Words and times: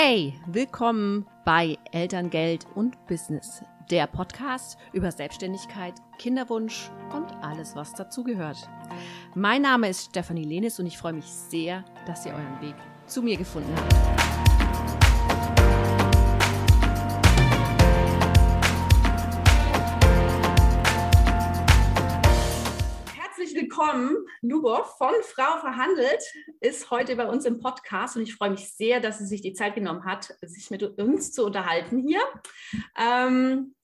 Hey, 0.00 0.32
willkommen 0.46 1.26
bei 1.44 1.76
Elterngeld 1.90 2.68
und 2.76 3.04
Business, 3.08 3.64
der 3.90 4.06
Podcast 4.06 4.78
über 4.92 5.10
Selbstständigkeit, 5.10 5.94
Kinderwunsch 6.18 6.88
und 7.12 7.32
alles, 7.42 7.74
was 7.74 7.94
dazugehört. 7.94 8.58
Mein 9.34 9.62
Name 9.62 9.88
ist 9.88 10.10
Stefanie 10.10 10.44
Lenis 10.44 10.78
und 10.78 10.86
ich 10.86 10.96
freue 10.96 11.14
mich 11.14 11.26
sehr, 11.26 11.84
dass 12.06 12.24
ihr 12.24 12.32
euren 12.32 12.60
Weg 12.62 12.76
zu 13.06 13.22
mir 13.22 13.36
gefunden 13.36 13.74
habt. 13.74 14.37
Willkommen. 23.78 24.26
Lubov 24.42 24.96
von 24.98 25.12
Frau 25.22 25.58
Verhandelt 25.60 26.20
ist 26.60 26.90
heute 26.90 27.14
bei 27.14 27.28
uns 27.28 27.44
im 27.44 27.60
Podcast 27.60 28.16
und 28.16 28.22
ich 28.22 28.34
freue 28.34 28.50
mich 28.50 28.72
sehr, 28.74 28.98
dass 28.98 29.18
sie 29.18 29.26
sich 29.26 29.40
die 29.40 29.52
Zeit 29.52 29.76
genommen 29.76 30.04
hat, 30.04 30.34
sich 30.42 30.70
mit 30.70 30.82
uns 30.82 31.30
zu 31.30 31.44
unterhalten 31.46 32.04
hier. 32.04 32.20
Ähm, 32.98 33.76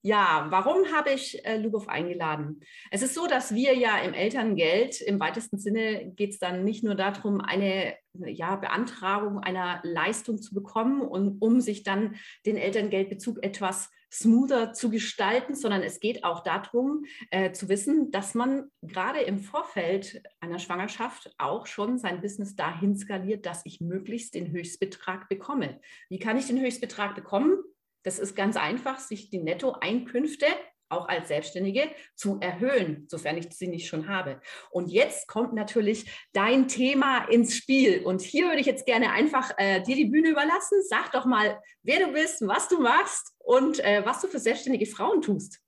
ja, 0.00 0.46
warum 0.48 0.90
habe 0.92 1.10
ich 1.10 1.44
äh, 1.44 1.58
Lubov 1.58 1.88
eingeladen? 1.88 2.60
Es 2.90 3.02
ist 3.02 3.14
so, 3.14 3.26
dass 3.26 3.54
wir 3.54 3.76
ja 3.76 3.98
im 3.98 4.14
Elterngeld, 4.14 5.02
im 5.02 5.20
weitesten 5.20 5.58
Sinne 5.58 6.12
geht 6.14 6.30
es 6.30 6.38
dann 6.38 6.64
nicht 6.64 6.82
nur 6.82 6.94
darum, 6.94 7.42
eine 7.42 7.94
ja, 8.14 8.56
Beantragung 8.56 9.38
einer 9.40 9.80
Leistung 9.82 10.40
zu 10.40 10.54
bekommen 10.54 11.02
und 11.02 11.42
um 11.42 11.60
sich 11.60 11.82
dann 11.82 12.16
den 12.46 12.56
Elterngeldbezug 12.56 13.42
etwas 13.44 13.90
smoother 14.12 14.74
zu 14.74 14.90
gestalten, 14.90 15.54
sondern 15.54 15.82
es 15.82 15.98
geht 15.98 16.22
auch 16.22 16.40
darum 16.40 17.04
äh, 17.30 17.52
zu 17.52 17.68
wissen, 17.68 18.10
dass 18.10 18.34
man 18.34 18.70
gerade 18.82 19.20
im 19.20 19.38
Vorfeld 19.38 20.22
einer 20.40 20.58
Schwangerschaft 20.58 21.34
auch 21.38 21.66
schon 21.66 21.98
sein 21.98 22.20
Business 22.20 22.54
dahin 22.54 22.96
skaliert, 22.96 23.46
dass 23.46 23.64
ich 23.64 23.80
möglichst 23.80 24.34
den 24.34 24.50
Höchstbetrag 24.50 25.28
bekomme. 25.28 25.80
Wie 26.08 26.18
kann 26.18 26.36
ich 26.36 26.46
den 26.46 26.60
Höchstbetrag 26.60 27.14
bekommen? 27.14 27.56
Das 28.02 28.18
ist 28.18 28.34
ganz 28.34 28.56
einfach, 28.56 28.98
sich 28.98 29.30
die 29.30 29.38
Nettoeinkünfte 29.38 30.46
auch 30.92 31.08
als 31.08 31.28
Selbstständige 31.28 31.90
zu 32.14 32.38
erhöhen, 32.40 33.06
sofern 33.08 33.36
ich 33.36 33.50
sie 33.52 33.68
nicht 33.68 33.88
schon 33.88 34.08
habe. 34.08 34.40
Und 34.70 34.88
jetzt 34.88 35.26
kommt 35.28 35.54
natürlich 35.54 36.10
dein 36.32 36.68
Thema 36.68 37.24
ins 37.28 37.56
Spiel. 37.56 38.04
Und 38.04 38.20
hier 38.20 38.46
würde 38.46 38.60
ich 38.60 38.66
jetzt 38.66 38.86
gerne 38.86 39.10
einfach 39.10 39.52
äh, 39.56 39.82
dir 39.82 39.96
die 39.96 40.06
Bühne 40.06 40.30
überlassen. 40.30 40.78
Sag 40.88 41.12
doch 41.12 41.24
mal, 41.24 41.58
wer 41.82 42.06
du 42.06 42.12
bist, 42.12 42.46
was 42.46 42.68
du 42.68 42.80
machst 42.80 43.32
und 43.38 43.80
äh, 43.80 44.02
was 44.04 44.20
du 44.20 44.28
für 44.28 44.38
selbstständige 44.38 44.86
Frauen 44.86 45.22
tust. 45.22 45.60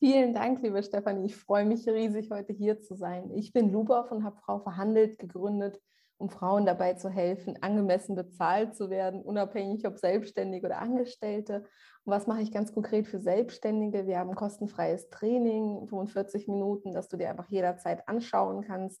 Vielen 0.00 0.32
Dank, 0.32 0.62
liebe 0.62 0.80
Stefanie. 0.80 1.26
Ich 1.26 1.36
freue 1.36 1.64
mich 1.64 1.88
riesig, 1.88 2.30
heute 2.30 2.52
hier 2.52 2.80
zu 2.80 2.94
sein. 2.94 3.32
Ich 3.32 3.52
bin 3.52 3.72
Lubov 3.72 4.12
und 4.12 4.22
habe 4.22 4.38
Frau 4.44 4.60
Verhandelt 4.60 5.18
gegründet, 5.18 5.80
um 6.18 6.28
Frauen 6.28 6.66
dabei 6.66 6.94
zu 6.94 7.08
helfen, 7.08 7.56
angemessen 7.62 8.16
bezahlt 8.16 8.74
zu 8.74 8.90
werden, 8.90 9.22
unabhängig 9.22 9.86
ob 9.86 9.98
Selbstständige 9.98 10.66
oder 10.66 10.80
Angestellte. 10.80 11.64
Und 12.04 12.12
was 12.12 12.26
mache 12.26 12.42
ich 12.42 12.52
ganz 12.52 12.72
konkret 12.72 13.06
für 13.06 13.20
Selbstständige? 13.20 14.06
Wir 14.06 14.18
haben 14.18 14.34
kostenfreies 14.34 15.08
Training, 15.10 15.86
45 15.88 16.48
Minuten, 16.48 16.92
das 16.92 17.08
du 17.08 17.16
dir 17.16 17.30
einfach 17.30 17.48
jederzeit 17.48 18.08
anschauen 18.08 18.62
kannst. 18.62 19.00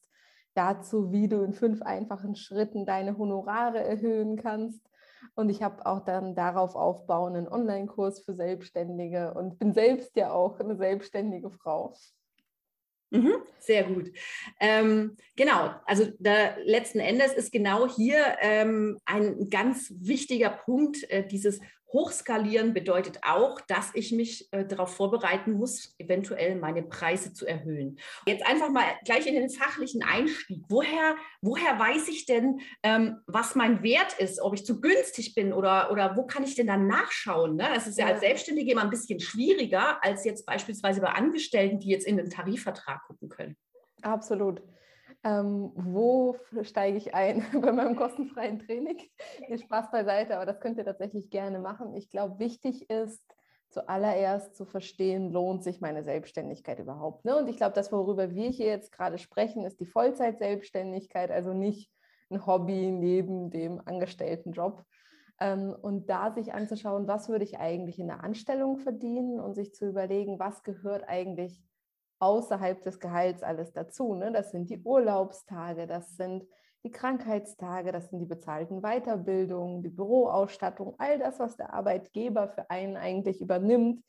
Dazu, 0.54 1.12
wie 1.12 1.28
du 1.28 1.42
in 1.42 1.52
fünf 1.52 1.82
einfachen 1.82 2.36
Schritten 2.36 2.86
deine 2.86 3.18
Honorare 3.18 3.82
erhöhen 3.82 4.36
kannst. 4.36 4.80
Und 5.34 5.50
ich 5.50 5.62
habe 5.62 5.84
auch 5.86 6.00
dann 6.00 6.34
darauf 6.36 6.76
aufbauenden 6.76 7.48
Online-Kurs 7.48 8.20
für 8.20 8.34
Selbstständige 8.34 9.34
und 9.34 9.58
bin 9.58 9.72
selbst 9.72 10.16
ja 10.16 10.32
auch 10.32 10.60
eine 10.60 10.76
selbstständige 10.76 11.50
Frau. 11.50 11.94
Mhm, 13.10 13.36
sehr 13.58 13.84
gut. 13.84 14.12
Ähm, 14.60 15.16
genau, 15.34 15.74
also 15.86 16.06
da, 16.18 16.56
letzten 16.64 17.00
Endes 17.00 17.32
ist 17.32 17.52
genau 17.52 17.88
hier 17.88 18.36
ähm, 18.40 18.98
ein 19.06 19.48
ganz 19.48 19.94
wichtiger 19.98 20.50
Punkt, 20.50 21.10
äh, 21.10 21.26
dieses 21.26 21.60
Hochskalieren 21.92 22.74
bedeutet 22.74 23.20
auch, 23.22 23.60
dass 23.62 23.90
ich 23.94 24.12
mich 24.12 24.52
äh, 24.52 24.66
darauf 24.66 24.94
vorbereiten 24.94 25.52
muss, 25.52 25.94
eventuell 25.98 26.56
meine 26.56 26.82
Preise 26.82 27.32
zu 27.32 27.46
erhöhen. 27.46 27.98
Jetzt 28.26 28.46
einfach 28.46 28.68
mal 28.68 28.84
gleich 29.04 29.26
in 29.26 29.34
den 29.34 29.48
fachlichen 29.48 30.02
Einstieg. 30.02 30.62
Woher, 30.68 31.16
woher 31.40 31.78
weiß 31.78 32.08
ich 32.08 32.26
denn, 32.26 32.60
ähm, 32.82 33.20
was 33.26 33.54
mein 33.54 33.82
Wert 33.82 34.18
ist, 34.18 34.40
ob 34.40 34.54
ich 34.54 34.66
zu 34.66 34.80
günstig 34.80 35.34
bin 35.34 35.52
oder, 35.52 35.90
oder 35.90 36.14
wo 36.16 36.26
kann 36.26 36.44
ich 36.44 36.54
denn 36.54 36.66
dann 36.66 36.86
nachschauen? 36.86 37.56
Ne? 37.56 37.68
Das 37.74 37.86
ist 37.86 37.98
ja, 37.98 38.06
ja 38.06 38.12
als 38.12 38.20
Selbstständige 38.20 38.72
immer 38.72 38.82
ein 38.82 38.90
bisschen 38.90 39.20
schwieriger 39.20 40.02
als 40.04 40.24
jetzt 40.24 40.44
beispielsweise 40.44 41.00
bei 41.00 41.08
Angestellten, 41.08 41.80
die 41.80 41.88
jetzt 41.88 42.06
in 42.06 42.18
den 42.18 42.28
Tarifvertrag 42.28 43.02
gucken 43.06 43.30
können. 43.30 43.56
Absolut. 44.02 44.62
Ähm, 45.24 45.72
wo 45.74 46.36
steige 46.62 46.96
ich 46.96 47.14
ein 47.14 47.44
bei 47.60 47.72
meinem 47.72 47.96
kostenfreien 47.96 48.60
Training? 48.60 48.98
Ihr 49.48 49.58
Spaß 49.58 49.90
beiseite, 49.90 50.36
aber 50.36 50.46
das 50.46 50.60
könnt 50.60 50.78
ihr 50.78 50.84
tatsächlich 50.84 51.30
gerne 51.30 51.58
machen. 51.58 51.94
Ich 51.94 52.08
glaube, 52.08 52.38
wichtig 52.38 52.88
ist, 52.88 53.22
zuallererst 53.70 54.56
zu 54.56 54.64
verstehen, 54.64 55.30
lohnt 55.30 55.62
sich 55.62 55.80
meine 55.80 56.02
Selbstständigkeit 56.02 56.78
überhaupt. 56.78 57.24
Ne? 57.24 57.36
Und 57.36 57.48
ich 57.48 57.56
glaube, 57.56 57.74
das, 57.74 57.92
worüber 57.92 58.34
wir 58.34 58.48
hier 58.48 58.66
jetzt 58.66 58.92
gerade 58.92 59.18
sprechen, 59.18 59.64
ist 59.64 59.80
die 59.80 59.86
Vollzeitselbstständigkeit, 59.86 61.30
also 61.30 61.52
nicht 61.52 61.90
ein 62.30 62.46
Hobby 62.46 62.90
neben 62.90 63.50
dem 63.50 63.80
angestellten 63.84 64.52
Job. 64.52 64.84
Ähm, 65.40 65.74
und 65.80 66.08
da 66.08 66.32
sich 66.32 66.54
anzuschauen, 66.54 67.06
was 67.06 67.28
würde 67.28 67.44
ich 67.44 67.58
eigentlich 67.58 67.98
in 67.98 68.08
der 68.08 68.24
Anstellung 68.24 68.78
verdienen 68.78 69.38
und 69.38 69.54
sich 69.54 69.74
zu 69.74 69.86
überlegen, 69.86 70.38
was 70.38 70.62
gehört 70.62 71.08
eigentlich 71.08 71.62
außerhalb 72.20 72.82
des 72.82 73.00
Gehalts 73.00 73.42
alles 73.42 73.72
dazu. 73.72 74.14
Ne? 74.14 74.32
Das 74.32 74.50
sind 74.50 74.70
die 74.70 74.82
Urlaubstage, 74.82 75.86
das 75.86 76.16
sind 76.16 76.44
die 76.84 76.90
Krankheitstage, 76.90 77.92
das 77.92 78.10
sind 78.10 78.20
die 78.20 78.26
bezahlten 78.26 78.82
Weiterbildungen, 78.82 79.82
die 79.82 79.88
Büroausstattung, 79.88 80.94
all 80.98 81.18
das, 81.18 81.38
was 81.38 81.56
der 81.56 81.74
Arbeitgeber 81.74 82.48
für 82.48 82.70
einen 82.70 82.96
eigentlich 82.96 83.40
übernimmt, 83.40 84.04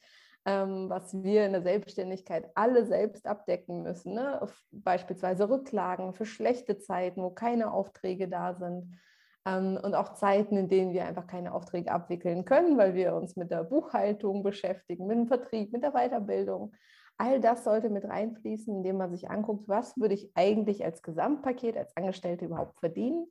ähm, 0.45 0.89
was 0.89 1.21
wir 1.23 1.45
in 1.45 1.53
der 1.53 1.63
Selbstständigkeit 1.63 2.49
alle 2.55 2.85
selbst 2.85 3.25
abdecken 3.25 3.81
müssen. 3.81 4.13
Ne? 4.13 4.39
Beispielsweise 4.71 5.49
Rücklagen 5.49 6.13
für 6.13 6.25
schlechte 6.25 6.77
Zeiten, 6.77 7.21
wo 7.23 7.31
keine 7.31 7.71
Aufträge 7.71 8.27
da 8.27 8.53
sind. 8.53 8.99
Ähm, 9.45 9.79
und 9.81 9.95
auch 9.95 10.13
Zeiten, 10.13 10.57
in 10.57 10.69
denen 10.69 10.93
wir 10.93 11.05
einfach 11.05 11.27
keine 11.27 11.53
Aufträge 11.53 11.91
abwickeln 11.91 12.45
können, 12.45 12.77
weil 12.77 12.93
wir 12.93 13.15
uns 13.15 13.35
mit 13.35 13.51
der 13.51 13.63
Buchhaltung 13.63 14.43
beschäftigen, 14.43 15.07
mit 15.07 15.17
dem 15.17 15.27
Vertrieb, 15.27 15.71
mit 15.71 15.83
der 15.83 15.91
Weiterbildung. 15.91 16.73
All 17.21 17.41
das 17.41 17.65
sollte 17.65 17.89
mit 17.89 18.05
reinfließen, 18.05 18.73
indem 18.73 18.97
man 18.97 19.11
sich 19.11 19.29
anguckt, 19.29 19.67
was 19.67 19.97
würde 19.97 20.13
ich 20.13 20.31
eigentlich 20.35 20.85
als 20.85 21.03
Gesamtpaket, 21.03 21.75
als 21.75 21.95
Angestellte 21.97 22.45
überhaupt 22.45 22.79
verdienen. 22.79 23.27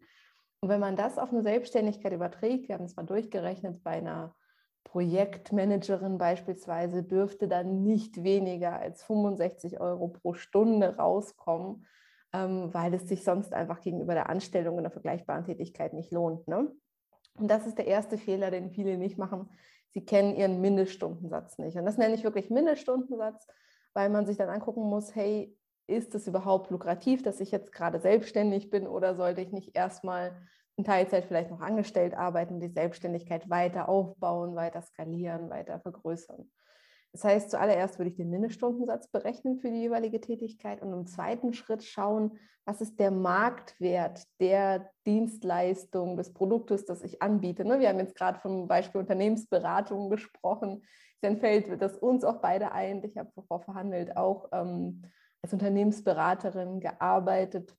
Und 0.60 0.68
wenn 0.68 0.78
man 0.78 0.94
das 0.94 1.18
auf 1.18 1.30
eine 1.30 1.42
Selbstständigkeit 1.42 2.12
überträgt, 2.12 2.68
wir 2.68 2.74
haben 2.74 2.84
es 2.84 2.96
mal 2.96 3.06
durchgerechnet, 3.06 3.82
bei 3.82 3.92
einer 3.92 4.34
Projektmanagerin 4.84 6.18
beispielsweise 6.18 7.02
dürfte 7.02 7.48
dann 7.48 7.82
nicht 7.82 8.22
weniger 8.22 8.78
als 8.78 9.04
65 9.04 9.80
Euro 9.80 10.08
pro 10.08 10.34
Stunde 10.34 10.96
rauskommen, 10.96 11.86
ähm, 12.34 12.72
weil 12.74 12.92
es 12.92 13.08
sich 13.08 13.24
sonst 13.24 13.54
einfach 13.54 13.80
gegenüber 13.80 14.12
der 14.12 14.28
Anstellung 14.28 14.74
in 14.74 14.80
einer 14.80 14.90
vergleichbaren 14.90 15.44
Tätigkeit 15.44 15.94
nicht 15.94 16.12
lohnt. 16.12 16.46
Ne? 16.46 16.70
Und 17.38 17.48
das 17.48 17.66
ist 17.66 17.78
der 17.78 17.86
erste 17.86 18.18
Fehler, 18.18 18.50
den 18.50 18.70
viele 18.70 18.98
nicht 18.98 19.16
machen. 19.16 19.48
Sie 19.94 20.04
kennen 20.04 20.36
ihren 20.36 20.60
Mindeststundensatz 20.60 21.56
nicht. 21.56 21.78
Und 21.78 21.86
das 21.86 21.96
nenne 21.96 22.14
ich 22.14 22.24
wirklich 22.24 22.50
Mindeststundensatz, 22.50 23.46
weil 23.98 24.10
man 24.10 24.26
sich 24.26 24.36
dann 24.36 24.48
angucken 24.48 24.82
muss, 24.82 25.16
hey, 25.16 25.52
ist 25.88 26.14
es 26.14 26.28
überhaupt 26.28 26.70
lukrativ, 26.70 27.24
dass 27.24 27.40
ich 27.40 27.50
jetzt 27.50 27.72
gerade 27.72 27.98
selbstständig 27.98 28.70
bin 28.70 28.86
oder 28.86 29.16
sollte 29.16 29.40
ich 29.40 29.50
nicht 29.50 29.76
erstmal 29.76 30.40
in 30.76 30.84
Teilzeit 30.84 31.24
vielleicht 31.24 31.50
noch 31.50 31.60
angestellt 31.60 32.14
arbeiten, 32.14 32.60
die 32.60 32.68
Selbstständigkeit 32.68 33.50
weiter 33.50 33.88
aufbauen, 33.88 34.54
weiter 34.54 34.82
skalieren, 34.82 35.50
weiter 35.50 35.80
vergrößern. 35.80 36.48
Das 37.10 37.24
heißt, 37.24 37.50
zuallererst 37.50 37.98
würde 37.98 38.10
ich 38.10 38.16
den 38.16 38.30
Mindeststundensatz 38.30 39.08
berechnen 39.08 39.58
für 39.58 39.68
die 39.68 39.80
jeweilige 39.80 40.20
Tätigkeit 40.20 40.80
und 40.80 40.92
im 40.92 41.06
zweiten 41.06 41.52
Schritt 41.52 41.82
schauen, 41.82 42.38
was 42.64 42.80
ist 42.80 43.00
der 43.00 43.10
Marktwert 43.10 44.22
der 44.38 44.92
Dienstleistung, 45.06 46.16
des 46.16 46.32
Produktes, 46.32 46.84
das 46.84 47.02
ich 47.02 47.20
anbiete. 47.20 47.64
Ne, 47.64 47.80
wir 47.80 47.88
haben 47.88 47.98
jetzt 47.98 48.14
gerade 48.14 48.38
vom 48.38 48.68
Beispiel 48.68 49.00
Unternehmensberatung 49.00 50.08
gesprochen 50.08 50.84
dann 51.20 51.38
fällt 51.38 51.80
das 51.80 51.96
uns 51.96 52.24
auch 52.24 52.40
beide 52.40 52.72
ein. 52.72 53.02
Ich 53.04 53.16
habe 53.16 53.30
vor 53.46 53.60
verhandelt 53.60 54.16
auch 54.16 54.48
ähm, 54.52 55.02
als 55.42 55.52
Unternehmensberaterin 55.52 56.80
gearbeitet, 56.80 57.76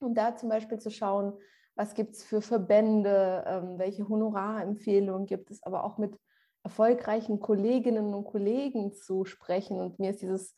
um 0.00 0.14
da 0.14 0.36
zum 0.36 0.48
Beispiel 0.48 0.78
zu 0.78 0.90
schauen, 0.90 1.34
was 1.74 1.94
gibt 1.94 2.14
es 2.14 2.24
für 2.24 2.42
Verbände, 2.42 3.44
ähm, 3.46 3.78
welche 3.78 4.08
Honorarempfehlungen 4.08 5.26
gibt 5.26 5.50
es, 5.50 5.62
aber 5.62 5.84
auch 5.84 5.98
mit 5.98 6.18
erfolgreichen 6.64 7.40
Kolleginnen 7.40 8.14
und 8.14 8.24
Kollegen 8.24 8.92
zu 8.92 9.24
sprechen. 9.24 9.80
Und 9.80 9.98
mir 9.98 10.10
ist 10.10 10.22
dieses 10.22 10.56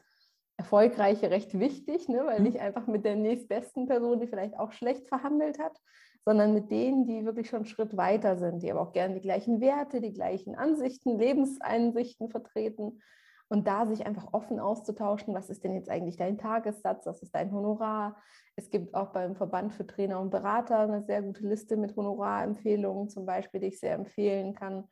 Erfolgreiche 0.57 1.31
recht 1.31 1.59
wichtig, 1.59 2.09
ne, 2.09 2.23
weil 2.25 2.39
mhm. 2.39 2.45
nicht 2.45 2.59
einfach 2.59 2.87
mit 2.87 3.05
der 3.05 3.17
nächstbesten 3.17 3.87
Person, 3.87 4.21
die 4.21 4.27
vielleicht 4.27 4.59
auch 4.59 4.73
schlecht 4.73 5.09
verhandelt 5.09 5.59
hat, 5.59 5.79
sondern 6.25 6.55
mit 6.55 6.71
denen, 6.71 7.07
die 7.07 7.25
wirklich 7.25 7.49
schon 7.49 7.61
einen 7.61 7.67
Schritt 7.67 7.97
weiter 7.97 8.37
sind, 8.37 8.63
die 8.63 8.71
aber 8.71 8.83
auch 8.83 8.93
gerne 8.93 9.15
die 9.15 9.21
gleichen 9.21 9.61
Werte, 9.61 10.01
die 10.01 10.13
gleichen 10.13 10.55
Ansichten, 10.55 11.19
Lebenseinsichten 11.19 12.29
vertreten. 12.29 13.01
Und 13.49 13.67
da 13.67 13.87
sich 13.87 14.07
einfach 14.07 14.33
offen 14.33 14.61
auszutauschen, 14.61 15.35
was 15.35 15.51
ist 15.51 15.65
denn 15.65 15.75
jetzt 15.75 15.91
eigentlich 15.91 16.17
dein 16.17 16.39
Tagessatz, 16.39 17.05
was 17.07 17.21
ist 17.21 17.35
dein 17.35 17.53
Honorar. 17.53 18.17
Es 18.55 18.71
gibt 18.71 18.95
auch 18.95 19.09
beim 19.09 19.35
Verband 19.35 19.73
für 19.73 19.87
Trainer 19.87 20.21
und 20.21 20.31
Berater 20.31 20.79
eine 20.81 21.03
sehr 21.03 21.21
gute 21.23 21.47
Liste 21.47 21.77
mit 21.77 21.97
Honorarempfehlungen 21.97 23.09
zum 23.09 23.27
Beispiel, 23.27 23.61
die 23.61 23.69
ich 23.69 23.81
sehr 23.81 23.95
empfehlen 23.95 24.55
kann. 24.55 24.85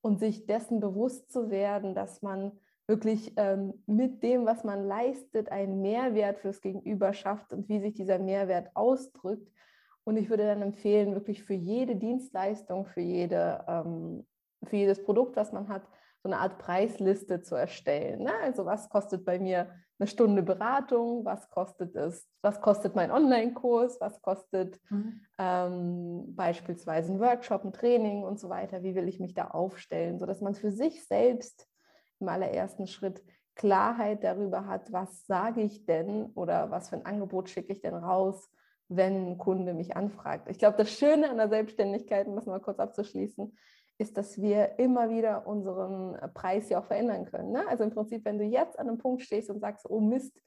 Und 0.00 0.18
sich 0.18 0.46
dessen 0.46 0.80
bewusst 0.80 1.30
zu 1.30 1.50
werden, 1.50 1.94
dass 1.94 2.20
man 2.22 2.52
wirklich 2.88 3.32
ähm, 3.36 3.74
mit 3.86 4.24
dem, 4.24 4.44
was 4.44 4.64
man 4.64 4.84
leistet, 4.84 5.52
einen 5.52 5.80
Mehrwert 5.80 6.40
fürs 6.40 6.60
Gegenüber 6.60 7.12
schafft 7.12 7.52
und 7.52 7.68
wie 7.68 7.80
sich 7.80 7.94
dieser 7.94 8.18
Mehrwert 8.18 8.74
ausdrückt. 8.74 9.48
Und 10.10 10.16
ich 10.16 10.28
würde 10.28 10.44
dann 10.44 10.60
empfehlen, 10.60 11.14
wirklich 11.14 11.44
für 11.44 11.54
jede 11.54 11.94
Dienstleistung, 11.94 12.84
für, 12.84 13.00
jede, 13.00 13.64
ähm, 13.68 14.26
für 14.64 14.74
jedes 14.74 15.00
Produkt, 15.04 15.36
was 15.36 15.52
man 15.52 15.68
hat, 15.68 15.84
so 16.24 16.28
eine 16.28 16.38
Art 16.38 16.58
Preisliste 16.58 17.42
zu 17.42 17.54
erstellen. 17.54 18.24
Ne? 18.24 18.32
Also 18.42 18.66
was 18.66 18.88
kostet 18.88 19.24
bei 19.24 19.38
mir 19.38 19.70
eine 20.00 20.08
Stunde 20.08 20.42
Beratung, 20.42 21.24
was 21.24 21.48
kostet 21.48 21.94
es, 21.94 22.26
was 22.42 22.60
kostet 22.60 22.96
mein 22.96 23.12
Online-Kurs, 23.12 24.00
was 24.00 24.20
kostet 24.20 24.80
mhm. 24.90 25.20
ähm, 25.38 26.34
beispielsweise 26.34 27.12
ein 27.12 27.20
Workshop, 27.20 27.64
ein 27.64 27.72
Training 27.72 28.24
und 28.24 28.40
so 28.40 28.48
weiter, 28.48 28.82
wie 28.82 28.96
will 28.96 29.06
ich 29.06 29.20
mich 29.20 29.34
da 29.34 29.44
aufstellen, 29.46 30.18
sodass 30.18 30.40
man 30.40 30.56
für 30.56 30.72
sich 30.72 31.06
selbst 31.06 31.68
im 32.18 32.28
allerersten 32.28 32.88
Schritt 32.88 33.22
Klarheit 33.54 34.24
darüber 34.24 34.66
hat, 34.66 34.92
was 34.92 35.24
sage 35.24 35.60
ich 35.60 35.86
denn 35.86 36.32
oder 36.34 36.72
was 36.72 36.88
für 36.88 36.96
ein 36.96 37.06
Angebot 37.06 37.48
schicke 37.48 37.72
ich 37.72 37.80
denn 37.80 37.94
raus, 37.94 38.50
wenn 38.90 39.30
ein 39.30 39.38
Kunde 39.38 39.72
mich 39.72 39.96
anfragt. 39.96 40.48
Ich 40.50 40.58
glaube, 40.58 40.76
das 40.76 40.90
Schöne 40.90 41.30
an 41.30 41.36
der 41.36 41.48
Selbstständigkeit, 41.48 42.26
um 42.26 42.34
das 42.34 42.46
mal 42.46 42.60
kurz 42.60 42.80
abzuschließen, 42.80 43.56
ist, 43.98 44.16
dass 44.16 44.40
wir 44.40 44.78
immer 44.78 45.10
wieder 45.10 45.46
unseren 45.46 46.18
Preis 46.34 46.68
ja 46.70 46.80
auch 46.80 46.86
verändern 46.86 47.26
können. 47.26 47.52
Ne? 47.52 47.66
Also 47.68 47.84
im 47.84 47.90
Prinzip, 47.90 48.24
wenn 48.24 48.38
du 48.38 48.44
jetzt 48.44 48.78
an 48.78 48.88
einem 48.88 48.98
Punkt 48.98 49.22
stehst 49.22 49.48
und 49.48 49.60
sagst, 49.60 49.88
oh 49.88 50.00
Mist, 50.00 50.40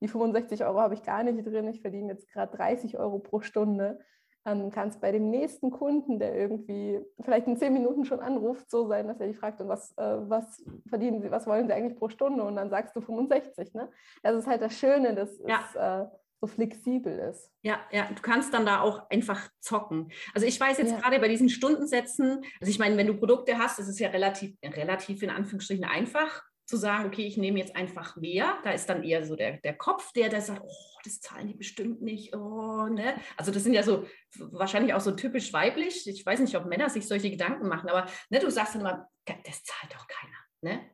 die 0.00 0.08
65 0.08 0.64
Euro 0.64 0.80
habe 0.80 0.94
ich 0.94 1.02
gar 1.02 1.24
nicht 1.24 1.44
drin, 1.44 1.66
ich 1.66 1.80
verdiene 1.80 2.12
jetzt 2.12 2.30
gerade 2.32 2.56
30 2.56 2.98
Euro 2.98 3.18
pro 3.18 3.40
Stunde, 3.40 3.98
dann 4.44 4.70
kann 4.70 4.88
es 4.88 4.98
bei 4.98 5.10
dem 5.10 5.28
nächsten 5.28 5.70
Kunden, 5.70 6.20
der 6.20 6.34
irgendwie 6.36 7.00
vielleicht 7.20 7.48
in 7.48 7.56
zehn 7.56 7.72
Minuten 7.72 8.04
schon 8.04 8.20
anruft, 8.20 8.70
so 8.70 8.86
sein, 8.86 9.08
dass 9.08 9.20
er 9.20 9.26
dich 9.26 9.38
fragt, 9.38 9.60
und 9.60 9.68
was, 9.68 9.92
äh, 9.98 10.16
was 10.28 10.64
verdienen 10.88 11.20
Sie, 11.20 11.30
was 11.30 11.46
wollen 11.46 11.66
Sie 11.66 11.72
eigentlich 11.72 11.98
pro 11.98 12.08
Stunde? 12.08 12.44
Und 12.44 12.54
dann 12.54 12.70
sagst 12.70 12.94
du 12.94 13.00
65. 13.00 13.74
Ne? 13.74 13.90
Das 14.22 14.36
ist 14.36 14.46
halt 14.46 14.62
das 14.62 14.74
Schöne, 14.74 15.14
dass 15.14 15.38
ja. 15.46 15.60
es 15.66 15.74
äh, 15.74 16.06
so 16.40 16.46
flexibel 16.46 17.18
ist. 17.18 17.50
Ja, 17.62 17.80
ja, 17.90 18.06
du 18.06 18.22
kannst 18.22 18.54
dann 18.54 18.64
da 18.64 18.80
auch 18.80 19.10
einfach 19.10 19.48
zocken. 19.60 20.10
Also 20.34 20.46
ich 20.46 20.58
weiß 20.58 20.78
jetzt 20.78 20.92
ja. 20.92 21.00
gerade 21.00 21.18
bei 21.18 21.28
diesen 21.28 21.48
Stundensätzen, 21.48 22.44
also 22.60 22.70
ich 22.70 22.78
meine, 22.78 22.96
wenn 22.96 23.06
du 23.06 23.16
Produkte 23.16 23.58
hast, 23.58 23.78
ist 23.78 23.88
es 23.88 23.98
ja 23.98 24.08
relativ, 24.08 24.56
relativ 24.62 25.22
in 25.22 25.30
Anführungsstrichen 25.30 25.84
einfach 25.84 26.42
zu 26.68 26.76
sagen, 26.76 27.06
okay, 27.06 27.26
ich 27.26 27.38
nehme 27.38 27.58
jetzt 27.58 27.74
einfach 27.74 28.16
mehr. 28.16 28.58
Da 28.62 28.72
ist 28.72 28.86
dann 28.86 29.02
eher 29.02 29.24
so 29.24 29.36
der, 29.36 29.56
der 29.56 29.74
Kopf, 29.74 30.12
der, 30.12 30.28
der 30.28 30.42
sagt, 30.42 30.60
oh, 30.62 30.98
das 31.02 31.18
zahlen 31.20 31.48
die 31.48 31.54
bestimmt 31.54 32.02
nicht. 32.02 32.36
Oh, 32.36 32.86
ne? 32.86 33.14
Also 33.38 33.50
das 33.50 33.64
sind 33.64 33.72
ja 33.72 33.82
so 33.82 34.06
wahrscheinlich 34.36 34.92
auch 34.92 35.00
so 35.00 35.12
typisch 35.12 35.52
weiblich. 35.54 36.06
Ich 36.06 36.26
weiß 36.26 36.40
nicht, 36.40 36.56
ob 36.56 36.66
Männer 36.66 36.90
sich 36.90 37.08
solche 37.08 37.30
Gedanken 37.30 37.68
machen, 37.68 37.88
aber 37.88 38.06
ne, 38.28 38.38
du 38.38 38.50
sagst 38.50 38.74
dann 38.74 38.82
immer, 38.82 39.08
das 39.24 39.64
zahlt 39.64 39.94
doch 39.94 40.06
keiner. 40.06 40.36
Ne? 40.60 40.90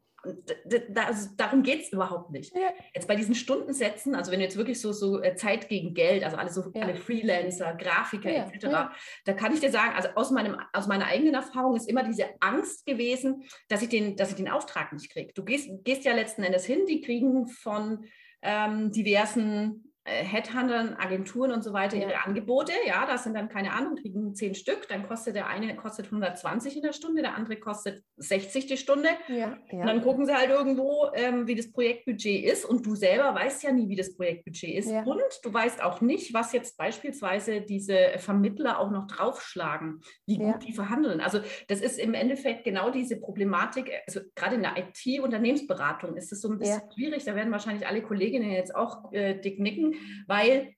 Das, 0.90 1.36
darum 1.36 1.62
geht 1.62 1.82
es 1.82 1.92
überhaupt 1.92 2.30
nicht. 2.30 2.54
Ja. 2.54 2.70
Jetzt 2.94 3.08
bei 3.08 3.16
diesen 3.16 3.34
Stundensätzen, 3.34 4.14
also 4.14 4.30
wenn 4.30 4.38
du 4.38 4.44
jetzt 4.44 4.56
wirklich 4.56 4.80
so, 4.80 4.92
so 4.92 5.22
äh, 5.22 5.34
Zeit 5.36 5.68
gegen 5.68 5.94
Geld, 5.94 6.24
also 6.24 6.36
alle 6.36 6.50
so 6.50 6.70
ja. 6.74 6.82
alle 6.82 6.94
Freelancer, 6.94 7.74
Grafiker 7.74 8.30
ja. 8.30 8.44
etc., 8.44 8.94
da 9.24 9.32
kann 9.32 9.52
ich 9.52 9.60
dir 9.60 9.70
sagen, 9.70 9.94
also 9.94 10.08
aus, 10.14 10.30
meinem, 10.30 10.56
aus 10.72 10.86
meiner 10.86 11.06
eigenen 11.06 11.34
Erfahrung 11.34 11.76
ist 11.76 11.88
immer 11.88 12.04
diese 12.04 12.26
Angst 12.40 12.86
gewesen, 12.86 13.44
dass 13.68 13.82
ich 13.82 13.88
den, 13.88 14.16
dass 14.16 14.30
ich 14.30 14.36
den 14.36 14.48
Auftrag 14.48 14.92
nicht 14.92 15.10
kriege. 15.10 15.32
Du 15.34 15.44
gehst, 15.44 15.68
gehst 15.84 16.04
ja 16.04 16.14
letzten 16.14 16.42
Endes 16.42 16.64
hin, 16.64 16.86
die 16.88 17.00
kriegen 17.00 17.46
von 17.46 18.04
ähm, 18.42 18.90
diversen 18.92 19.93
Headhuntern, 20.06 20.94
Agenturen 20.98 21.50
und 21.50 21.64
so 21.64 21.72
weiter 21.72 21.96
ihre 21.96 22.22
Angebote. 22.24 22.72
Ja, 22.86 23.06
das 23.06 23.24
sind 23.24 23.34
dann 23.34 23.48
keine 23.48 23.72
Ahnung, 23.72 23.96
kriegen 23.96 24.34
zehn 24.34 24.54
Stück. 24.54 24.86
Dann 24.88 25.08
kostet 25.08 25.34
der 25.34 25.46
eine 25.46 25.74
kostet 25.76 26.06
120 26.06 26.76
in 26.76 26.82
der 26.82 26.92
Stunde, 26.92 27.22
der 27.22 27.34
andere 27.34 27.56
kostet 27.56 28.02
60 28.18 28.66
die 28.66 28.76
Stunde. 28.76 29.08
Ja, 29.28 29.56
ja. 29.70 29.80
Und 29.80 29.86
dann 29.86 30.02
gucken 30.02 30.26
sie 30.26 30.34
halt 30.34 30.50
irgendwo, 30.50 31.08
ähm, 31.14 31.46
wie 31.46 31.54
das 31.54 31.72
Projektbudget 31.72 32.44
ist. 32.44 32.66
Und 32.66 32.84
du 32.84 32.94
selber 32.94 33.34
weißt 33.34 33.62
ja 33.62 33.72
nie, 33.72 33.88
wie 33.88 33.96
das 33.96 34.14
Projektbudget 34.14 34.74
ist. 34.74 34.90
Und 34.90 35.22
du 35.42 35.54
weißt 35.54 35.82
auch 35.82 36.02
nicht, 36.02 36.34
was 36.34 36.52
jetzt 36.52 36.76
beispielsweise 36.76 37.62
diese 37.62 38.18
Vermittler 38.18 38.80
auch 38.80 38.90
noch 38.90 39.06
draufschlagen, 39.06 40.02
wie 40.26 40.36
gut 40.36 40.66
die 40.66 40.74
verhandeln. 40.74 41.22
Also 41.22 41.40
das 41.68 41.80
ist 41.80 41.98
im 41.98 42.12
Endeffekt 42.12 42.64
genau 42.64 42.90
diese 42.90 43.18
Problematik. 43.18 43.90
Also 44.06 44.20
gerade 44.34 44.56
in 44.56 44.62
der 44.62 44.74
IT-Unternehmensberatung 44.76 46.14
ist 46.16 46.30
es 46.30 46.42
so 46.42 46.50
ein 46.50 46.58
bisschen 46.58 46.82
schwierig. 46.94 47.24
Da 47.24 47.34
werden 47.34 47.52
wahrscheinlich 47.52 47.86
alle 47.86 48.02
Kolleginnen 48.02 48.50
jetzt 48.50 48.74
auch 48.74 49.10
äh, 49.12 49.40
dick 49.40 49.58
nicken 49.58 49.93
weil 50.26 50.74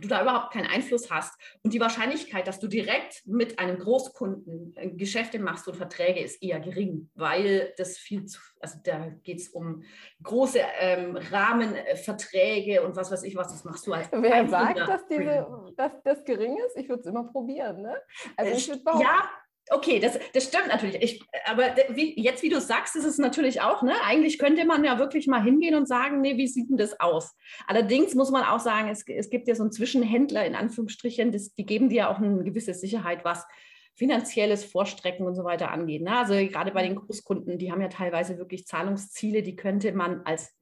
du 0.00 0.08
da 0.08 0.22
überhaupt 0.22 0.52
keinen 0.52 0.66
Einfluss 0.66 1.10
hast. 1.10 1.34
Und 1.62 1.72
die 1.72 1.80
Wahrscheinlichkeit, 1.80 2.46
dass 2.46 2.60
du 2.60 2.68
direkt 2.68 3.22
mit 3.26 3.58
einem 3.58 3.78
Großkunden 3.78 4.74
äh, 4.76 4.90
Geschäfte 4.90 5.38
machst 5.38 5.68
und 5.68 5.76
Verträge, 5.76 6.20
ist 6.20 6.42
eher 6.42 6.60
gering, 6.60 7.10
weil 7.14 7.74
das 7.76 7.98
viel 7.98 8.24
zu, 8.26 8.40
also 8.60 8.78
da 8.84 9.08
geht 9.22 9.40
es 9.40 9.48
um 9.48 9.82
große 10.22 10.60
ähm, 10.80 11.16
Rahmenverträge 11.16 12.82
und 12.82 12.96
was 12.96 13.10
weiß 13.10 13.22
ich 13.24 13.36
was, 13.36 13.48
das 13.48 13.64
machst 13.64 13.86
du 13.86 13.92
als 13.92 14.08
Wer 14.12 14.48
sagt, 14.48 14.78
dass, 14.78 15.06
diese, 15.06 15.46
dass 15.76 15.92
das 16.04 16.24
gering 16.24 16.56
ist? 16.66 16.76
Ich 16.76 16.88
würde 16.88 17.00
es 17.00 17.06
immer 17.06 17.24
probieren. 17.24 17.82
Ne? 17.82 17.96
Also 18.36 18.52
ich 18.52 18.68
würde 18.68 18.82
ja, 19.02 19.28
Okay, 19.70 19.98
das, 20.00 20.18
das 20.32 20.44
stimmt 20.44 20.68
natürlich. 20.68 21.02
Ich, 21.02 21.22
aber 21.46 21.74
wie, 21.90 22.20
jetzt, 22.20 22.42
wie 22.42 22.48
du 22.48 22.60
sagst, 22.60 22.96
ist 22.96 23.04
es 23.04 23.18
natürlich 23.18 23.60
auch, 23.60 23.82
ne? 23.82 23.94
Eigentlich 24.04 24.38
könnte 24.38 24.64
man 24.64 24.84
ja 24.84 24.98
wirklich 24.98 25.26
mal 25.26 25.42
hingehen 25.42 25.74
und 25.74 25.86
sagen, 25.86 26.20
nee, 26.20 26.36
wie 26.36 26.46
sieht 26.46 26.70
denn 26.70 26.76
das 26.76 26.98
aus? 27.00 27.36
Allerdings 27.66 28.14
muss 28.14 28.30
man 28.30 28.44
auch 28.44 28.60
sagen, 28.60 28.88
es, 28.88 29.04
es 29.06 29.30
gibt 29.30 29.48
ja 29.48 29.54
so 29.54 29.62
einen 29.62 29.72
Zwischenhändler 29.72 30.46
in 30.46 30.54
Anführungsstrichen, 30.54 31.32
das, 31.32 31.54
die 31.54 31.66
geben 31.66 31.88
dir 31.88 31.96
ja 31.96 32.10
auch 32.10 32.18
eine 32.18 32.44
gewisse 32.44 32.74
Sicherheit, 32.74 33.24
was 33.24 33.44
finanzielles 33.94 34.64
Vorstrecken 34.64 35.26
und 35.26 35.34
so 35.34 35.42
weiter 35.44 35.72
angeht. 35.72 36.02
Ne? 36.02 36.16
Also 36.16 36.34
gerade 36.34 36.70
bei 36.70 36.82
den 36.82 36.94
Großkunden, 36.94 37.58
die 37.58 37.72
haben 37.72 37.80
ja 37.80 37.88
teilweise 37.88 38.38
wirklich 38.38 38.64
Zahlungsziele, 38.66 39.42
die 39.42 39.56
könnte 39.56 39.92
man 39.92 40.22
als 40.24 40.57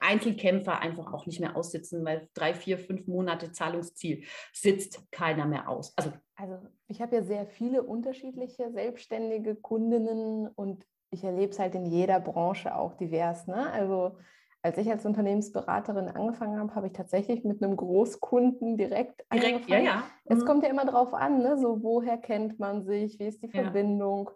Einzelkämpfer 0.00 0.80
einfach 0.80 1.12
auch 1.12 1.26
nicht 1.26 1.40
mehr 1.40 1.56
aussitzen, 1.56 2.04
weil 2.04 2.28
drei, 2.34 2.54
vier, 2.54 2.78
fünf 2.78 3.06
Monate 3.06 3.52
Zahlungsziel 3.52 4.24
sitzt 4.52 5.10
keiner 5.10 5.46
mehr 5.46 5.68
aus. 5.68 5.92
Also, 5.96 6.12
also 6.36 6.58
ich 6.88 7.00
habe 7.00 7.16
ja 7.16 7.22
sehr 7.22 7.46
viele 7.46 7.82
unterschiedliche 7.82 8.70
selbstständige 8.72 9.54
Kundinnen 9.54 10.48
und 10.48 10.84
ich 11.10 11.24
erlebe 11.24 11.52
es 11.52 11.58
halt 11.58 11.74
in 11.74 11.86
jeder 11.86 12.20
Branche 12.20 12.74
auch 12.74 12.94
divers. 12.94 13.46
Ne? 13.46 13.70
Also 13.70 14.18
als 14.62 14.78
ich 14.78 14.90
als 14.90 15.06
Unternehmensberaterin 15.06 16.08
angefangen 16.08 16.58
habe, 16.58 16.74
habe 16.74 16.88
ich 16.88 16.92
tatsächlich 16.92 17.44
mit 17.44 17.62
einem 17.62 17.76
Großkunden 17.76 18.76
direkt, 18.76 19.24
direkt 19.32 19.54
angefangen. 19.62 19.84
Ja, 19.84 19.90
ja. 19.90 20.04
Es 20.24 20.40
mhm. 20.40 20.46
kommt 20.46 20.64
ja 20.64 20.70
immer 20.70 20.84
darauf 20.84 21.14
an, 21.14 21.38
ne? 21.38 21.56
so 21.56 21.82
woher 21.82 22.18
kennt 22.18 22.58
man 22.58 22.84
sich, 22.84 23.18
wie 23.20 23.26
ist 23.26 23.42
die 23.42 23.48
Verbindung. 23.48 24.30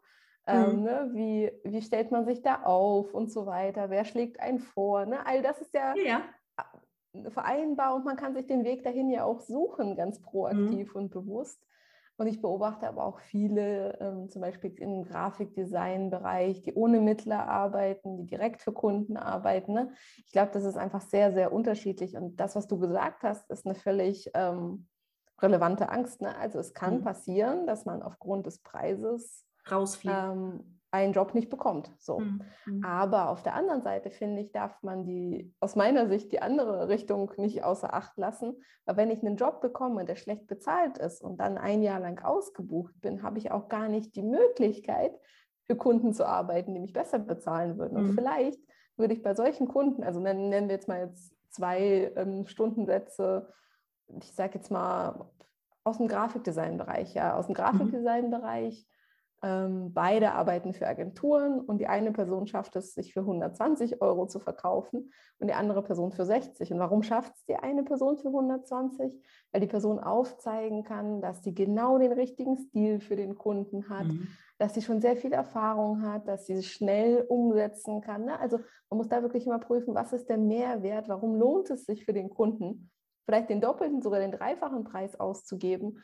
Ja. 0.46 0.64
Ähm, 0.64 0.76
mhm. 0.76 0.82
ne, 0.82 1.10
wie, 1.12 1.52
wie 1.64 1.82
stellt 1.82 2.10
man 2.10 2.24
sich 2.24 2.42
da 2.42 2.62
auf 2.62 3.14
und 3.14 3.30
so 3.30 3.46
weiter? 3.46 3.90
Wer 3.90 4.04
schlägt 4.04 4.40
einen 4.40 4.58
vor? 4.58 5.06
Ne? 5.06 5.24
All 5.26 5.42
das 5.42 5.60
ist 5.60 5.74
ja, 5.74 5.94
ja, 5.96 6.22
vereinbar 7.30 7.94
und 7.94 8.04
man 8.04 8.16
kann 8.16 8.34
sich 8.34 8.46
den 8.46 8.64
Weg 8.64 8.82
dahin 8.82 9.10
ja 9.10 9.24
auch 9.24 9.40
suchen, 9.40 9.96
ganz 9.96 10.20
proaktiv 10.20 10.94
mhm. 10.94 11.00
und 11.00 11.10
bewusst. 11.10 11.62
Und 12.16 12.26
ich 12.26 12.42
beobachte 12.42 12.86
aber 12.86 13.04
auch 13.04 13.18
viele, 13.18 13.98
ähm, 13.98 14.28
zum 14.28 14.42
Beispiel 14.42 14.74
im 14.78 15.04
Grafikdesign-Bereich, 15.04 16.60
die 16.60 16.74
ohne 16.74 17.00
Mittler 17.00 17.48
arbeiten, 17.48 18.18
die 18.18 18.26
direkt 18.26 18.60
für 18.60 18.72
Kunden 18.72 19.16
arbeiten. 19.16 19.72
Ne? 19.72 19.94
Ich 20.26 20.32
glaube, 20.32 20.50
das 20.52 20.64
ist 20.64 20.76
einfach 20.76 21.00
sehr, 21.00 21.32
sehr 21.32 21.50
unterschiedlich. 21.50 22.18
Und 22.18 22.36
das, 22.38 22.56
was 22.56 22.66
du 22.66 22.78
gesagt 22.78 23.22
hast, 23.22 23.50
ist 23.50 23.64
eine 23.64 23.74
völlig 23.74 24.30
ähm, 24.34 24.86
relevante 25.40 25.88
Angst. 25.88 26.20
Ne? 26.20 26.36
Also 26.36 26.58
es 26.58 26.74
kann 26.74 26.98
mhm. 26.98 27.04
passieren, 27.04 27.66
dass 27.66 27.86
man 27.86 28.02
aufgrund 28.02 28.44
des 28.44 28.58
Preises 28.58 29.46
rausfliegt. 29.72 30.16
Ähm, 30.16 30.80
einen 30.92 31.12
Job 31.12 31.34
nicht 31.34 31.50
bekommt. 31.50 31.90
So. 31.98 32.18
Mhm. 32.18 32.84
Aber 32.84 33.30
auf 33.30 33.42
der 33.42 33.54
anderen 33.54 33.82
Seite 33.82 34.10
finde 34.10 34.42
ich, 34.42 34.50
darf 34.50 34.82
man 34.82 35.04
die 35.04 35.54
aus 35.60 35.76
meiner 35.76 36.08
Sicht 36.08 36.32
die 36.32 36.42
andere 36.42 36.88
Richtung 36.88 37.30
nicht 37.36 37.62
außer 37.62 37.94
Acht 37.94 38.16
lassen. 38.18 38.56
Weil 38.86 38.96
wenn 38.96 39.10
ich 39.10 39.24
einen 39.24 39.36
Job 39.36 39.60
bekomme, 39.60 40.04
der 40.04 40.16
schlecht 40.16 40.48
bezahlt 40.48 40.98
ist 40.98 41.22
und 41.22 41.38
dann 41.38 41.58
ein 41.58 41.82
Jahr 41.82 42.00
lang 42.00 42.20
ausgebucht 42.24 43.00
bin, 43.00 43.22
habe 43.22 43.38
ich 43.38 43.52
auch 43.52 43.68
gar 43.68 43.88
nicht 43.88 44.16
die 44.16 44.22
Möglichkeit, 44.22 45.12
für 45.64 45.76
Kunden 45.76 46.12
zu 46.12 46.26
arbeiten, 46.26 46.74
die 46.74 46.80
mich 46.80 46.92
besser 46.92 47.20
bezahlen 47.20 47.78
würden. 47.78 47.96
Und 47.96 48.08
mhm. 48.08 48.14
vielleicht 48.14 48.60
würde 48.96 49.14
ich 49.14 49.22
bei 49.22 49.34
solchen 49.34 49.68
Kunden, 49.68 50.02
also 50.02 50.18
nennen, 50.18 50.48
nennen 50.48 50.68
wir 50.68 50.74
jetzt 50.74 50.88
mal 50.88 51.06
jetzt 51.06 51.32
zwei 51.50 52.12
ähm, 52.16 52.46
Stundensätze, 52.46 53.52
ich 54.20 54.32
sage 54.32 54.56
jetzt 54.56 54.72
mal 54.72 55.30
aus 55.84 55.98
dem 55.98 56.08
Grafikdesign-Bereich, 56.08 57.14
ja, 57.14 57.36
aus 57.36 57.46
dem 57.46 57.52
mhm. 57.52 57.58
Grafikdesign-Bereich 57.58 58.88
ähm, 59.42 59.92
beide 59.94 60.32
arbeiten 60.32 60.74
für 60.74 60.86
Agenturen 60.86 61.60
und 61.60 61.78
die 61.78 61.86
eine 61.86 62.12
Person 62.12 62.46
schafft 62.46 62.76
es, 62.76 62.92
sich 62.92 63.14
für 63.14 63.20
120 63.20 64.02
Euro 64.02 64.26
zu 64.26 64.38
verkaufen 64.38 65.12
und 65.38 65.46
die 65.46 65.54
andere 65.54 65.82
Person 65.82 66.12
für 66.12 66.26
60. 66.26 66.72
Und 66.72 66.78
warum 66.78 67.02
schafft 67.02 67.34
es 67.34 67.44
die 67.46 67.56
eine 67.56 67.82
Person 67.82 68.18
für 68.18 68.28
120? 68.28 69.14
Weil 69.50 69.60
die 69.60 69.66
Person 69.66 69.98
aufzeigen 69.98 70.84
kann, 70.84 71.22
dass 71.22 71.42
sie 71.42 71.54
genau 71.54 71.98
den 71.98 72.12
richtigen 72.12 72.58
Stil 72.58 73.00
für 73.00 73.16
den 73.16 73.36
Kunden 73.36 73.88
hat, 73.88 74.06
mhm. 74.06 74.28
dass 74.58 74.74
sie 74.74 74.82
schon 74.82 75.00
sehr 75.00 75.16
viel 75.16 75.32
Erfahrung 75.32 76.02
hat, 76.02 76.28
dass 76.28 76.44
sie 76.44 76.62
schnell 76.62 77.24
umsetzen 77.26 78.02
kann. 78.02 78.26
Ne? 78.26 78.38
Also 78.38 78.58
man 78.90 78.98
muss 78.98 79.08
da 79.08 79.22
wirklich 79.22 79.46
immer 79.46 79.58
prüfen, 79.58 79.94
was 79.94 80.12
ist 80.12 80.28
der 80.28 80.38
Mehrwert, 80.38 81.08
warum 81.08 81.34
lohnt 81.34 81.70
es 81.70 81.86
sich 81.86 82.04
für 82.04 82.12
den 82.12 82.28
Kunden, 82.28 82.90
vielleicht 83.24 83.48
den 83.48 83.62
doppelten, 83.62 84.02
sogar 84.02 84.20
den 84.20 84.32
dreifachen 84.32 84.84
Preis 84.84 85.18
auszugeben. 85.18 86.02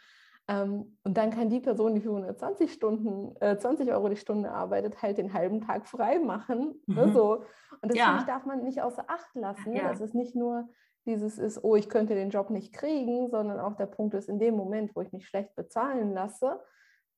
Ähm, 0.48 0.96
und 1.02 1.16
dann 1.16 1.30
kann 1.30 1.50
die 1.50 1.60
Person, 1.60 1.94
die 1.94 2.00
für 2.00 2.10
120 2.10 2.72
Stunden, 2.72 3.34
äh, 3.40 3.58
20 3.58 3.90
Euro 3.90 4.08
die 4.08 4.16
Stunde 4.16 4.52
arbeitet, 4.52 5.02
halt 5.02 5.18
den 5.18 5.32
halben 5.32 5.60
Tag 5.60 5.86
frei 5.86 6.18
machen. 6.20 6.80
Ne? 6.86 7.06
Mhm. 7.06 7.08
Ne, 7.08 7.12
so. 7.12 7.44
Und 7.82 7.90
das 7.90 7.98
ja. 7.98 8.24
darf 8.26 8.46
man 8.46 8.62
nicht 8.62 8.80
außer 8.80 9.04
Acht 9.08 9.34
lassen. 9.34 9.72
Ne? 9.72 9.78
Ja. 9.78 9.88
Das 9.88 10.00
ist 10.00 10.14
nicht 10.14 10.36
nur 10.36 10.68
dieses 11.06 11.38
ist, 11.38 11.62
oh, 11.62 11.76
ich 11.76 11.88
könnte 11.88 12.14
den 12.14 12.30
Job 12.30 12.50
nicht 12.50 12.72
kriegen, 12.72 13.30
sondern 13.30 13.60
auch 13.60 13.76
der 13.76 13.86
Punkt 13.86 14.14
ist, 14.14 14.28
in 14.28 14.38
dem 14.38 14.56
Moment, 14.56 14.94
wo 14.94 15.00
ich 15.00 15.12
mich 15.12 15.26
schlecht 15.26 15.54
bezahlen 15.54 16.12
lasse, 16.12 16.60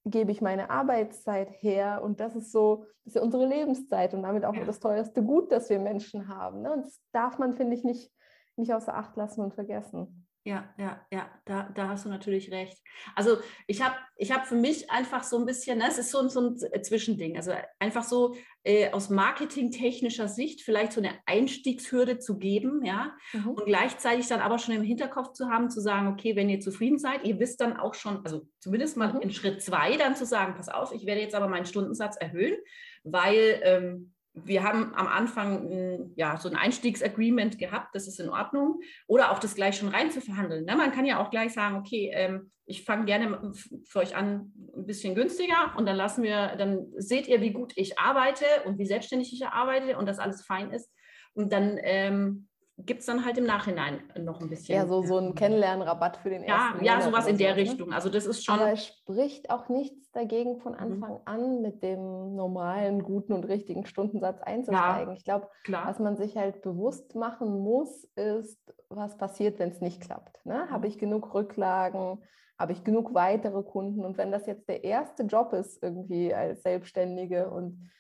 gebe 0.04 0.30
ich 0.30 0.40
meine 0.40 0.70
Arbeitszeit 0.70 1.50
her 1.60 2.02
und 2.02 2.20
das 2.20 2.36
ist 2.36 2.52
so, 2.52 2.84
das 3.04 3.12
ist 3.12 3.16
ja 3.16 3.22
unsere 3.22 3.46
Lebenszeit 3.46 4.14
und 4.14 4.22
damit 4.22 4.44
auch 4.44 4.54
ja. 4.54 4.64
das 4.64 4.78
teuerste 4.78 5.22
Gut, 5.22 5.50
das 5.50 5.70
wir 5.70 5.78
Menschen 5.78 6.28
haben. 6.28 6.62
Ne? 6.62 6.72
Und 6.72 6.86
das 6.86 7.00
darf 7.12 7.38
man, 7.38 7.54
finde 7.54 7.74
ich, 7.74 7.84
nicht, 7.84 8.12
nicht 8.56 8.72
außer 8.72 8.94
Acht 8.94 9.16
lassen 9.16 9.40
und 9.40 9.54
vergessen. 9.54 10.27
Ja, 10.48 10.66
ja, 10.78 10.98
ja, 11.12 11.30
da, 11.44 11.68
da 11.74 11.88
hast 11.88 12.06
du 12.06 12.08
natürlich 12.08 12.50
recht. 12.50 12.78
Also 13.14 13.36
ich 13.66 13.82
habe 13.82 13.96
ich 14.16 14.32
hab 14.32 14.46
für 14.46 14.54
mich 14.54 14.90
einfach 14.90 15.22
so 15.22 15.38
ein 15.38 15.44
bisschen, 15.44 15.76
ne, 15.76 15.84
es 15.88 15.98
ist 15.98 16.10
so, 16.10 16.26
so 16.30 16.40
ein 16.40 16.82
Zwischending, 16.82 17.36
also 17.36 17.52
einfach 17.78 18.02
so 18.02 18.34
äh, 18.64 18.90
aus 18.90 19.10
marketingtechnischer 19.10 20.26
Sicht 20.26 20.62
vielleicht 20.62 20.92
so 20.92 21.02
eine 21.02 21.10
Einstiegshürde 21.26 22.18
zu 22.18 22.38
geben, 22.38 22.82
ja, 22.82 23.14
mhm. 23.34 23.50
und 23.50 23.66
gleichzeitig 23.66 24.26
dann 24.28 24.40
aber 24.40 24.58
schon 24.58 24.74
im 24.74 24.82
Hinterkopf 24.82 25.34
zu 25.34 25.50
haben, 25.50 25.68
zu 25.68 25.82
sagen, 25.82 26.08
okay, 26.08 26.34
wenn 26.34 26.48
ihr 26.48 26.60
zufrieden 26.60 26.98
seid, 26.98 27.26
ihr 27.26 27.38
wisst 27.38 27.60
dann 27.60 27.76
auch 27.76 27.92
schon, 27.92 28.24
also 28.24 28.48
zumindest 28.58 28.96
mal 28.96 29.12
mhm. 29.12 29.20
in 29.20 29.30
Schritt 29.30 29.60
zwei 29.60 29.98
dann 29.98 30.16
zu 30.16 30.24
sagen, 30.24 30.54
pass 30.54 30.70
auf, 30.70 30.92
ich 30.92 31.04
werde 31.04 31.20
jetzt 31.20 31.34
aber 31.34 31.48
meinen 31.48 31.66
Stundensatz 31.66 32.16
erhöhen, 32.16 32.56
weil 33.04 33.60
ähm, 33.64 34.14
wir 34.44 34.62
haben 34.62 34.94
am 34.94 35.06
Anfang 35.06 36.12
ja, 36.16 36.36
so 36.36 36.48
ein 36.48 36.56
Einstiegsagreement 36.56 37.58
gehabt, 37.58 37.94
das 37.94 38.08
ist 38.08 38.20
in 38.20 38.28
Ordnung. 38.28 38.80
Oder 39.06 39.32
auch 39.32 39.38
das 39.38 39.54
gleich 39.54 39.76
schon 39.76 39.88
rein 39.88 40.10
zu 40.10 40.20
verhandeln. 40.20 40.64
Ne? 40.64 40.76
Man 40.76 40.92
kann 40.92 41.06
ja 41.06 41.22
auch 41.22 41.30
gleich 41.30 41.52
sagen, 41.52 41.76
okay, 41.76 42.10
ähm, 42.14 42.50
ich 42.66 42.84
fange 42.84 43.06
gerne 43.06 43.52
für 43.86 44.00
euch 44.00 44.14
an 44.14 44.52
ein 44.76 44.86
bisschen 44.86 45.14
günstiger 45.14 45.74
und 45.76 45.86
dann 45.86 45.96
lassen 45.96 46.22
wir, 46.22 46.54
dann 46.56 46.86
seht 46.96 47.26
ihr, 47.26 47.40
wie 47.40 47.52
gut 47.52 47.72
ich 47.76 47.98
arbeite 47.98 48.44
und 48.66 48.78
wie 48.78 48.86
selbstständig 48.86 49.32
ich 49.32 49.46
arbeite 49.46 49.96
und 49.96 50.06
dass 50.06 50.18
alles 50.18 50.44
fein 50.44 50.70
ist. 50.70 50.92
Und 51.32 51.52
dann 51.52 51.78
ähm, 51.82 52.47
gibt 52.78 53.00
es 53.00 53.06
dann 53.06 53.24
halt 53.24 53.36
im 53.38 53.44
Nachhinein 53.44 54.02
noch 54.18 54.40
ein 54.40 54.48
bisschen. 54.48 54.76
Ja, 54.76 54.86
so, 54.86 55.02
so 55.02 55.18
ein 55.18 55.34
Kennenlernrabatt 55.34 56.18
für 56.18 56.30
den 56.30 56.44
ja, 56.44 56.70
ersten. 56.70 56.84
Ja, 56.84 57.00
sowas 57.00 57.26
in 57.26 57.36
der 57.36 57.54
ne? 57.54 57.62
Richtung. 57.62 57.92
Also 57.92 58.08
das 58.08 58.26
ist 58.26 58.44
schon. 58.44 58.58
Aber 58.58 58.72
es 58.72 58.86
spricht 58.86 59.50
auch 59.50 59.68
nichts 59.68 60.10
dagegen, 60.12 60.60
von 60.60 60.72
mhm. 60.72 60.78
Anfang 60.78 61.12
mhm. 61.12 61.20
an 61.24 61.62
mit 61.62 61.82
dem 61.82 62.36
normalen, 62.36 63.02
guten 63.02 63.32
und 63.32 63.44
richtigen 63.44 63.84
Stundensatz 63.86 64.40
einzusteigen. 64.42 65.12
Ja, 65.12 65.16
ich 65.16 65.24
glaube, 65.24 65.48
was 65.68 65.98
man 65.98 66.16
sich 66.16 66.36
halt 66.36 66.62
bewusst 66.62 67.14
machen 67.14 67.58
muss, 67.58 68.04
ist, 68.14 68.58
was 68.88 69.16
passiert, 69.18 69.58
wenn 69.58 69.70
es 69.70 69.80
nicht 69.80 70.00
klappt. 70.00 70.44
Ne? 70.46 70.64
Mhm. 70.66 70.70
Habe 70.70 70.86
ich 70.86 70.98
genug 70.98 71.34
Rücklagen? 71.34 72.18
Habe 72.58 72.72
ich 72.72 72.84
genug 72.84 73.14
weitere 73.14 73.62
Kunden? 73.62 74.04
Und 74.04 74.18
wenn 74.18 74.32
das 74.32 74.46
jetzt 74.46 74.68
der 74.68 74.84
erste 74.84 75.24
Job 75.24 75.52
ist, 75.52 75.82
irgendwie 75.82 76.34
als 76.34 76.62
Selbstständige 76.62 77.50
und 77.50 77.90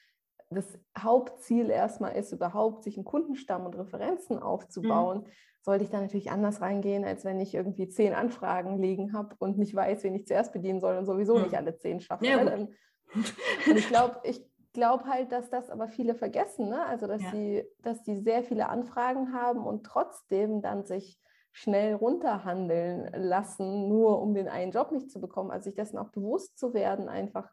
das 0.50 0.78
Hauptziel 0.98 1.70
erstmal 1.70 2.16
ist, 2.16 2.32
überhaupt 2.32 2.84
sich 2.84 2.96
einen 2.96 3.04
Kundenstamm 3.04 3.66
und 3.66 3.76
Referenzen 3.76 4.38
aufzubauen, 4.38 5.18
mhm. 5.18 5.30
sollte 5.62 5.84
ich 5.84 5.90
da 5.90 6.00
natürlich 6.00 6.30
anders 6.30 6.60
reingehen, 6.60 7.04
als 7.04 7.24
wenn 7.24 7.40
ich 7.40 7.54
irgendwie 7.54 7.88
zehn 7.88 8.14
Anfragen 8.14 8.78
liegen 8.78 9.12
habe 9.12 9.36
und 9.38 9.58
nicht 9.58 9.74
weiß, 9.74 10.04
wen 10.04 10.14
ich 10.14 10.26
zuerst 10.26 10.52
bedienen 10.52 10.80
soll 10.80 10.96
und 10.96 11.06
sowieso 11.06 11.36
mhm. 11.36 11.42
nicht 11.44 11.56
alle 11.56 11.76
zehn 11.76 12.00
schaffe. 12.00 12.26
Ja, 12.26 12.40
und 12.54 13.76
ich 13.76 13.88
glaube, 13.88 14.20
ich 14.24 14.42
glaube 14.72 15.04
halt, 15.04 15.32
dass 15.32 15.50
das 15.50 15.70
aber 15.70 15.88
viele 15.88 16.14
vergessen, 16.14 16.68
ne? 16.68 16.84
also 16.86 17.06
dass, 17.06 17.22
ja. 17.22 17.30
die, 17.32 17.64
dass 17.82 18.02
die 18.02 18.16
sehr 18.16 18.42
viele 18.42 18.68
Anfragen 18.68 19.32
haben 19.32 19.66
und 19.66 19.84
trotzdem 19.84 20.62
dann 20.62 20.84
sich 20.84 21.18
schnell 21.52 21.94
runterhandeln 21.94 23.10
lassen, 23.14 23.88
nur 23.88 24.22
um 24.22 24.34
den 24.34 24.48
einen 24.48 24.70
Job 24.70 24.92
nicht 24.92 25.10
zu 25.10 25.20
bekommen. 25.20 25.50
Also 25.50 25.64
sich 25.64 25.74
dessen 25.74 25.98
auch 25.98 26.10
bewusst 26.10 26.58
zu 26.58 26.72
werden, 26.74 27.08
einfach 27.08 27.50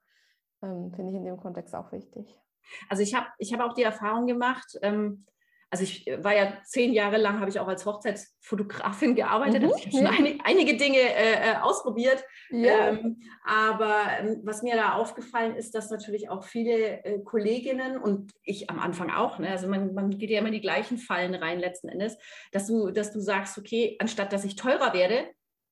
ähm, 0.61 0.91
finde 0.91 1.11
ich 1.11 1.17
in 1.17 1.25
dem 1.25 1.37
Kontext 1.37 1.73
auch 1.73 1.91
wichtig. 1.91 2.39
Also 2.89 3.03
ich 3.03 3.13
habe 3.15 3.27
ich 3.37 3.53
hab 3.53 3.61
auch 3.61 3.73
die 3.73 3.83
Erfahrung 3.83 4.27
gemacht, 4.27 4.77
ähm, 4.81 5.25
also 5.75 5.83
ich 5.83 6.05
war 6.19 6.33
ja 6.33 6.53
zehn 6.63 6.93
Jahre 6.93 7.17
lang, 7.17 7.39
habe 7.39 7.49
ich 7.49 7.59
auch 7.59 7.67
als 7.67 7.85
Hochzeitsfotografin 7.85 9.15
gearbeitet, 9.15 9.61
mhm, 9.61 9.67
habe 9.67 9.79
ich 9.79 9.91
schon 9.91 10.07
ein, 10.07 10.39
einige 10.43 10.77
Dinge 10.77 10.99
äh, 10.99 11.51
äh, 11.51 11.55
ausprobiert. 11.57 12.23
Ja. 12.49 12.89
Ähm, 12.89 13.21
aber 13.43 14.03
ähm, 14.19 14.41
was 14.43 14.61
mir 14.61 14.75
da 14.75 14.93
aufgefallen 14.93 15.55
ist, 15.55 15.75
dass 15.75 15.89
natürlich 15.89 16.29
auch 16.29 16.43
viele 16.43 17.03
äh, 17.03 17.19
Kolleginnen 17.23 17.97
und 17.97 18.31
ich 18.43 18.69
am 18.69 18.79
Anfang 18.79 19.09
auch, 19.09 19.39
ne, 19.39 19.49
also 19.49 19.67
man, 19.67 19.93
man 19.93 20.11
geht 20.11 20.29
ja 20.29 20.39
immer 20.39 20.47
in 20.47 20.53
die 20.53 20.61
gleichen 20.61 20.97
Fallen 20.97 21.35
rein 21.35 21.59
letzten 21.59 21.89
Endes, 21.89 22.17
dass 22.51 22.67
du, 22.67 22.91
dass 22.91 23.11
du 23.11 23.19
sagst, 23.19 23.57
okay, 23.57 23.97
anstatt 23.99 24.31
dass 24.31 24.45
ich 24.45 24.55
teurer 24.55 24.93
werde, 24.93 25.25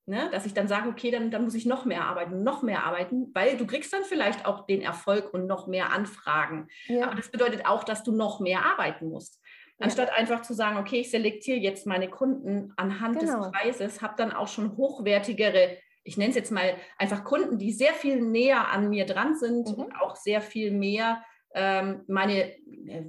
Ne, 0.05 0.29
dass 0.33 0.45
ich 0.45 0.53
dann 0.53 0.67
sage, 0.67 0.89
okay, 0.89 1.11
dann, 1.11 1.31
dann 1.31 1.45
muss 1.45 1.55
ich 1.55 1.65
noch 1.65 1.85
mehr 1.85 2.03
arbeiten, 2.03 2.43
noch 2.43 2.61
mehr 2.61 2.83
arbeiten, 2.83 3.31
weil 3.33 3.55
du 3.55 3.65
kriegst 3.65 3.93
dann 3.93 4.03
vielleicht 4.03 4.45
auch 4.45 4.65
den 4.65 4.81
Erfolg 4.81 5.33
und 5.33 5.47
noch 5.47 5.65
mehr 5.65 5.93
Anfragen. 5.93 6.67
Ja. 6.87 7.05
Aber 7.05 7.15
das 7.15 7.31
bedeutet 7.31 7.65
auch, 7.65 7.85
dass 7.85 8.03
du 8.03 8.11
noch 8.11 8.41
mehr 8.41 8.65
arbeiten 8.65 9.07
musst. 9.07 9.39
Anstatt 9.79 10.09
ja. 10.09 10.15
einfach 10.15 10.41
zu 10.41 10.53
sagen, 10.53 10.77
okay, 10.77 10.99
ich 10.99 11.09
selektiere 11.09 11.57
jetzt 11.57 11.87
meine 11.87 12.09
Kunden 12.09 12.73
anhand 12.75 13.17
genau. 13.17 13.43
des 13.43 13.51
Preises, 13.51 14.01
habe 14.01 14.15
dann 14.17 14.33
auch 14.33 14.49
schon 14.49 14.75
hochwertigere, 14.75 15.77
ich 16.03 16.17
nenne 16.17 16.31
es 16.31 16.35
jetzt 16.35 16.51
mal 16.51 16.75
einfach 16.97 17.23
Kunden, 17.23 17.57
die 17.57 17.71
sehr 17.71 17.93
viel 17.93 18.21
näher 18.21 18.71
an 18.71 18.89
mir 18.89 19.05
dran 19.05 19.35
sind 19.35 19.69
mhm. 19.69 19.85
und 19.85 19.95
auch 19.95 20.17
sehr 20.17 20.41
viel 20.41 20.71
mehr 20.71 21.23
ähm, 21.55 22.01
meine 22.07 22.55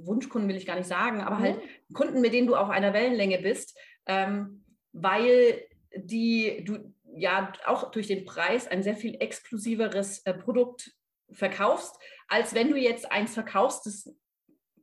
Wunschkunden 0.03 0.47
will 0.47 0.55
ich 0.55 0.65
gar 0.65 0.75
nicht 0.75 0.87
sagen, 0.87 1.21
aber 1.21 1.39
halt 1.39 1.57
mhm. 1.57 1.61
halt 1.61 1.93
Kunden, 1.93 2.21
mit 2.21 2.33
denen 2.33 2.47
du 2.47 2.55
auf 2.55 2.69
einer 2.69 2.93
Wellenlänge 2.93 3.39
bist, 3.39 3.77
ähm, 4.05 4.63
weil 4.93 5.61
die 5.95 6.63
du 6.65 6.93
ja 7.15 7.51
auch 7.65 7.91
durch 7.91 8.07
den 8.07 8.25
Preis 8.25 8.67
ein 8.67 8.83
sehr 8.83 8.95
viel 8.95 9.15
exklusiveres 9.19 10.19
äh, 10.25 10.33
Produkt 10.33 10.91
verkaufst, 11.31 11.95
als 12.27 12.53
wenn 12.53 12.69
du 12.69 12.77
jetzt 12.77 13.11
eins 13.11 13.33
verkaufst, 13.33 13.85
das 13.85 14.13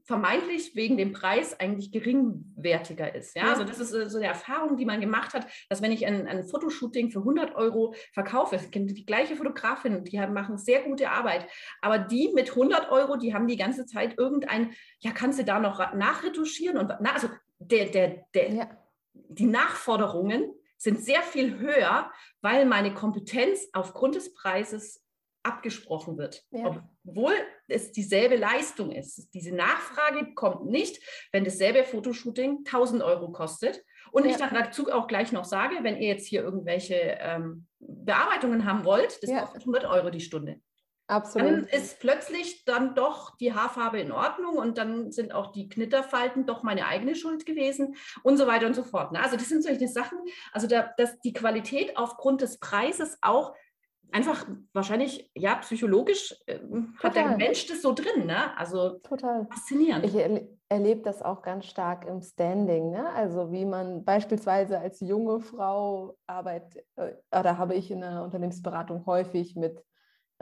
vermeintlich 0.04 0.74
wegen 0.74 0.96
dem 0.96 1.12
Preis 1.12 1.58
eigentlich 1.58 1.92
geringwertiger 1.92 3.14
ist. 3.14 3.36
Ja? 3.36 3.44
Also 3.44 3.64
das 3.64 3.78
ist 3.78 3.92
äh, 3.92 4.10
so 4.10 4.18
eine 4.18 4.26
Erfahrung, 4.26 4.76
die 4.76 4.84
man 4.84 5.00
gemacht 5.00 5.32
hat, 5.32 5.46
dass 5.68 5.80
wenn 5.80 5.92
ich 5.92 6.06
ein, 6.06 6.26
ein 6.26 6.44
Fotoshooting 6.44 7.10
für 7.10 7.20
100 7.20 7.54
Euro 7.54 7.94
verkaufe, 8.12 8.56
ich 8.56 8.70
kenne 8.70 8.86
die 8.86 9.06
gleiche 9.06 9.36
Fotografin, 9.36 10.04
die 10.04 10.18
machen 10.18 10.58
sehr 10.58 10.82
gute 10.82 11.10
Arbeit, 11.10 11.46
aber 11.80 11.98
die 11.98 12.32
mit 12.34 12.50
100 12.50 12.90
Euro, 12.90 13.16
die 13.16 13.32
haben 13.32 13.46
die 13.46 13.56
ganze 13.56 13.86
Zeit 13.86 14.18
irgendein, 14.18 14.72
ja, 14.98 15.12
kannst 15.12 15.38
du 15.38 15.44
da 15.44 15.60
noch 15.60 15.78
nachretuschieren? 15.94 16.78
Und, 16.78 16.92
na, 17.00 17.12
also 17.12 17.28
der, 17.58 17.86
der, 17.86 18.24
der, 18.34 18.52
ja. 18.52 18.70
die 19.12 19.46
Nachforderungen 19.46 20.52
sind 20.82 21.02
sehr 21.02 21.22
viel 21.22 21.58
höher, 21.58 22.10
weil 22.40 22.66
meine 22.66 22.92
Kompetenz 22.92 23.68
aufgrund 23.72 24.16
des 24.16 24.34
Preises 24.34 25.02
abgesprochen 25.44 26.18
wird. 26.18 26.44
Ja. 26.50 26.88
Obwohl 27.04 27.34
es 27.68 27.92
dieselbe 27.92 28.36
Leistung 28.36 28.92
ist. 28.92 29.32
Diese 29.34 29.54
Nachfrage 29.54 30.34
kommt 30.34 30.66
nicht, 30.66 31.02
wenn 31.32 31.44
dasselbe 31.44 31.84
Fotoshooting 31.84 32.58
1000 32.64 33.02
Euro 33.02 33.32
kostet. 33.32 33.82
Und 34.12 34.24
ja. 34.24 34.30
ich 34.30 34.36
dann 34.36 34.54
dazu 34.54 34.90
auch 34.92 35.06
gleich 35.06 35.32
noch 35.32 35.44
sage, 35.44 35.76
wenn 35.82 35.96
ihr 35.96 36.08
jetzt 36.08 36.26
hier 36.26 36.42
irgendwelche 36.42 36.94
ähm, 37.20 37.66
Bearbeitungen 37.78 38.64
haben 38.64 38.84
wollt, 38.84 39.22
das 39.22 39.30
ja. 39.30 39.40
kostet 39.40 39.62
100 39.62 39.84
Euro 39.84 40.10
die 40.10 40.20
Stunde. 40.20 40.60
Absolut. 41.12 41.50
Dann 41.50 41.64
ist 41.64 42.00
plötzlich 42.00 42.64
dann 42.64 42.94
doch 42.94 43.36
die 43.36 43.52
Haarfarbe 43.52 44.00
in 44.00 44.12
Ordnung 44.12 44.56
und 44.56 44.78
dann 44.78 45.12
sind 45.12 45.34
auch 45.34 45.52
die 45.52 45.68
Knitterfalten 45.68 46.46
doch 46.46 46.62
meine 46.62 46.86
eigene 46.86 47.14
Schuld 47.14 47.44
gewesen 47.44 47.96
und 48.22 48.38
so 48.38 48.46
weiter 48.46 48.66
und 48.66 48.74
so 48.74 48.82
fort. 48.82 49.12
Ne? 49.12 49.22
Also 49.22 49.36
das 49.36 49.50
sind 49.50 49.62
solche 49.62 49.88
Sachen, 49.88 50.18
also 50.52 50.66
da, 50.66 50.90
dass 50.96 51.20
die 51.20 51.34
Qualität 51.34 51.98
aufgrund 51.98 52.40
des 52.40 52.58
Preises 52.58 53.18
auch 53.20 53.54
einfach 54.10 54.46
wahrscheinlich, 54.72 55.30
ja, 55.34 55.56
psychologisch 55.56 56.34
äh, 56.46 56.58
hat 57.02 57.14
der 57.14 57.36
Mensch 57.36 57.66
das 57.66 57.82
so 57.82 57.92
drin, 57.92 58.26
ne? 58.26 58.56
Also 58.58 58.98
total 58.98 59.46
faszinierend. 59.46 60.04
Ich 60.04 60.14
erle 60.14 60.48
erlebe 60.68 61.02
das 61.02 61.20
auch 61.20 61.42
ganz 61.42 61.66
stark 61.66 62.06
im 62.06 62.22
Standing, 62.22 62.90
ne? 62.90 63.10
Also 63.14 63.52
wie 63.52 63.64
man 63.64 64.04
beispielsweise 64.04 64.78
als 64.78 65.00
junge 65.00 65.40
Frau 65.40 66.16
arbeitet, 66.26 66.84
äh, 66.96 67.14
oder 67.38 67.58
habe 67.58 67.74
ich 67.74 67.90
in 67.90 68.00
der 68.00 68.22
Unternehmensberatung 68.22 69.04
häufig 69.06 69.56
mit 69.56 69.82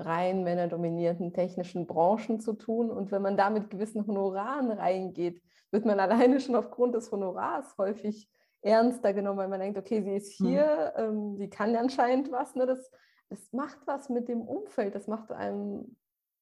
rein 0.01 0.43
männerdominierten 0.43 1.33
technischen 1.33 1.87
Branchen 1.87 2.41
zu 2.41 2.55
tun. 2.55 2.91
Und 2.91 3.13
wenn 3.13 3.23
man 3.23 3.37
da 3.37 3.51
mit 3.51 3.71
gewissen 3.71 4.07
Honoraren 4.07 4.71
reingeht, 4.71 5.43
wird 5.71 5.85
man 5.85 6.01
alleine 6.01 6.41
schon 6.41 6.57
aufgrund 6.57 6.95
des 6.95 7.11
Honorars 7.13 7.77
häufig 7.79 8.29
ernster 8.63 9.15
genommen, 9.15 9.39
weil 9.39 9.49
man 9.49 9.61
denkt, 9.61 9.79
okay, 9.79 10.03
sie 10.03 10.15
ist 10.15 10.41
mhm. 10.41 10.47
hier, 10.47 10.93
mhm. 10.97 11.03
ähm, 11.03 11.37
sie 11.37 11.49
kann 11.49 11.77
anscheinend 11.77 12.31
was. 12.33 12.55
Ne? 12.55 12.67
Das, 12.67 12.91
das 13.29 13.53
macht 13.53 13.79
was 13.87 14.09
mit 14.09 14.29
dem 14.29 14.43
Umfeld, 14.43 14.95
das 14.95 15.07
macht 15.07 15.33
einem 15.33 15.97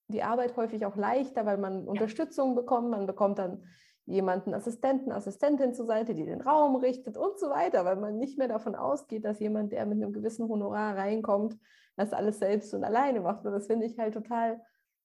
die 0.09 0.23
Arbeit 0.23 0.57
häufig 0.57 0.87
auch 0.87 0.97
leichter, 0.97 1.45
weil 1.47 1.59
man 1.59 1.85
ja. 1.85 1.91
Unterstützung 1.91 2.55
bekommt, 2.55 2.91
man 2.91 3.07
bekommt 3.07 3.39
dann 3.39 3.63
jemanden, 4.07 4.55
Assistenten, 4.55 5.13
Assistentin 5.13 5.75
zur 5.75 5.85
Seite, 5.85 6.15
die 6.15 6.25
den 6.25 6.41
Raum 6.41 6.77
richtet 6.77 7.19
und 7.19 7.39
so 7.39 7.51
weiter, 7.51 7.85
weil 7.85 7.97
man 7.97 8.19
nicht 8.19 8.39
mehr 8.39 8.49
davon 8.49 8.75
ausgeht, 8.75 9.25
dass 9.27 9.39
jemand, 9.39 9.73
der 9.73 9.85
mit 9.85 10.03
einem 10.03 10.15
gewissen 10.15 10.49
Honorar 10.49 10.97
reinkommt, 10.97 11.59
das 11.99 12.13
alles 12.13 12.39
selbst 12.39 12.73
und 12.75 12.85
alleine 12.85 13.21
macht. 13.21 13.45
Und 13.45 13.53
das 13.53 13.67
finde 13.67 13.87
ich 13.87 13.99
halt 13.99 14.15
total 14.15 14.61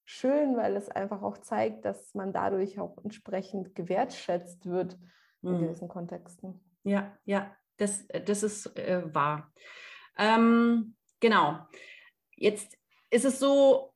schön, 0.05 0.55
weil 0.55 0.75
es 0.75 0.89
einfach 0.89 1.21
auch 1.21 1.37
zeigt, 1.39 1.85
dass 1.85 2.13
man 2.13 2.33
dadurch 2.33 2.79
auch 2.79 2.97
entsprechend 3.03 3.75
gewertschätzt 3.75 4.65
wird 4.65 4.97
in 5.41 5.53
mhm. 5.53 5.59
gewissen 5.61 5.87
Kontexten. 5.87 6.59
Ja, 6.83 7.17
ja, 7.25 7.55
das, 7.77 8.05
das 8.25 8.43
ist 8.43 8.77
äh, 8.77 9.03
wahr. 9.13 9.51
Ähm, 10.17 10.95
genau. 11.19 11.59
Jetzt 12.35 12.77
ist 13.09 13.25
es 13.25 13.39
so, 13.39 13.93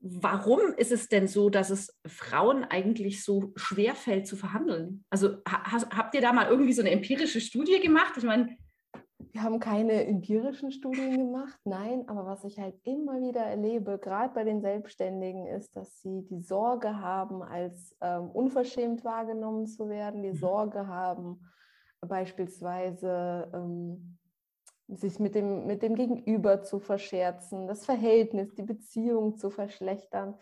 warum 0.00 0.60
ist 0.76 0.92
es 0.92 1.08
denn 1.08 1.26
so, 1.26 1.50
dass 1.50 1.70
es 1.70 1.98
Frauen 2.06 2.64
eigentlich 2.64 3.24
so 3.24 3.52
schwer 3.56 3.94
fällt 3.94 4.26
zu 4.26 4.36
verhandeln? 4.36 5.04
Also 5.10 5.38
ha, 5.48 5.64
habt 5.96 6.14
ihr 6.14 6.20
da 6.20 6.32
mal 6.32 6.48
irgendwie 6.48 6.72
so 6.72 6.82
eine 6.82 6.90
empirische 6.90 7.40
Studie 7.40 7.80
gemacht? 7.80 8.14
Ich 8.16 8.24
meine, 8.24 8.56
wir 9.32 9.42
haben 9.42 9.60
keine 9.60 10.06
empirischen 10.06 10.70
Studien 10.72 11.18
gemacht, 11.18 11.58
nein, 11.64 12.08
aber 12.08 12.26
was 12.26 12.44
ich 12.44 12.58
halt 12.58 12.74
immer 12.84 13.20
wieder 13.20 13.40
erlebe, 13.40 13.98
gerade 13.98 14.32
bei 14.34 14.44
den 14.44 14.60
Selbstständigen, 14.60 15.46
ist, 15.46 15.76
dass 15.76 16.00
sie 16.00 16.22
die 16.30 16.40
Sorge 16.40 17.00
haben, 17.00 17.42
als 17.42 17.96
ähm, 18.00 18.30
unverschämt 18.30 19.04
wahrgenommen 19.04 19.66
zu 19.66 19.88
werden, 19.88 20.22
die 20.22 20.30
mhm. 20.32 20.36
Sorge 20.36 20.86
haben, 20.86 21.40
beispielsweise 22.00 23.50
ähm, 23.52 24.18
sich 24.88 25.18
mit 25.18 25.34
dem, 25.34 25.66
mit 25.66 25.82
dem 25.82 25.94
Gegenüber 25.94 26.62
zu 26.62 26.78
verscherzen, 26.78 27.66
das 27.66 27.84
Verhältnis, 27.84 28.54
die 28.54 28.62
Beziehung 28.62 29.36
zu 29.36 29.50
verschlechtern. 29.50 30.34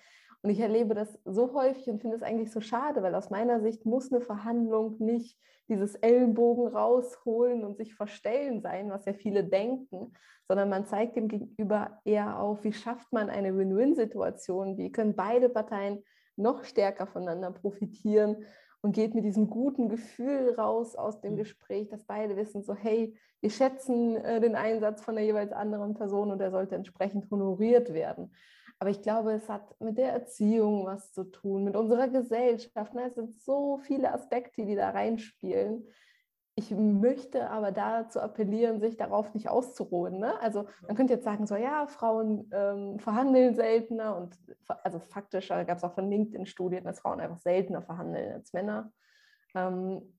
Und 0.42 0.50
ich 0.50 0.60
erlebe 0.60 0.94
das 0.94 1.18
so 1.24 1.52
häufig 1.54 1.88
und 1.88 2.00
finde 2.00 2.16
es 2.16 2.22
eigentlich 2.22 2.52
so 2.52 2.60
schade, 2.60 3.02
weil 3.02 3.14
aus 3.14 3.30
meiner 3.30 3.60
Sicht 3.60 3.84
muss 3.84 4.12
eine 4.12 4.20
Verhandlung 4.20 4.96
nicht 4.98 5.36
dieses 5.68 5.94
Ellenbogen 5.96 6.68
rausholen 6.68 7.64
und 7.64 7.76
sich 7.76 7.94
verstellen 7.94 8.60
sein, 8.60 8.90
was 8.90 9.04
ja 9.04 9.12
viele 9.12 9.44
denken, 9.44 10.12
sondern 10.48 10.68
man 10.68 10.86
zeigt 10.86 11.16
dem 11.16 11.28
Gegenüber 11.28 12.00
eher 12.04 12.38
auf, 12.38 12.64
wie 12.64 12.72
schafft 12.72 13.12
man 13.12 13.30
eine 13.30 13.56
Win-Win-Situation, 13.56 14.78
wie 14.78 14.92
können 14.92 15.16
beide 15.16 15.48
Parteien 15.48 16.04
noch 16.36 16.64
stärker 16.64 17.06
voneinander 17.06 17.50
profitieren 17.50 18.44
und 18.82 18.92
geht 18.92 19.14
mit 19.14 19.24
diesem 19.24 19.48
guten 19.50 19.88
Gefühl 19.88 20.54
raus 20.56 20.94
aus 20.94 21.20
dem 21.20 21.32
mhm. 21.32 21.38
Gespräch, 21.38 21.88
dass 21.88 22.04
beide 22.04 22.36
wissen, 22.36 22.62
so 22.62 22.74
hey, 22.74 23.16
wir 23.40 23.50
schätzen 23.50 24.16
äh, 24.16 24.40
den 24.40 24.54
Einsatz 24.54 25.02
von 25.02 25.16
der 25.16 25.24
jeweils 25.24 25.52
anderen 25.52 25.94
Person 25.94 26.30
und 26.30 26.40
er 26.40 26.50
sollte 26.50 26.74
entsprechend 26.76 27.30
honoriert 27.30 27.92
werden. 27.92 28.32
Aber 28.78 28.90
ich 28.90 29.00
glaube, 29.00 29.32
es 29.32 29.48
hat 29.48 29.80
mit 29.80 29.96
der 29.96 30.12
Erziehung 30.12 30.84
was 30.84 31.12
zu 31.12 31.24
tun, 31.24 31.64
mit 31.64 31.76
unserer 31.76 32.08
Gesellschaft. 32.08 32.94
Ne? 32.94 33.06
Es 33.06 33.14
sind 33.14 33.40
so 33.40 33.78
viele 33.78 34.12
Aspekte, 34.12 34.66
die 34.66 34.74
da 34.74 34.90
reinspielen. 34.90 35.86
Ich 36.56 36.70
möchte 36.70 37.50
aber 37.50 37.70
dazu 37.70 38.20
appellieren, 38.20 38.80
sich 38.80 38.96
darauf 38.96 39.32
nicht 39.34 39.48
auszuruhen. 39.48 40.18
Ne? 40.18 40.38
Also 40.40 40.66
man 40.86 40.96
könnte 40.96 41.14
jetzt 41.14 41.24
sagen, 41.24 41.46
so 41.46 41.56
ja, 41.56 41.86
Frauen 41.86 42.50
ähm, 42.52 42.98
verhandeln 42.98 43.54
seltener 43.54 44.16
und 44.16 44.38
also 44.82 44.98
faktisch, 44.98 45.48
da 45.48 45.64
gab 45.64 45.78
es 45.78 45.84
auch 45.84 45.94
von 45.94 46.10
LinkedIn-Studien, 46.10 46.84
dass 46.84 47.00
Frauen 47.00 47.20
einfach 47.20 47.38
seltener 47.38 47.82
verhandeln 47.82 48.32
als 48.32 48.52
Männer. 48.52 48.92
Ähm, 49.54 50.14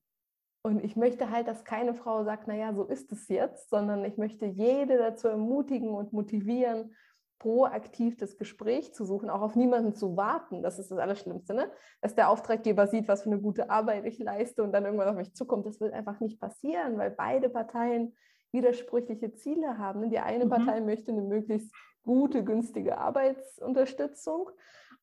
und 0.62 0.84
ich 0.84 0.96
möchte 0.96 1.30
halt, 1.30 1.48
dass 1.48 1.64
keine 1.64 1.94
Frau 1.94 2.24
sagt, 2.24 2.48
naja, 2.48 2.74
so 2.74 2.84
ist 2.84 3.10
es 3.12 3.28
jetzt, 3.28 3.70
sondern 3.70 4.04
ich 4.04 4.16
möchte 4.16 4.46
jede 4.46 4.98
dazu 4.98 5.28
ermutigen 5.28 5.90
und 5.90 6.12
motivieren, 6.12 6.94
proaktiv 7.38 8.16
das 8.16 8.36
Gespräch 8.36 8.94
zu 8.94 9.04
suchen, 9.04 9.30
auch 9.30 9.42
auf 9.42 9.54
niemanden 9.54 9.94
zu 9.94 10.16
warten. 10.16 10.62
Das 10.62 10.78
ist 10.78 10.90
das 10.90 10.98
Allerschlimmste, 10.98 11.54
ne? 11.54 11.70
dass 12.00 12.14
der 12.14 12.30
Auftraggeber 12.30 12.86
sieht, 12.86 13.08
was 13.08 13.22
für 13.22 13.30
eine 13.30 13.40
gute 13.40 13.70
Arbeit 13.70 14.04
ich 14.06 14.18
leiste 14.18 14.62
und 14.62 14.72
dann 14.72 14.84
irgendwann 14.84 15.08
auf 15.08 15.16
mich 15.16 15.34
zukommt. 15.34 15.66
Das 15.66 15.80
wird 15.80 15.92
einfach 15.92 16.20
nicht 16.20 16.40
passieren, 16.40 16.98
weil 16.98 17.10
beide 17.10 17.48
Parteien 17.48 18.16
widersprüchliche 18.50 19.32
Ziele 19.32 19.78
haben. 19.78 20.10
Die 20.10 20.18
eine 20.18 20.46
mhm. 20.46 20.50
Partei 20.50 20.80
möchte 20.80 21.12
eine 21.12 21.22
möglichst 21.22 21.72
gute, 22.02 22.42
günstige 22.42 22.98
Arbeitsunterstützung 22.98 24.50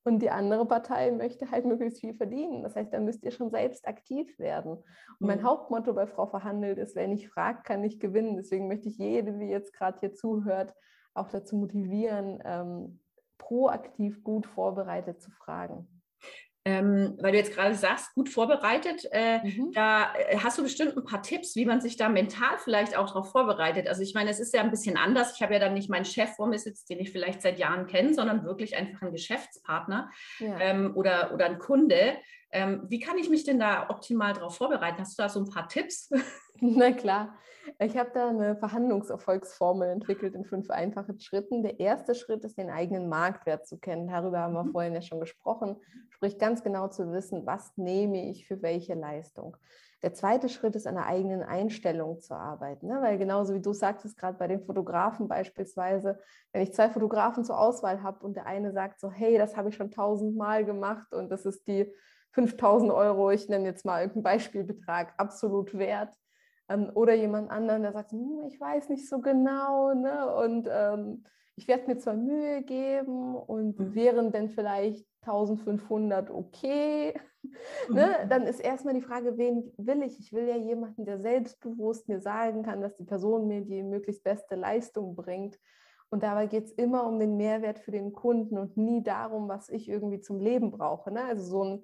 und 0.04 0.22
die 0.22 0.30
andere 0.30 0.68
Partei 0.68 1.12
möchte 1.12 1.50
halt 1.50 1.66
möglichst 1.66 2.00
viel 2.00 2.14
verdienen. 2.14 2.64
Das 2.64 2.76
heißt, 2.76 2.94
da 2.94 3.00
müsst 3.00 3.24
ihr 3.24 3.32
schon 3.32 3.50
selbst 3.50 3.88
aktiv 3.88 4.38
werden. 4.38 4.74
Und 4.74 5.28
mein 5.28 5.40
mhm. 5.40 5.46
Hauptmotto 5.46 5.94
bei 5.94 6.06
Frau 6.06 6.28
Verhandelt 6.28 6.78
ist, 6.78 6.96
wer 6.96 7.08
nicht 7.08 7.30
fragt, 7.30 7.66
kann 7.66 7.82
nicht 7.82 8.00
gewinnen. 8.00 8.36
Deswegen 8.36 8.68
möchte 8.68 8.90
ich 8.90 8.98
jede, 8.98 9.34
die 9.34 9.48
jetzt 9.48 9.74
gerade 9.74 10.00
hier 10.00 10.14
zuhört, 10.14 10.76
auch 11.16 11.30
dazu 11.30 11.56
motivieren, 11.56 12.42
ähm, 12.46 13.00
proaktiv 13.38 14.24
gut 14.24 14.46
vorbereitet 14.46 15.22
zu 15.22 15.32
fragen. 15.32 15.88
Ähm, 16.68 17.16
weil 17.22 17.32
du 17.32 17.38
jetzt 17.38 17.54
gerade 17.54 17.76
sagst, 17.76 18.16
gut 18.16 18.28
vorbereitet, 18.28 19.08
äh, 19.12 19.38
mhm. 19.44 19.72
da 19.74 20.16
äh, 20.16 20.38
hast 20.38 20.58
du 20.58 20.64
bestimmt 20.64 20.98
ein 20.98 21.04
paar 21.04 21.22
Tipps, 21.22 21.56
wie 21.56 21.66
man 21.66 21.80
sich 21.80 21.96
da 21.96 22.10
mental 22.10 22.58
vielleicht 22.58 22.98
auch 22.98 23.06
darauf 23.06 23.32
vorbereitet. 23.32 23.88
Also 23.88 24.02
ich 24.02 24.16
meine, 24.16 24.32
es 24.32 24.40
ist 24.40 24.52
ja 24.52 24.62
ein 24.62 24.72
bisschen 24.72 24.98
anders. 24.98 25.36
Ich 25.36 25.44
habe 25.44 25.54
ja 25.54 25.60
dann 25.60 25.76
nicht 25.76 25.92
meinen 25.92 26.06
Chef 26.06 26.32
vor 26.32 26.48
mir 26.48 26.58
sitzt, 26.58 26.90
den 26.90 27.00
ich 27.00 27.12
vielleicht 27.12 27.44
seit 27.44 27.60
Jahren 27.60 27.86
kenne, 27.86 28.16
sondern 28.16 28.46
wirklich 28.46 28.76
einfach 28.76 29.04
einen 29.04 29.12
Geschäftspartner 29.12 30.10
ja. 30.40 30.60
ähm, 30.60 30.94
oder, 30.96 31.36
oder 31.36 31.46
einen 31.46 31.60
Kunde. 31.60 32.18
Ähm, 32.52 32.86
wie 32.90 33.00
kann 33.00 33.20
ich 33.20 33.30
mich 33.30 33.44
denn 33.44 33.60
da 33.60 33.92
optimal 33.92 34.34
darauf 34.34 34.58
vorbereiten? 34.58 34.98
Hast 34.98 35.20
du 35.20 35.22
da 35.22 35.30
so 35.30 35.42
ein 35.42 35.50
paar 35.50 35.68
Tipps? 35.68 36.10
Na 36.62 36.94
klar. 36.94 37.38
Ich 37.80 37.98
habe 37.98 38.12
da 38.14 38.30
eine 38.30 38.56
Verhandlungserfolgsformel 38.56 39.90
entwickelt 39.90 40.36
in 40.36 40.46
fünf 40.46 40.70
einfachen 40.70 41.20
Schritten. 41.20 41.64
Der 41.64 41.80
erste 41.80 42.16
Schritt 42.16 42.44
ist, 42.46 42.58
den 42.58 42.70
eigenen 42.70 43.10
Marktwert 43.10 43.68
zu 43.68 43.78
kennen. 43.78 44.08
Darüber 44.08 44.40
haben 44.40 44.54
wir 44.54 44.64
mhm. 44.64 44.72
vorhin 44.72 44.94
ja 44.94 45.02
schon 45.02 45.20
gesprochen. 45.20 45.78
Sprich, 46.10 46.38
ganz 46.38 46.64
genau 46.64 46.88
zu 46.88 47.12
wissen, 47.12 47.46
was 47.46 47.76
nehme 47.78 48.30
ich 48.30 48.48
für 48.48 48.62
welche 48.62 48.94
Leistung. 48.94 49.58
Der 50.04 50.14
zweite 50.14 50.50
Schritt 50.50 50.76
ist, 50.76 50.86
an 50.86 50.96
der 50.96 51.08
eigenen 51.08 51.42
Einstellung 51.42 52.22
zu 52.22 52.36
arbeiten. 52.36 52.88
Ne? 52.88 53.02
Weil 53.02 53.18
genauso 53.18 53.56
wie 53.56 53.62
du 53.62 53.74
sagtest, 53.74 54.18
gerade 54.18 54.38
bei 54.38 54.48
den 54.48 54.64
Fotografen 54.64 55.28
beispielsweise, 55.28 56.20
wenn 56.52 56.62
ich 56.62 56.74
zwei 56.74 56.90
Fotografen 56.90 57.44
zur 57.44 57.60
Auswahl 57.60 58.04
habe 58.04 58.24
und 58.24 58.36
der 58.36 58.46
eine 58.46 58.72
sagt 58.72 59.00
so, 59.00 59.10
hey, 59.10 59.38
das 59.38 59.58
habe 59.58 59.70
ich 59.70 59.76
schon 59.76 59.90
tausendmal 59.90 60.64
gemacht 60.64 61.14
und 61.14 61.30
das 61.30 61.46
ist 61.46 61.68
die 61.68 61.92
5000 62.34 62.92
Euro, 62.92 63.32
ich 63.32 63.50
nenne 63.50 63.66
jetzt 63.66 63.86
mal 63.86 64.02
irgendeinen 64.02 64.24
Beispielbetrag, 64.24 65.14
absolut 65.18 65.76
wert. 65.78 66.14
Ähm, 66.70 66.92
oder 66.94 67.14
jemand 67.14 67.52
anderen, 67.52 67.84
der 67.84 67.94
sagt, 67.94 68.12
hm, 68.12 68.44
ich 68.48 68.60
weiß 68.60 68.90
nicht 68.90 69.08
so 69.08 69.20
genau 69.20 69.94
ne? 69.94 70.36
und 70.36 70.68
ähm, 70.72 71.24
ich 71.56 71.68
werde 71.68 71.88
mir 71.88 71.98
zwar 71.98 72.16
Mühe 72.16 72.64
geben 72.64 73.36
und 73.36 73.80
mhm. 73.80 73.96
wären 73.96 74.32
denn 74.32 74.50
vielleicht 74.50 75.06
1500 75.22 76.30
okay, 76.30 77.14
ne? 77.90 78.18
mhm. 78.24 78.30
dann 78.30 78.44
ist 78.44 78.60
erstmal 78.60 78.94
die 78.94 79.02
Frage, 79.02 79.38
wen 79.38 79.72
will 79.78 80.04
ich? 80.04 80.20
Ich 80.20 80.34
will 80.34 80.48
ja 80.48 80.58
jemanden, 80.58 81.06
der 81.06 81.20
selbstbewusst 81.20 82.10
mir 82.10 82.20
sagen 82.20 82.64
kann, 82.64 82.82
dass 82.82 82.96
die 82.96 83.06
Person 83.06 83.48
mir 83.48 83.62
die 83.62 83.84
möglichst 83.84 84.24
beste 84.24 84.56
Leistung 84.56 85.16
bringt. 85.16 85.58
Und 86.10 86.24
dabei 86.24 86.48
geht 86.48 86.66
es 86.66 86.72
immer 86.72 87.08
um 87.08 87.20
den 87.20 87.36
Mehrwert 87.36 87.80
für 87.80 87.92
den 87.92 88.14
Kunden 88.14 88.58
und 88.58 88.78
nie 88.78 89.04
darum, 89.04 89.48
was 89.48 89.70
ich 89.70 89.90
irgendwie 89.90 90.20
zum 90.20 90.40
Leben 90.40 90.72
brauche. 90.72 91.12
Ne? 91.12 91.24
Also 91.24 91.44
so 91.44 91.64
ein 91.64 91.84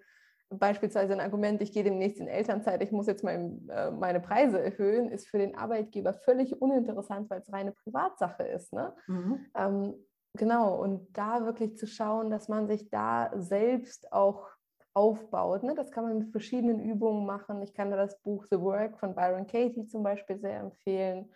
beispielsweise 0.52 1.14
ein 1.14 1.22
Argument, 1.22 1.62
ich 1.62 1.72
gehe 1.72 1.84
demnächst 1.84 2.20
in 2.20 2.28
Elternzeit, 2.28 2.82
ich 2.84 2.92
muss 2.92 3.08
jetzt 3.08 3.24
mein, 3.24 3.68
äh, 3.70 3.92
meine 3.92 4.20
Preise 4.20 4.62
erhöhen, 4.62 5.10
ist 5.10 5.28
für 5.28 5.38
den 5.38 5.56
Arbeitgeber 5.56 6.14
völlig 6.14 6.62
uninteressant, 6.62 7.30
weil 7.30 7.42
es 7.42 7.52
reine 7.52 7.72
Privatsache 7.72 8.44
ist. 8.44 8.74
Ne? 8.74 8.94
Mhm. 9.08 9.46
Ähm, 9.56 9.94
genau, 10.34 10.76
und 10.82 11.08
da 11.18 11.46
wirklich 11.46 11.78
zu 11.78 11.88
schauen, 11.88 12.30
dass 12.30 12.50
man 12.50 12.68
sich 12.68 12.90
da 12.90 13.32
selbst 13.36 14.12
auch 14.12 14.50
aufbaut. 14.94 15.64
Ne? 15.64 15.74
Das 15.74 15.92
kann 15.92 16.04
man 16.04 16.18
mit 16.18 16.32
verschiedenen 16.32 16.82
Übungen 16.82 17.26
machen. 17.26 17.62
Ich 17.62 17.74
kann 17.74 17.92
da 17.92 17.98
das 17.98 18.22
Buch 18.22 18.46
The 18.52 18.60
Work 18.60 19.00
von 19.00 19.16
Byron 19.16 19.48
Katie 19.48 19.88
zum 19.88 20.04
Beispiel 20.04 20.38
sehr 20.38 20.60
empfehlen. 20.60 21.32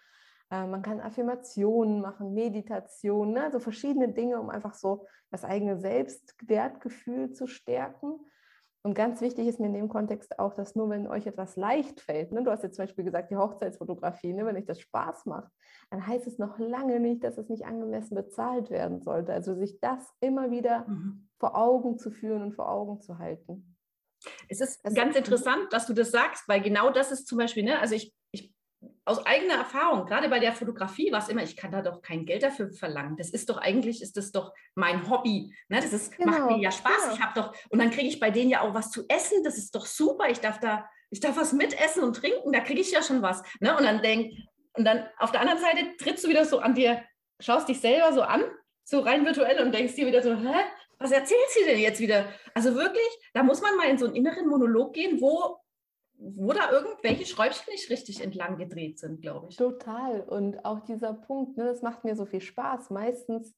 Äh, 0.51 0.67
man 0.67 0.81
kann 0.81 0.99
Affirmationen 0.99 2.01
machen, 2.01 2.33
Meditationen, 2.33 3.33
ne? 3.33 3.43
also 3.43 3.59
verschiedene 3.59 4.09
Dinge, 4.09 4.39
um 4.39 4.49
einfach 4.49 4.73
so 4.73 5.07
das 5.31 5.43
eigene 5.43 5.77
Selbstwertgefühl 5.77 7.31
zu 7.31 7.47
stärken. 7.47 8.19
Und 8.85 8.93
ganz 8.93 9.19
wichtig 9.19 9.47
ist 9.47 9.59
mir 9.59 9.65
in 9.65 9.73
dem 9.73 9.89
Kontext 9.89 10.37
auch, 10.37 10.53
dass 10.53 10.75
nur 10.75 10.91
wenn 10.91 11.07
euch 11.07 11.25
etwas 11.25 11.55
leicht 11.55 12.01
fällt, 12.01 12.31
ne, 12.31 12.43
du 12.43 12.51
hast 12.51 12.61
jetzt 12.61 12.75
zum 12.75 12.85
Beispiel 12.85 13.03
gesagt, 13.03 13.31
die 13.31 13.35
Hochzeitsfotografie, 13.35 14.31
ne, 14.31 14.45
wenn 14.45 14.55
euch 14.55 14.67
das 14.67 14.79
Spaß 14.79 15.25
macht, 15.25 15.51
dann 15.89 16.05
heißt 16.05 16.27
es 16.27 16.37
noch 16.37 16.59
lange 16.59 16.99
nicht, 16.99 17.23
dass 17.23 17.39
es 17.39 17.49
nicht 17.49 17.65
angemessen 17.65 18.13
bezahlt 18.13 18.69
werden 18.69 19.01
sollte. 19.01 19.33
Also 19.33 19.55
sich 19.55 19.79
das 19.79 20.13
immer 20.19 20.51
wieder 20.51 20.87
mhm. 20.87 21.27
vor 21.39 21.57
Augen 21.57 21.97
zu 21.97 22.11
führen 22.11 22.43
und 22.43 22.53
vor 22.53 22.69
Augen 22.69 23.01
zu 23.01 23.17
halten. 23.17 23.75
Es 24.49 24.61
ist 24.61 24.85
das 24.85 24.93
ganz 24.93 25.15
ist 25.15 25.17
interessant, 25.17 25.73
dass 25.73 25.87
du 25.87 25.93
das 25.93 26.11
sagst, 26.11 26.47
weil 26.47 26.61
genau 26.61 26.91
das 26.91 27.11
ist 27.11 27.25
zum 27.25 27.39
Beispiel, 27.39 27.63
ne, 27.63 27.79
also 27.79 27.95
ich, 27.95 28.13
ich 28.13 28.14
aus 29.05 29.23
eigener 29.25 29.53
Erfahrung, 29.53 30.07
gerade 30.07 30.29
bei 30.29 30.39
der 30.39 30.51
Fotografie 30.53 31.11
war 31.11 31.19
es 31.19 31.29
immer, 31.29 31.43
ich 31.43 31.55
kann 31.55 31.71
da 31.71 31.83
doch 31.83 32.01
kein 32.01 32.25
Geld 32.25 32.41
dafür 32.41 32.71
verlangen. 32.71 33.17
Das 33.17 33.29
ist 33.29 33.49
doch 33.49 33.57
eigentlich, 33.57 34.01
ist 34.01 34.17
das 34.17 34.31
doch 34.31 34.51
mein 34.73 35.07
Hobby. 35.09 35.53
Ne? 35.69 35.77
Das 35.77 35.93
ist, 35.93 36.17
genau, 36.17 36.31
macht 36.31 36.51
mir 36.51 36.57
ja 36.57 36.71
Spaß. 36.71 37.03
Genau. 37.03 37.13
Ich 37.13 37.21
habe 37.21 37.39
doch, 37.39 37.55
und 37.69 37.79
dann 37.79 37.91
kriege 37.91 38.07
ich 38.07 38.19
bei 38.19 38.31
denen 38.31 38.49
ja 38.49 38.61
auch 38.61 38.73
was 38.73 38.89
zu 38.89 39.05
essen. 39.07 39.43
Das 39.43 39.57
ist 39.57 39.75
doch 39.75 39.85
super. 39.85 40.29
Ich 40.29 40.39
darf 40.39 40.59
da, 40.59 40.89
ich 41.11 41.19
darf 41.19 41.37
was 41.37 41.53
mitessen 41.53 42.03
und 42.03 42.15
trinken, 42.15 42.51
da 42.51 42.61
kriege 42.61 42.81
ich 42.81 42.91
ja 42.91 43.03
schon 43.03 43.21
was. 43.21 43.43
Ne? 43.59 43.77
Und 43.77 43.83
dann 43.83 44.01
denk, 44.01 44.33
und 44.73 44.85
dann 44.85 45.05
auf 45.19 45.31
der 45.31 45.41
anderen 45.41 45.59
Seite 45.59 45.95
trittst 45.97 46.23
du 46.23 46.29
wieder 46.29 46.45
so 46.45 46.59
an 46.59 46.73
dir, 46.73 47.03
schaust 47.39 47.69
dich 47.69 47.79
selber 47.79 48.11
so 48.11 48.23
an, 48.23 48.43
so 48.83 49.01
rein 49.01 49.23
virtuell 49.23 49.63
und 49.63 49.71
denkst 49.71 49.95
dir 49.95 50.07
wieder 50.07 50.23
so, 50.23 50.35
hä? 50.35 50.63
Was 50.97 51.11
erzählt 51.11 51.49
sie 51.49 51.65
denn 51.65 51.79
jetzt 51.79 51.99
wieder? 51.99 52.25
Also 52.53 52.73
wirklich, 52.73 53.07
da 53.33 53.43
muss 53.43 53.61
man 53.61 53.75
mal 53.75 53.89
in 53.89 53.97
so 53.97 54.05
einen 54.05 54.15
inneren 54.15 54.47
Monolog 54.47 54.93
gehen, 54.93 55.19
wo 55.19 55.59
wo 56.35 56.53
da 56.53 56.71
irgendwelche 56.71 57.25
Schräubchen 57.25 57.71
nicht 57.71 57.89
richtig 57.89 58.23
entlang 58.23 58.57
gedreht 58.57 58.99
sind, 58.99 59.21
glaube 59.21 59.47
ich. 59.49 59.57
Total. 59.57 60.21
Und 60.21 60.65
auch 60.65 60.79
dieser 60.81 61.13
Punkt, 61.13 61.57
ne, 61.57 61.65
das 61.65 61.81
macht 61.81 62.03
mir 62.03 62.15
so 62.15 62.25
viel 62.25 62.41
Spaß. 62.41 62.89
Meistens 62.89 63.55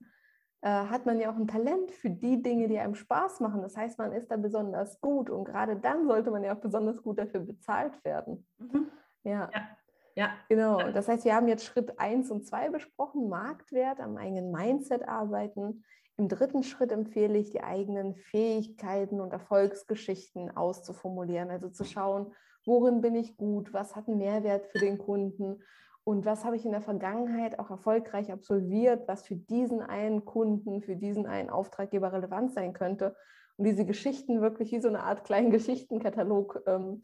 äh, 0.62 0.70
hat 0.70 1.06
man 1.06 1.20
ja 1.20 1.32
auch 1.32 1.38
ein 1.38 1.48
Talent 1.48 1.92
für 1.92 2.10
die 2.10 2.42
Dinge, 2.42 2.68
die 2.68 2.80
einem 2.80 2.96
Spaß 2.96 3.40
machen. 3.40 3.62
Das 3.62 3.78
heißt, 3.78 3.98
man 3.98 4.12
ist 4.12 4.30
da 4.30 4.38
besonders 4.38 5.00
gut 5.00 5.30
und 5.30 5.46
gerade 5.46 5.78
dann 5.78 6.08
sollte 6.08 6.30
man 6.32 6.44
ja 6.44 6.56
auch 6.56 6.60
besonders 6.60 7.02
gut 7.02 7.20
dafür 7.20 7.40
bezahlt 7.40 8.04
werden. 8.04 8.46
Mhm. 8.58 8.92
Ja. 9.24 9.50
ja. 9.54 9.70
Ja. 10.16 10.32
Genau. 10.50 10.92
Das 10.92 11.08
heißt, 11.08 11.26
wir 11.26 11.36
haben 11.36 11.48
jetzt 11.48 11.64
Schritt 11.64 12.00
1 12.00 12.32
und 12.32 12.48
2 12.48 12.70
besprochen, 12.70 13.30
Marktwert, 13.30 14.00
am 14.00 14.18
eigenen 14.18 14.52
Mindset 14.52 15.08
arbeiten. 15.08 15.84
Im 16.18 16.28
dritten 16.28 16.64
Schritt 16.64 16.92
empfehle 16.92 17.38
ich, 17.38 17.52
die 17.52 17.62
eigenen 17.62 18.16
Fähigkeiten 18.16 19.22
und 19.22 19.32
Erfolgsgeschichten 19.32 20.58
auszuformulieren, 20.58 21.52
also 21.52 21.70
zu 21.70 21.84
schauen, 21.84 22.34
worin 22.68 23.02
bin 23.02 23.16
ich 23.16 23.38
gut, 23.38 23.74
was 23.74 23.96
hat 23.96 24.08
einen 24.08 24.18
Mehrwert 24.18 24.68
für 24.68 24.80
den 24.80 24.98
Kunden 24.98 25.64
und 26.04 26.26
was 26.26 26.46
habe 26.46 26.56
ich 26.56 26.66
in 26.66 26.72
der 26.72 26.82
Vergangenheit 26.82 27.60
auch 27.60 27.70
erfolgreich 27.70 28.32
absolviert, 28.32 29.08
was 29.08 29.26
für 29.26 29.36
diesen 29.36 29.82
einen 29.82 30.26
Kunden, 30.26 30.82
für 30.82 30.96
diesen 30.96 31.26
einen 31.26 31.50
Auftraggeber 31.50 32.14
relevant 32.14 32.54
sein 32.54 32.74
könnte. 32.74 33.16
Und 33.58 33.66
diese 33.66 33.86
Geschichten 33.86 34.42
wirklich 34.42 34.72
wie 34.72 34.80
so 34.80 34.88
eine 34.88 35.04
Art 35.04 35.24
kleinen 35.24 35.52
Geschichtenkatalog 35.52 36.64
ähm, 36.68 37.02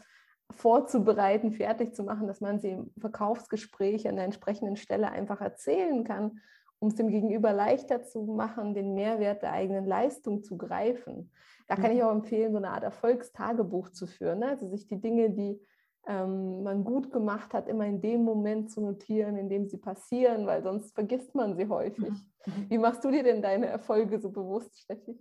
vorzubereiten, 0.51 1.51
fertig 1.51 1.95
zu 1.95 2.03
machen, 2.03 2.27
dass 2.27 2.39
man 2.39 2.59
sie 2.59 2.71
im 2.71 2.91
Verkaufsgespräch 2.99 4.07
an 4.07 4.15
der 4.15 4.25
entsprechenden 4.25 4.75
Stelle 4.75 5.11
einfach 5.11 5.41
erzählen 5.41 6.03
kann, 6.03 6.39
um 6.83 6.89
es 6.89 6.95
dem 6.95 7.07
Gegenüber 7.07 7.53
leichter 7.53 8.03
zu 8.03 8.23
machen, 8.23 8.73
den 8.73 8.93
Mehrwert 8.93 9.41
der 9.41 9.53
eigenen 9.53 9.85
Leistung 9.85 10.43
zu 10.43 10.57
greifen. 10.57 11.31
Da 11.69 11.77
kann 11.77 11.93
ich 11.93 11.99
mhm. 11.99 12.03
auch 12.03 12.11
empfehlen, 12.11 12.51
so 12.51 12.57
eine 12.57 12.71
Art 12.71 12.83
Erfolgstagebuch 12.83 13.91
zu 13.91 14.05
führen. 14.05 14.39
Ne? 14.39 14.49
Also 14.49 14.67
sich 14.67 14.85
die 14.85 14.99
Dinge, 14.99 15.29
die 15.29 15.57
ähm, 16.05 16.61
man 16.61 16.83
gut 16.83 17.09
gemacht 17.09 17.53
hat, 17.53 17.69
immer 17.69 17.85
in 17.85 18.01
dem 18.01 18.25
Moment 18.25 18.69
zu 18.69 18.81
notieren, 18.81 19.37
in 19.37 19.47
dem 19.47 19.65
sie 19.65 19.77
passieren, 19.77 20.45
weil 20.45 20.61
sonst 20.61 20.93
vergisst 20.93 21.33
man 21.35 21.55
sie 21.55 21.69
häufig. 21.69 22.09
Mhm. 22.09 22.53
Mhm. 22.53 22.69
Wie 22.69 22.77
machst 22.77 23.01
du 23.05 23.11
dir 23.11 23.23
denn 23.23 23.41
deine 23.41 23.67
Erfolge 23.67 24.19
so 24.19 24.29
bewusst, 24.29 24.77
Steffi? 24.81 25.17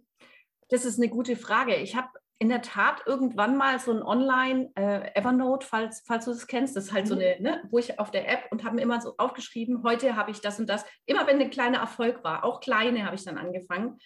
Das 0.69 0.85
ist 0.85 0.99
eine 0.99 1.11
gute 1.11 1.37
Frage. 1.37 1.77
Ich 1.77 1.95
habe 1.95 2.09
in 2.43 2.49
der 2.49 2.61
Tat 2.61 3.05
irgendwann 3.07 3.57
mal 3.57 3.79
so 3.79 3.93
ein 3.93 4.03
Online 4.03 4.73
äh, 4.75 5.13
Evernote, 5.15 5.65
falls, 5.65 6.03
falls 6.05 6.25
du 6.25 6.33
das 6.33 6.49
kennst, 6.49 6.75
das 6.75 6.87
ist 6.87 6.93
halt 6.93 7.07
so 7.07 7.15
eine, 7.15 7.41
ne, 7.41 7.63
wo 7.71 7.79
ich 7.79 8.01
auf 8.01 8.11
der 8.11 8.29
App 8.29 8.51
und 8.51 8.65
habe 8.65 8.75
mir 8.75 8.83
immer 8.83 9.01
so 9.01 9.15
aufgeschrieben, 9.17 9.85
heute 9.85 10.17
habe 10.17 10.33
ich 10.33 10.41
das 10.41 10.59
und 10.59 10.69
das. 10.69 10.85
Immer 11.07 11.29
wenn 11.29 11.41
ein 11.41 11.51
kleiner 11.51 11.79
Erfolg 11.79 12.25
war, 12.25 12.43
auch 12.43 12.59
kleine 12.59 13.07
habe 13.07 13.15
ich 13.15 13.23
dann 13.23 13.39
angefangen. 13.39 14.01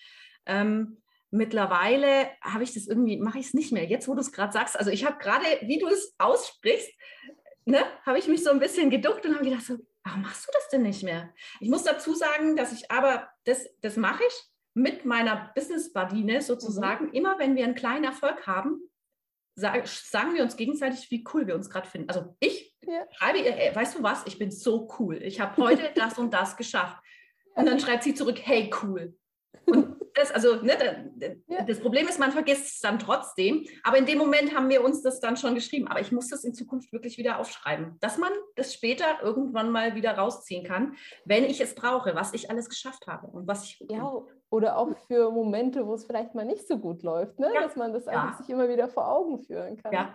Ähm, 0.45 1.01
mittlerweile 1.31 2.29
habe 2.43 2.63
ich 2.63 2.75
das 2.75 2.87
irgendwie, 2.87 3.17
mache 3.17 3.39
ich 3.39 3.47
es 3.47 3.55
nicht 3.55 3.73
mehr. 3.73 3.87
Jetzt, 3.87 4.07
wo 4.07 4.13
du 4.13 4.21
es 4.21 4.33
gerade 4.33 4.53
sagst, 4.53 4.79
also 4.79 4.91
ich 4.91 5.07
habe 5.07 5.17
gerade, 5.17 5.47
wie 5.63 5.79
du 5.79 5.87
es 5.87 6.15
aussprichst, 6.19 6.93
ne, 7.65 7.85
habe 8.05 8.19
ich 8.19 8.29
mich 8.29 8.45
so 8.45 8.51
ein 8.51 8.61
bisschen 8.61 8.91
geduckt 8.91 9.25
und 9.25 9.35
habe 9.35 9.47
gedacht, 9.47 9.65
so, 9.65 9.79
warum 10.05 10.21
machst 10.21 10.47
du 10.47 10.53
das 10.53 10.69
denn 10.69 10.83
nicht 10.83 11.03
mehr? 11.03 11.33
Ich 11.59 11.71
muss 11.71 11.85
dazu 11.85 12.13
sagen, 12.13 12.55
dass 12.55 12.71
ich 12.75 12.91
aber, 12.91 13.31
das, 13.45 13.67
das 13.81 13.97
mache 13.97 14.25
ich 14.29 14.56
mit 14.77 15.07
meiner 15.07 15.53
Business 15.55 15.91
Badine 15.91 16.43
sozusagen, 16.43 17.07
mhm. 17.07 17.13
immer 17.13 17.39
wenn 17.39 17.57
wir 17.57 17.65
einen 17.65 17.75
kleinen 17.75 18.05
Erfolg 18.05 18.47
haben, 18.47 18.79
sag, 19.55 19.89
sagen 19.89 20.35
wir 20.35 20.43
uns 20.43 20.59
gegenseitig, 20.59 21.11
wie 21.11 21.25
cool 21.33 21.47
wir 21.47 21.55
uns 21.55 21.71
gerade 21.71 21.89
finden. 21.89 22.11
Also 22.11 22.37
ich 22.41 22.77
ja. 22.83 23.07
schreibe 23.13 23.39
ihr, 23.39 23.57
ey, 23.57 23.75
weißt 23.75 23.97
du 23.97 24.03
was, 24.03 24.27
ich 24.27 24.39
bin 24.39 24.51
so 24.51 24.87
cool. 24.99 25.17
Ich 25.23 25.41
habe 25.41 25.57
heute 25.63 25.91
das 25.95 26.19
und 26.19 26.31
das 26.35 26.59
geschafft. 26.59 27.03
Und 27.55 27.65
dann 27.65 27.81
schreibt 27.81 28.03
sie 28.03 28.15
zurück, 28.15 28.39
hey 28.43 28.71
cool. 28.83 29.17
Das, 30.17 30.33
also, 30.33 30.57
ne, 30.63 31.43
ja. 31.47 31.63
das 31.63 31.79
Problem 31.79 32.09
ist, 32.09 32.19
man 32.19 32.33
vergisst 32.33 32.67
es 32.67 32.81
dann 32.81 32.99
trotzdem. 32.99 33.67
Aber 33.83 33.99
in 33.99 34.07
dem 34.07 34.17
Moment 34.17 34.57
haben 34.57 34.71
wir 34.71 34.83
uns 34.83 35.03
das 35.03 35.21
dann 35.21 35.37
schon 35.37 35.55
geschrieben. 35.55 35.89
Aber 35.89 36.01
ich 36.01 36.11
muss 36.11 36.29
das 36.29 36.43
in 36.43 36.55
Zukunft 36.55 36.91
wirklich 36.91 37.19
wieder 37.19 37.39
aufschreiben, 37.39 37.99
dass 38.01 38.17
man 38.17 38.33
das 38.57 38.73
später 38.73 39.05
irgendwann 39.23 39.71
mal 39.71 39.95
wieder 39.95 40.17
rausziehen 40.17 40.65
kann, 40.65 40.97
wenn 41.27 41.45
ich 41.45 41.61
es 41.61 41.75
brauche, 41.75 42.15
was 42.15 42.33
ich 42.33 42.51
alles 42.51 42.71
geschafft 42.71 43.07
habe 43.07 43.27
und 43.27 43.47
was 43.47 43.65
ich. 43.65 43.85
Ja, 43.91 44.11
oder 44.49 44.79
auch 44.79 44.97
für 45.07 45.31
Momente, 45.31 45.87
wo 45.87 45.95
es 45.95 46.07
vielleicht 46.07 46.35
mal 46.35 46.47
nicht 46.47 46.67
so 46.67 46.79
gut 46.79 47.03
läuft, 47.03 47.39
ne? 47.39 47.51
Ja. 47.55 47.63
dass 47.63 47.77
man 47.77 47.93
das 47.93 48.09
einfach 48.09 48.39
sich 48.39 48.49
immer 48.49 48.69
wieder 48.69 48.89
vor 48.89 49.09
Augen 49.09 49.39
führen 49.39 49.77
kann. 49.77 49.93
Ja. 49.93 50.15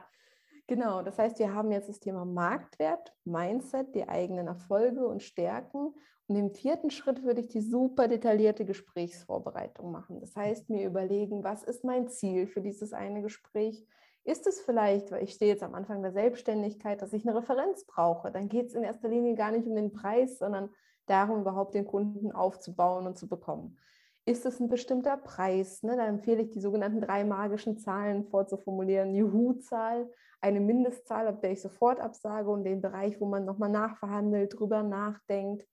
Genau, 0.68 1.02
das 1.02 1.18
heißt, 1.18 1.40
wir 1.40 1.54
haben 1.54 1.72
jetzt 1.72 1.90
das 1.90 2.00
Thema 2.00 2.26
Marktwert, 2.26 3.14
Mindset, 3.26 3.94
die 3.94 4.08
eigenen 4.08 4.48
Erfolge 4.48 5.06
und 5.06 5.22
Stärken 5.22 5.94
und 6.32 6.38
im 6.38 6.52
vierten 6.52 6.92
Schritt 6.92 7.24
würde 7.24 7.42
ich 7.42 7.50
die 7.50 7.60
super 7.60 8.08
detaillierte 8.08 8.64
Gesprächsvorbereitung 8.64 9.92
machen. 9.92 10.22
Das 10.22 10.34
heißt, 10.34 10.70
mir 10.70 10.88
überlegen, 10.88 11.44
was 11.44 11.62
ist 11.62 11.84
mein 11.84 12.08
Ziel 12.08 12.48
für 12.48 12.62
dieses 12.62 12.94
eine 12.94 13.22
Gespräch? 13.22 13.86
Ist 14.24 14.48
es 14.48 14.62
vielleicht, 14.62 15.12
weil 15.12 15.26
ich 15.26 15.34
stehe 15.34 15.52
jetzt 15.52 15.62
am 15.62 15.76
Anfang 15.76 16.02
der 16.02 16.14
Selbstständigkeit, 16.14 17.02
dass 17.02 17.12
ich 17.12 17.28
eine 17.28 17.38
Referenz 17.38 17.86
brauche? 17.86 18.32
Dann 18.32 18.48
geht 18.48 18.68
es 18.68 18.76
in 18.76 18.84
erster 18.84 19.10
Linie 19.10 19.36
gar 19.36 19.52
nicht 19.52 19.68
um 19.68 19.76
den 19.76 19.92
Preis, 19.92 20.38
sondern 20.38 20.70
darum, 21.06 21.42
überhaupt 21.42 21.74
den 21.74 21.86
Kunden 21.86 22.32
aufzubauen 22.32 23.08
und 23.08 23.18
zu 23.18 23.28
bekommen. 23.28 23.78
Ist 24.26 24.46
es 24.46 24.60
ein 24.60 24.70
bestimmter 24.70 25.18
Preis? 25.18 25.84
Ne? 25.84 25.96
Da 25.98 26.06
empfehle 26.06 26.42
ich, 26.42 26.52
die 26.52 26.62
sogenannten 26.62 27.02
drei 27.02 27.24
magischen 27.24 27.78
Zahlen 27.78 28.24
vorzuformulieren. 28.24 29.16
Juhu-Zahl, 29.16 30.10
eine 30.42 30.60
Mindestzahl, 30.60 31.28
ab 31.28 31.42
der 31.42 31.52
ich 31.52 31.62
sofort 31.62 32.00
absage 32.00 32.50
und 32.50 32.64
den 32.64 32.82
Bereich, 32.82 33.20
wo 33.20 33.26
man 33.26 33.46
nochmal 33.46 33.70
nachverhandelt, 33.70 34.60
drüber 34.60 34.84
nachdenkt 34.84 35.66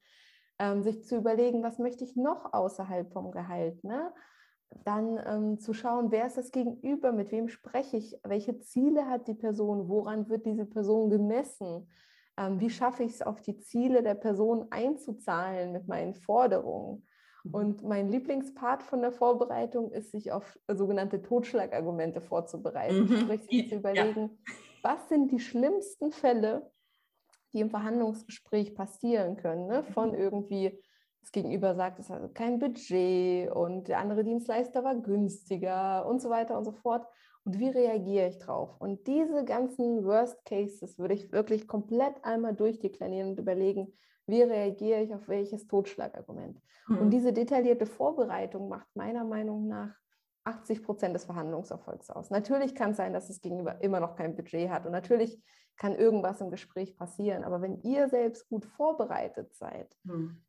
ähm, 0.58 0.82
sich 0.82 1.04
zu 1.04 1.16
überlegen, 1.16 1.62
was 1.62 1.78
möchte 1.78 2.04
ich 2.04 2.16
noch 2.16 2.52
außerhalb 2.52 3.12
vom 3.12 3.30
Gehalt. 3.30 3.82
Ne? 3.84 4.12
Dann 4.84 5.18
ähm, 5.24 5.61
zu 5.61 5.72
schauen, 5.72 6.11
wer 6.11 6.26
ist 6.26 6.37
das 6.37 6.50
Gegenüber, 6.50 7.12
mit 7.12 7.30
wem 7.32 7.48
spreche 7.48 7.96
ich, 7.96 8.18
welche 8.24 8.58
Ziele 8.58 9.06
hat 9.06 9.28
die 9.28 9.34
Person, 9.34 9.88
woran 9.88 10.28
wird 10.28 10.46
diese 10.46 10.66
Person 10.66 11.11
gemessen, 11.11 11.88
ähm, 12.37 12.61
wie 12.61 12.70
schaffe 12.70 13.04
ich 13.04 13.12
es, 13.12 13.22
auf 13.22 13.40
die 13.40 13.58
Ziele 13.58 14.02
der 14.02 14.14
Person 14.14 14.66
einzuzahlen 14.70 15.72
mit 15.72 15.88
meinen 15.88 16.14
Forderungen. 16.14 17.06
Mhm. 17.48 17.54
Und 17.54 17.82
mein 17.82 18.08
Lieblingspart 18.08 18.82
von 18.82 19.00
der 19.00 19.12
Vorbereitung 19.12 19.90
ist, 19.90 20.12
sich 20.12 20.32
auf 20.32 20.58
sogenannte 20.68 21.22
Totschlagargumente 21.22 22.20
vorzubereiten. 22.20 23.08
Mhm. 23.08 23.16
Sprich, 23.18 23.42
sich 23.42 23.68
zu 23.68 23.76
überlegen, 23.76 24.30
ja. 24.46 24.54
was 24.82 25.08
sind 25.08 25.30
die 25.30 25.40
schlimmsten 25.40 26.12
Fälle, 26.12 26.70
die 27.52 27.61
im 27.61 27.70
Verhandlungsgespräch 27.70 28.74
passieren 28.74 29.37
können. 29.37 29.66
Ne? 29.66 29.82
Von 29.82 30.11
mhm. 30.11 30.18
irgendwie, 30.18 30.82
das 31.20 31.32
Gegenüber 31.32 31.74
sagt, 31.74 31.98
es 31.98 32.11
hat 32.11 32.34
kein 32.34 32.58
Budget 32.58 33.50
und 33.50 33.88
der 33.88 33.98
andere 33.98 34.24
Dienstleister 34.24 34.84
war 34.84 34.94
günstiger 34.94 36.06
und 36.06 36.20
so 36.20 36.30
weiter 36.30 36.56
und 36.56 36.64
so 36.64 36.72
fort. 36.72 37.06
Und 37.44 37.58
wie 37.58 37.68
reagiere 37.68 38.28
ich 38.28 38.38
drauf? 38.38 38.76
Und 38.78 39.06
diese 39.06 39.44
ganzen 39.44 40.04
Worst 40.04 40.44
Cases 40.44 40.98
würde 40.98 41.14
ich 41.14 41.32
wirklich 41.32 41.66
komplett 41.66 42.22
einmal 42.22 42.54
durchdeklinieren 42.54 43.30
und 43.30 43.38
überlegen, 43.38 43.96
wie 44.29 44.43
reagiere 44.43 45.03
ich 45.03 45.14
auf 45.14 45.29
welches 45.29 45.67
Totschlagargument. 45.67 46.61
Mhm. 46.88 46.99
Und 46.99 47.11
diese 47.11 47.33
detaillierte 47.33 47.87
Vorbereitung 47.87 48.69
macht 48.69 48.88
meiner 48.95 49.25
Meinung 49.25 49.69
nach 49.69 49.95
80 50.45 50.83
Prozent 50.83 51.14
des 51.14 51.27
Verhandlungserfolgs 51.27 52.11
aus. 52.11 52.31
Natürlich 52.31 52.75
kann 52.75 52.93
es 52.93 52.97
sein, 52.97 53.12
dass 53.12 53.29
das 53.29 53.41
Gegenüber 53.41 53.83
immer 53.83 54.01
noch 54.01 54.17
kein 54.17 54.35
Budget 54.35 54.71
hat 54.71 54.87
und 54.87 54.93
natürlich 54.93 55.41
kann 55.77 55.95
irgendwas 55.95 56.41
im 56.41 56.51
Gespräch 56.51 56.97
passieren. 56.97 57.45
Aber 57.45 57.62
wenn 57.62 57.81
ihr 57.83 58.09
selbst 58.09 58.49
gut 58.49 58.64
vorbereitet 58.64 59.55
seid, 59.55 59.95
hm. 60.05 60.43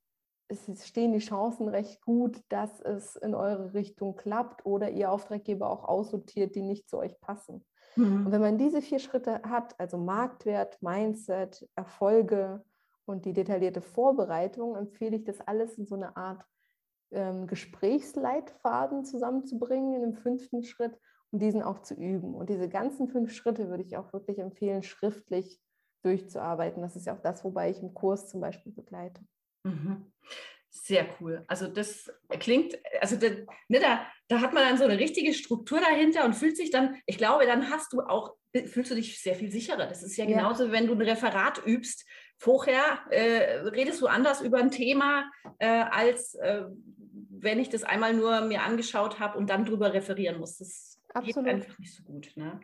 es 0.48 0.88
stehen 0.88 1.14
die 1.14 1.20
Chancen 1.20 1.68
recht 1.68 2.02
gut, 2.02 2.42
dass 2.50 2.80
es 2.82 3.16
in 3.18 3.36
eure 3.36 3.74
Richtung 3.74 4.16
klappt 4.16 4.66
oder 4.66 4.90
ihr 4.90 5.12
Auftraggeber 5.12 5.70
auch 5.70 5.84
aussortiert, 5.84 6.56
die 6.56 6.64
nicht 6.64 6.90
zu 6.90 6.98
euch 6.98 7.20
passen. 7.20 7.66
Hm. 7.94 8.26
Und 8.26 8.32
wenn 8.32 8.42
man 8.42 8.58
diese 8.58 8.82
vier 8.82 9.00
Schritte 9.00 9.42
hat, 9.44 9.80
also 9.80 9.98
Marktwert, 9.98 10.82
Mindset, 10.82 11.68
Erfolge 11.76 12.64
und 13.10 13.26
die 13.26 13.34
detaillierte 13.34 13.82
Vorbereitung, 13.82 14.76
empfehle 14.76 15.18
ich 15.18 15.24
das 15.24 15.42
alles 15.42 15.78
in 15.78 15.86
so 15.86 15.96
eine 15.96 16.16
Art 16.16 16.46
ähm, 17.12 17.48
Gesprächsleitfaden 17.48 19.04
zusammenzubringen 19.04 19.96
in 19.96 20.02
dem 20.02 20.14
fünften 20.14 20.64
Schritt 20.64 20.96
und 21.32 21.42
diesen 21.42 21.64
auch 21.64 21.82
zu 21.82 21.96
üben. 21.96 22.36
Und 22.36 22.50
diese 22.50 22.70
ganzen 22.70 23.10
fünf 23.10 23.34
Schritte 23.34 23.70
würde 23.70 23.84
ich 23.84 23.98
auch 23.98 24.14
wirklich 24.14 24.38
empfehlen, 24.38 24.84
schriftlich 24.84 25.60
durchzuarbeiten. 26.04 26.82
Das 26.82 26.96
ist 26.96 27.08
ja 27.08 27.16
auch 27.16 27.22
das, 27.22 27.44
wobei 27.44 27.72
ich 27.72 27.82
im 27.82 27.94
Kurs 27.94 28.30
zum 28.30 28.42
Beispiel 28.42 28.72
begleite. 28.72 29.22
Mhm. 29.64 30.14
Sehr 30.70 31.08
cool. 31.20 31.44
Also 31.48 31.68
das 31.68 32.12
klingt, 32.40 32.78
also 33.02 33.16
da, 33.16 33.28
ne, 33.70 33.80
da, 33.80 34.06
da 34.28 34.42
hat 34.42 34.54
man 34.54 34.64
dann 34.64 34.78
so 34.78 34.84
eine 34.84 35.00
richtige 35.00 35.34
Struktur 35.34 35.80
dahinter 35.80 36.26
und 36.26 36.36
fühlt 36.36 36.56
sich 36.56 36.70
dann, 36.70 36.96
ich 37.08 37.18
glaube, 37.18 37.48
dann 37.48 37.72
hast 37.72 37.92
du 37.92 38.02
auch, 38.02 38.36
fühlst 38.54 38.92
du 38.92 38.96
dich 38.96 39.20
sehr 39.22 39.34
viel 39.34 39.52
sicherer. 39.52 39.88
Das 39.88 40.04
ist 40.04 40.16
ja 40.16 40.26
genauso, 40.26 40.66
ja. 40.66 40.72
wenn 40.72 40.86
du 40.86 40.94
ein 40.94 41.02
Referat 41.02 41.66
übst. 41.66 42.08
Vorher 42.42 43.02
äh, 43.10 43.68
redest 43.68 44.02
du 44.02 44.08
anders 44.08 44.42
über 44.42 44.60
ein 44.60 44.72
Thema, 44.72 45.30
äh, 45.60 45.68
als 45.68 46.36
äh, 46.36 46.64
wenn 47.30 47.60
ich 47.60 47.70
das 47.70 47.84
einmal 47.84 48.14
nur 48.14 48.42
mir 48.42 48.64
angeschaut 48.64 49.20
habe 49.20 49.38
und 49.38 49.50
dann 49.50 49.66
drüber 49.66 49.94
referieren 49.94 50.40
muss. 50.40 50.58
Das 50.58 51.02
Absolut. 51.14 51.46
geht 51.46 51.54
einfach 51.54 51.80
nicht 51.80 51.94
so 51.94 52.04
gut. 52.04 52.32
Ne? 52.36 52.62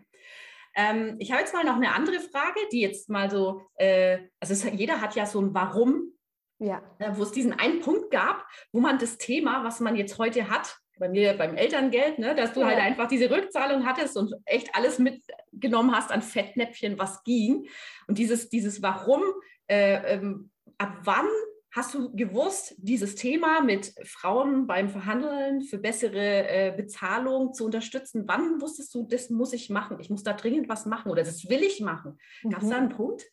Ähm, 0.76 1.18
ich 1.20 1.32
habe 1.32 1.42
jetzt 1.42 1.54
mal 1.54 1.66
noch 1.66 1.76
eine 1.76 1.94
andere 1.94 2.22
Frage, 2.22 2.60
die 2.72 2.82
jetzt 2.82 3.10
mal 3.10 3.30
so, 3.30 3.64
äh, 3.76 4.20
also 4.40 4.54
es, 4.54 4.64
jeder 4.64 5.02
hat 5.02 5.16
ja 5.16 5.26
so 5.26 5.42
ein 5.42 5.54
Warum, 5.54 6.14
ja. 6.60 6.82
äh, 7.00 7.12
wo 7.14 7.24
es 7.24 7.34
diesen 7.34 7.52
einen 7.52 7.82
Punkt 7.82 8.12
gab, 8.12 8.46
wo 8.72 8.80
man 8.80 8.98
das 8.98 9.18
Thema, 9.18 9.66
was 9.66 9.82
man 9.82 9.98
jetzt 9.98 10.18
heute 10.18 10.50
hat, 10.50 10.78
bei 10.98 11.10
mir 11.10 11.34
beim 11.34 11.56
Elterngeld, 11.56 12.20
ne, 12.20 12.36
dass 12.36 12.54
du 12.54 12.62
ja. 12.62 12.68
halt 12.68 12.80
einfach 12.80 13.08
diese 13.08 13.30
Rückzahlung 13.30 13.86
hattest 13.86 14.16
und 14.16 14.34
echt 14.46 14.74
alles 14.76 15.00
mitgenommen 15.00 15.94
hast 15.94 16.12
an 16.12 16.22
Fettnäpfchen, 16.22 16.98
was 16.98 17.24
ging. 17.24 17.68
Und 18.08 18.18
dieses, 18.18 18.50
dieses 18.50 18.82
Warum, 18.82 19.22
äh, 19.68 20.16
ähm, 20.16 20.52
ab 20.78 20.98
wann 21.04 21.28
Hast 21.76 21.94
du 21.94 22.10
gewusst, 22.16 22.74
dieses 22.78 23.16
Thema 23.16 23.60
mit 23.60 23.94
Frauen 24.06 24.66
beim 24.66 24.88
Verhandeln 24.88 25.60
für 25.60 25.78
bessere 25.78 26.48
äh, 26.48 26.74
Bezahlung 26.74 27.52
zu 27.52 27.66
unterstützen? 27.66 28.24
Wann 28.28 28.62
wusstest 28.62 28.96
du, 28.96 29.04
das 29.04 29.30
muss 29.30 29.52
ich 29.52 29.70
machen? 29.70 30.00
Ich 30.00 30.10
muss 30.10 30.24
da 30.24 30.32
dringend 30.32 30.70
was 30.70 30.86
machen 30.86 31.12
oder 31.12 31.22
das 31.22 31.50
will 31.50 31.62
ich 31.64 31.82
machen? 31.82 32.18
Gab 32.44 32.62
es 32.62 32.68
mhm. 32.68 32.72
da 32.72 32.78
einen 32.78 32.90
Punkt? 32.90 33.26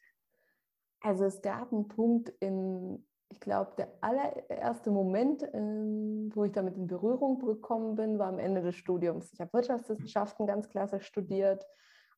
Also 1.02 1.24
es 1.24 1.40
gab 1.40 1.72
einen 1.72 1.86
Punkt 1.86 2.30
in, 2.40 3.06
ich 3.28 3.38
glaube, 3.38 3.74
der 3.78 3.92
allererste 4.00 4.90
Moment, 4.90 5.44
ähm, 5.52 6.32
wo 6.34 6.42
ich 6.42 6.50
damit 6.50 6.76
in 6.76 6.88
Berührung 6.88 7.38
gekommen 7.38 7.94
bin, 7.94 8.18
war 8.18 8.26
am 8.26 8.40
Ende 8.40 8.60
des 8.60 8.74
Studiums. 8.74 9.32
Ich 9.32 9.40
habe 9.40 9.52
Wirtschaftswissenschaften 9.52 10.48
ganz 10.48 10.68
klasse 10.68 10.98
studiert 10.98 11.64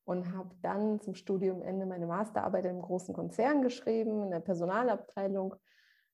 und 0.05 0.33
habe 0.33 0.55
dann 0.61 1.01
zum 1.01 1.15
Studiumende 1.15 1.85
meine 1.85 2.05
Masterarbeit 2.05 2.65
in 2.65 2.71
einem 2.71 2.81
großen 2.81 3.13
Konzern 3.13 3.61
geschrieben, 3.61 4.23
in 4.23 4.31
der 4.31 4.39
Personalabteilung. 4.39 5.55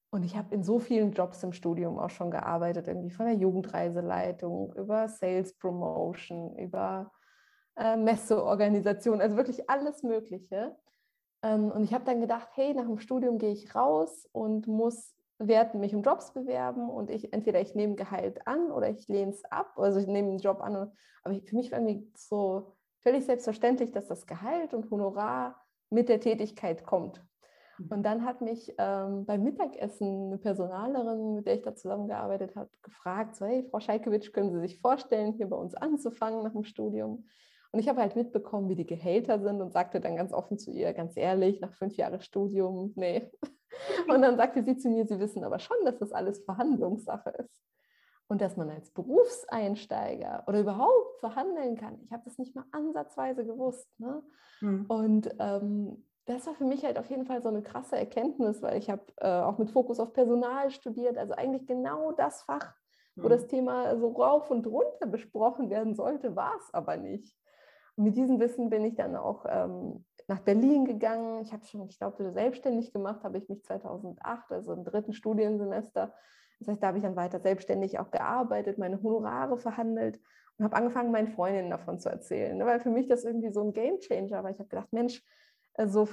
Und 0.10 0.24
ich 0.24 0.36
habe 0.36 0.54
in 0.56 0.64
so 0.64 0.80
vielen 0.80 1.12
Jobs 1.12 1.44
im 1.44 1.54
Studium 1.54 2.00
auch 2.00 2.10
schon 2.10 2.32
gearbeitet, 2.32 2.88
irgendwie 2.88 3.12
von 3.12 3.26
der 3.26 3.36
Jugendreiseleitung 3.36 4.74
über 4.76 5.08
Sales 5.08 5.58
Promotion, 5.58 6.58
über 6.58 7.12
äh, 7.76 7.98
Messeorganisation, 7.98 9.22
also 9.22 9.38
wirklich 9.38 9.70
alles 9.70 10.04
Mögliche. 10.04 10.76
Ähm, 11.44 11.72
und 11.72 11.84
ich 11.84 11.94
habe 11.94 12.06
dann 12.06 12.22
gedacht, 12.22 12.50
hey, 12.54 12.74
nach 12.74 12.86
dem 12.86 13.00
Studium 13.00 13.38
gehe 13.38 13.52
ich 13.52 13.76
raus 13.76 14.28
und 14.32 14.68
muss 14.68 15.16
werde 15.48 15.78
mich 15.78 15.96
um 15.96 16.04
Jobs 16.04 16.34
bewerben 16.34 16.90
und 16.90 17.10
ich 17.10 17.34
entweder 17.34 17.60
ich 17.62 17.74
nehme 17.74 17.96
Gehalt 17.96 18.46
an 18.48 18.72
oder 18.72 18.90
ich 18.90 19.08
lehne 19.08 19.32
es 19.32 19.44
ab, 19.46 19.74
also 19.76 20.00
ich 20.00 20.08
nehme 20.08 20.30
einen 20.30 20.38
Job 20.38 20.62
an. 20.62 20.92
Aber 21.24 21.36
für 21.36 21.56
mich 21.56 21.72
war 21.72 21.80
irgendwie 21.80 22.08
so 22.16 22.76
völlig 23.02 23.26
selbstverständlich, 23.26 23.92
dass 23.92 24.08
das 24.08 24.26
Gehalt 24.26 24.74
und 24.74 24.90
Honorar 24.92 25.64
mit 25.90 26.10
der 26.10 26.20
Tätigkeit 26.20 26.86
kommt. 26.86 27.22
Mhm. 27.78 27.88
Und 27.90 28.04
dann 28.04 28.26
hat 28.26 28.42
mich 28.42 28.74
ähm, 28.78 29.26
beim 29.26 29.44
Mittagessen 29.44 30.28
eine 30.28 30.38
Personalerin, 30.38 31.36
mit 31.36 31.48
der 31.48 31.56
ich 31.56 31.62
da 31.62 31.76
zusammengearbeitet 31.76 32.56
habe, 32.56 32.70
gefragt, 32.82 33.36
so, 33.36 33.46
hey, 33.46 33.68
Frau 33.70 33.80
Scheikewitsch, 33.80 34.32
können 34.32 34.52
Sie 34.52 34.60
sich 34.60 34.80
vorstellen, 34.80 35.34
hier 35.34 35.48
bei 35.48 35.58
uns 35.58 35.76
anzufangen 35.76 36.44
nach 36.44 36.54
dem 36.54 36.64
Studium? 36.64 37.26
Und 37.72 37.80
ich 37.80 37.88
habe 37.88 38.02
halt 38.02 38.16
mitbekommen, 38.16 38.70
wie 38.70 38.76
die 38.76 38.86
Gehälter 38.86 39.40
sind 39.40 39.62
und 39.62 39.72
sagte 39.72 40.02
dann 40.02 40.18
ganz 40.18 40.34
offen 40.34 40.58
zu 40.58 40.72
ihr, 40.72 40.94
ganz 40.94 41.16
ehrlich, 41.16 41.62
nach 41.62 41.74
fünf 41.74 41.96
Jahren 41.96 42.20
Studium, 42.22 42.92
nee. 42.96 43.32
Und 44.10 44.22
dann 44.22 44.36
sagte 44.36 44.64
sie 44.64 44.76
zu 44.76 44.90
mir, 44.90 45.06
Sie 45.08 45.20
wissen 45.20 45.46
aber 45.46 45.58
schon, 45.58 45.78
dass 45.86 45.98
das 45.98 46.12
alles 46.12 46.44
Verhandlungssache 46.44 47.30
ist. 47.30 47.62
Und 48.32 48.40
dass 48.40 48.56
man 48.56 48.70
als 48.70 48.90
Berufseinsteiger 48.92 50.46
oder 50.48 50.62
überhaupt 50.62 51.20
verhandeln 51.20 51.76
kann. 51.76 52.00
Ich 52.06 52.14
habe 52.14 52.24
das 52.24 52.38
nicht 52.38 52.56
mal 52.56 52.64
ansatzweise 52.72 53.46
gewusst. 53.46 53.90
Ne? 54.00 54.24
Mhm. 54.62 54.86
Und 54.88 55.36
ähm, 55.38 56.06
das 56.24 56.48
war 56.48 56.54
für 56.54 56.64
mich 56.64 56.86
halt 56.86 56.98
auf 56.98 57.10
jeden 57.10 57.26
Fall 57.26 57.42
so 57.42 57.50
eine 57.50 57.62
krasse 57.62 57.98
Erkenntnis, 57.98 58.62
weil 58.62 58.78
ich 58.78 58.90
habe 58.90 59.04
äh, 59.18 59.28
auch 59.28 59.58
mit 59.58 59.70
Fokus 59.70 60.00
auf 60.00 60.14
Personal 60.14 60.72
studiert, 60.72 61.18
also 61.18 61.34
eigentlich 61.34 61.68
genau 61.68 62.14
das 62.14 62.44
Fach, 62.44 62.74
wo 63.18 63.26
mhm. 63.26 63.32
das 63.32 63.48
Thema 63.48 63.98
so 63.98 64.08
rauf 64.14 64.50
und 64.50 64.66
runter 64.66 65.08
besprochen 65.08 65.70
werden 65.70 65.94
sollte, 65.94 66.34
war 66.34 66.54
es 66.58 66.74
aber 66.74 66.96
nicht. 66.96 67.36
Und 67.98 68.06
mit 68.06 68.16
diesem 68.16 68.40
Wissen 68.40 68.70
bin 68.70 68.86
ich 68.86 68.96
dann 68.96 69.18
auch 69.18 69.46
ähm, 69.46 70.06
nach 70.30 70.40
Berlin 70.40 70.86
gegangen. 70.86 71.42
Ich 71.42 71.52
habe 71.52 71.66
schon, 71.66 71.90
ich 71.90 71.98
glaube, 71.98 72.32
selbstständig 72.32 72.94
gemacht, 72.94 73.26
habe 73.26 73.40
ich 73.40 73.50
mich 73.50 73.62
2008, 73.66 74.54
also 74.54 74.72
im 74.72 74.86
dritten 74.86 75.12
Studiensemester. 75.12 76.14
Das 76.62 76.68
heißt, 76.68 76.84
da 76.84 76.88
habe 76.88 76.98
ich 76.98 77.04
dann 77.04 77.16
weiter 77.16 77.40
selbstständig 77.40 77.98
auch 77.98 78.12
gearbeitet, 78.12 78.78
meine 78.78 79.02
Honorare 79.02 79.58
verhandelt 79.58 80.20
und 80.58 80.66
habe 80.66 80.76
angefangen, 80.76 81.12
meinen 81.12 81.30
Freundinnen 81.30 81.72
davon 81.72 82.00
zu 82.00 82.10
erzählen. 82.10 82.56
Ne? 82.56 82.66
Weil 82.68 82.80
für 82.80 82.92
mich 82.92 83.08
das 83.08 83.24
irgendwie 83.24 83.52
so 83.52 83.64
ein 83.64 83.74
Gamechanger 83.74 84.44
war. 84.44 84.52
Ich 84.52 84.60
habe 84.60 84.70
gedacht, 84.70 84.94
Mensch, 84.94 85.24
so 85.76 86.02
also 86.02 86.08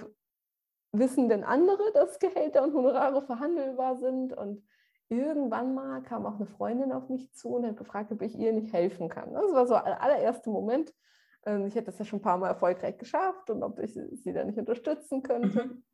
wissen 0.93 1.29
denn 1.29 1.45
andere, 1.45 1.93
dass 1.93 2.19
Gehälter 2.19 2.63
und 2.63 2.73
Honorare 2.73 3.21
verhandelbar 3.23 3.97
sind? 3.97 4.33
Und 4.33 4.67
irgendwann 5.11 5.75
mal 5.75 6.03
kam 6.03 6.25
auch 6.25 6.37
eine 6.37 6.47
Freundin 6.47 6.93
auf 6.93 7.11
mich 7.11 7.31
zu 7.35 7.51
und 7.51 7.67
hat 7.67 7.77
gefragt, 7.77 8.11
ob 8.11 8.23
ich 8.23 8.35
ihr 8.35 8.55
nicht 8.55 8.73
helfen 8.73 9.11
kann. 9.11 9.35
Das 9.35 9.53
war 9.53 9.67
so 9.67 9.75
der 9.75 10.03
allererste 10.03 10.49
Moment, 10.49 10.95
ähm, 11.45 11.67
ich 11.67 11.75
hätte 11.75 11.87
das 11.87 11.99
ja 11.99 12.05
schon 12.05 12.21
ein 12.21 12.23
paar 12.23 12.39
Mal 12.39 12.49
erfolgreich 12.49 12.97
geschafft 12.97 13.51
und 13.51 13.63
ob 13.63 13.79
ich 13.81 13.93
sie 13.95 14.33
da 14.33 14.45
nicht 14.45 14.59
unterstützen 14.59 15.23
könnte. 15.23 15.67
Mhm. 15.67 15.85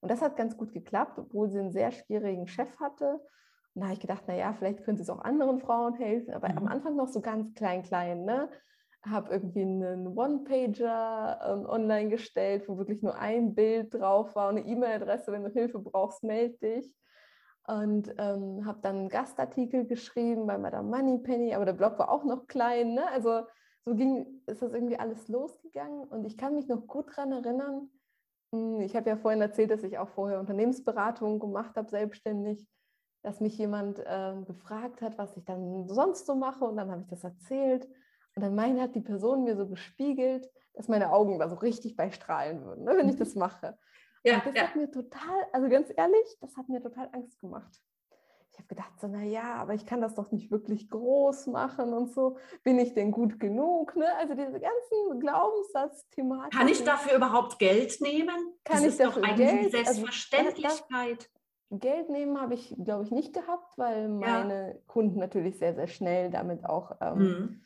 Und 0.00 0.10
das 0.10 0.22
hat 0.22 0.36
ganz 0.36 0.56
gut 0.56 0.72
geklappt, 0.72 1.18
obwohl 1.18 1.50
sie 1.50 1.58
einen 1.58 1.72
sehr 1.72 1.92
schwierigen 1.92 2.46
Chef 2.46 2.78
hatte. 2.80 3.20
Und 3.74 3.82
da 3.82 3.86
habe 3.86 3.94
ich 3.94 4.00
gedacht, 4.00 4.26
naja, 4.26 4.52
vielleicht 4.52 4.82
könnte 4.84 5.02
es 5.02 5.10
auch 5.10 5.20
anderen 5.20 5.60
Frauen 5.60 5.94
helfen, 5.94 6.34
aber 6.34 6.48
mhm. 6.48 6.58
am 6.58 6.66
Anfang 6.68 6.96
noch 6.96 7.08
so 7.08 7.20
ganz 7.20 7.54
klein, 7.54 7.82
klein. 7.82 8.24
Ne? 8.24 8.48
Habe 9.02 9.32
irgendwie 9.32 9.62
einen 9.62 10.06
One-Pager 10.08 11.40
ähm, 11.46 11.66
online 11.66 12.08
gestellt, 12.08 12.68
wo 12.68 12.78
wirklich 12.78 13.02
nur 13.02 13.18
ein 13.18 13.54
Bild 13.54 13.94
drauf 13.94 14.34
war, 14.34 14.48
eine 14.50 14.66
E-Mail-Adresse, 14.66 15.32
wenn 15.32 15.44
du 15.44 15.50
Hilfe 15.50 15.78
brauchst, 15.78 16.22
melde 16.22 16.58
dich. 16.58 16.94
Und 17.66 18.12
ähm, 18.18 18.66
habe 18.66 18.80
dann 18.82 18.96
einen 18.96 19.08
Gastartikel 19.08 19.86
geschrieben 19.86 20.46
bei 20.46 20.58
Madame 20.58 20.88
Moneypenny, 20.88 21.54
aber 21.54 21.66
der 21.66 21.74
Blog 21.74 21.98
war 21.98 22.10
auch 22.10 22.24
noch 22.24 22.46
klein. 22.48 22.94
Ne? 22.94 23.06
Also 23.12 23.42
so 23.84 23.94
ging, 23.94 24.42
ist 24.46 24.62
das 24.62 24.72
irgendwie 24.72 24.98
alles 24.98 25.28
losgegangen. 25.28 26.04
Und 26.08 26.24
ich 26.24 26.36
kann 26.36 26.54
mich 26.54 26.66
noch 26.66 26.86
gut 26.86 27.10
daran 27.10 27.32
erinnern, 27.32 27.90
ich 28.52 28.96
habe 28.96 29.08
ja 29.08 29.16
vorhin 29.16 29.40
erzählt, 29.40 29.70
dass 29.70 29.82
ich 29.82 29.98
auch 29.98 30.08
vorher 30.08 30.40
Unternehmensberatung 30.40 31.38
gemacht 31.38 31.76
habe, 31.76 31.88
selbstständig, 31.88 32.66
dass 33.22 33.40
mich 33.40 33.56
jemand 33.58 33.98
äh, 34.00 34.34
gefragt 34.46 35.02
hat, 35.02 35.18
was 35.18 35.36
ich 35.36 35.44
dann 35.44 35.88
sonst 35.88 36.26
so 36.26 36.34
mache. 36.34 36.64
Und 36.64 36.76
dann 36.76 36.90
habe 36.90 37.02
ich 37.02 37.08
das 37.08 37.22
erzählt. 37.22 37.86
Und 38.34 38.42
dann 38.42 38.54
meine 38.54 38.82
hat 38.82 38.94
die 38.94 39.00
Person 39.00 39.44
mir 39.44 39.56
so 39.56 39.68
gespiegelt, 39.68 40.50
dass 40.74 40.88
meine 40.88 41.12
Augen 41.12 41.38
da 41.38 41.48
so 41.48 41.56
richtig 41.56 41.96
bei 41.96 42.10
strahlen 42.10 42.64
würden, 42.64 42.84
ne, 42.84 42.96
wenn 42.96 43.08
ich 43.08 43.16
mhm. 43.16 43.20
das 43.20 43.34
mache. 43.34 43.78
Ja, 44.24 44.36
und 44.36 44.46
das 44.46 44.54
ja. 44.54 44.62
hat 44.62 44.76
mir 44.76 44.90
total, 44.90 45.46
also 45.52 45.68
ganz 45.68 45.92
ehrlich, 45.96 46.36
das 46.40 46.56
hat 46.56 46.68
mir 46.68 46.80
total 46.80 47.08
Angst 47.12 47.40
gemacht 47.40 47.80
habe 48.60 48.68
gedacht, 48.68 48.92
so, 49.00 49.08
naja, 49.08 49.54
aber 49.56 49.74
ich 49.74 49.86
kann 49.86 50.00
das 50.00 50.14
doch 50.14 50.30
nicht 50.30 50.50
wirklich 50.50 50.88
groß 50.88 51.48
machen 51.48 51.92
und 51.92 52.12
so. 52.12 52.36
Bin 52.62 52.78
ich 52.78 52.94
denn 52.94 53.10
gut 53.10 53.40
genug? 53.40 53.96
Ne? 53.96 54.06
Also 54.18 54.34
diese 54.34 54.60
ganzen 54.60 55.20
Glaubenssatzthematiken. 55.20 56.58
Kann 56.58 56.68
ich 56.68 56.84
dafür 56.84 57.16
überhaupt 57.16 57.58
Geld 57.58 58.00
nehmen? 58.00 58.54
Kann 58.64 58.76
das 58.76 58.80
ich 58.82 58.88
ist 58.88 59.00
dafür 59.00 59.22
doch 59.22 59.36
Geld? 59.36 59.70
Selbstverständlichkeit. 59.72 60.88
Also, 60.90 61.78
Geld 61.80 62.10
nehmen 62.10 62.40
habe 62.40 62.54
ich, 62.54 62.74
glaube 62.82 63.04
ich, 63.04 63.10
nicht 63.10 63.32
gehabt, 63.32 63.78
weil 63.78 64.08
meine 64.08 64.68
ja. 64.68 64.74
Kunden 64.86 65.18
natürlich 65.18 65.58
sehr, 65.58 65.74
sehr 65.74 65.86
schnell 65.86 66.30
damit 66.30 66.64
auch 66.64 66.96
ähm, 67.00 67.18
mhm. 67.18 67.60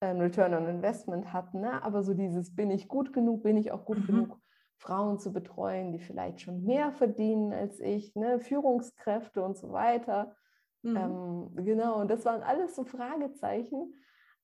ein 0.00 0.20
Return 0.20 0.54
on 0.54 0.68
Investment 0.68 1.32
hatten. 1.32 1.60
Ne? 1.60 1.82
Aber 1.82 2.02
so 2.02 2.14
dieses, 2.14 2.54
bin 2.54 2.70
ich 2.70 2.88
gut 2.88 3.12
genug, 3.12 3.42
bin 3.42 3.56
ich 3.56 3.72
auch 3.72 3.84
gut 3.84 3.98
mhm. 3.98 4.06
genug, 4.06 4.38
Frauen 4.78 5.18
zu 5.18 5.32
betreuen, 5.32 5.92
die 5.92 5.98
vielleicht 5.98 6.40
schon 6.40 6.64
mehr 6.64 6.92
verdienen 6.92 7.52
als 7.52 7.80
ich, 7.80 8.14
ne? 8.14 8.38
Führungskräfte 8.38 9.42
und 9.42 9.56
so 9.56 9.72
weiter. 9.72 10.36
Mhm. 10.82 10.96
Ähm, 10.96 11.64
genau, 11.64 12.00
und 12.00 12.10
das 12.10 12.24
waren 12.24 12.42
alles 12.42 12.76
so 12.76 12.84
Fragezeichen. 12.84 13.94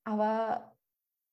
Aber 0.04 0.74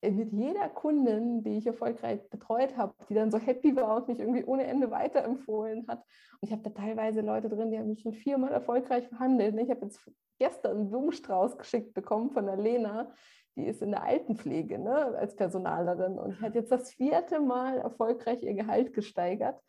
mit 0.04 0.32
jeder 0.34 0.68
Kundin, 0.70 1.44
die 1.44 1.58
ich 1.58 1.68
erfolgreich 1.68 2.28
betreut 2.30 2.76
habe, 2.76 2.96
die 3.10 3.14
dann 3.14 3.30
so 3.30 3.38
happy 3.38 3.76
war 3.76 3.98
und 3.98 4.08
mich 4.08 4.20
irgendwie 4.20 4.44
ohne 4.44 4.66
Ende 4.66 4.90
weiterempfohlen 4.90 5.88
hat. 5.88 6.04
Und 6.40 6.48
ich 6.48 6.52
habe 6.52 6.64
da 6.64 6.72
teilweise 6.72 7.22
Leute 7.22 7.50
drin, 7.50 7.72
die 7.72 7.78
haben 7.78 7.90
mich 7.90 8.02
schon 8.02 8.14
viermal 8.14 8.52
erfolgreich 8.52 9.08
verhandelt. 9.08 9.56
Ich 9.60 9.70
habe 9.70 9.86
jetzt 9.86 10.00
gestern 10.40 10.78
einen 10.78 10.90
Blumenstrauß 10.90 11.58
geschickt 11.58 11.94
bekommen 11.94 12.32
von 12.32 12.48
der 12.48 12.58
Lena, 12.58 13.14
die 13.56 13.66
ist 13.66 13.82
in 13.82 13.92
der 13.92 14.04
Altenpflege 14.04 14.80
ne, 14.80 15.18
als 15.18 15.36
Personalerin 15.36 16.18
und 16.18 16.42
hat 16.42 16.56
jetzt 16.56 16.72
das 16.72 16.92
vierte 16.94 17.40
Mal 17.40 17.78
erfolgreich 17.78 18.44
ihr 18.44 18.54
Gehalt 18.54 18.94
gesteigert. 18.94 19.60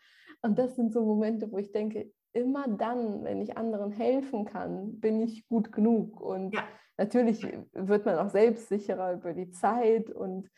Und 0.42 0.59
das 0.59 0.77
sind 0.77 0.92
so 0.92 1.05
Momente, 1.05 1.51
wo 1.51 1.59
ich 1.59 1.73
denke, 1.73 2.11
immer 2.33 2.66
dann, 2.68 3.25
wenn 3.25 3.40
ich 3.40 3.57
anderen 3.57 3.92
helfen 3.92 4.45
kann, 4.45 5.01
bin 5.01 5.21
ich 5.21 5.47
gut 5.49 5.73
genug. 5.73 6.21
Und 6.21 6.55
ja. 6.55 6.62
natürlich 6.97 7.47
wird 7.73 8.07
man 8.07 8.18
auch 8.18 8.31
selbstsicherer 8.31 9.14
über 9.14 9.33
die 9.35 9.51
Zeit 9.51 10.11
und 10.11 10.49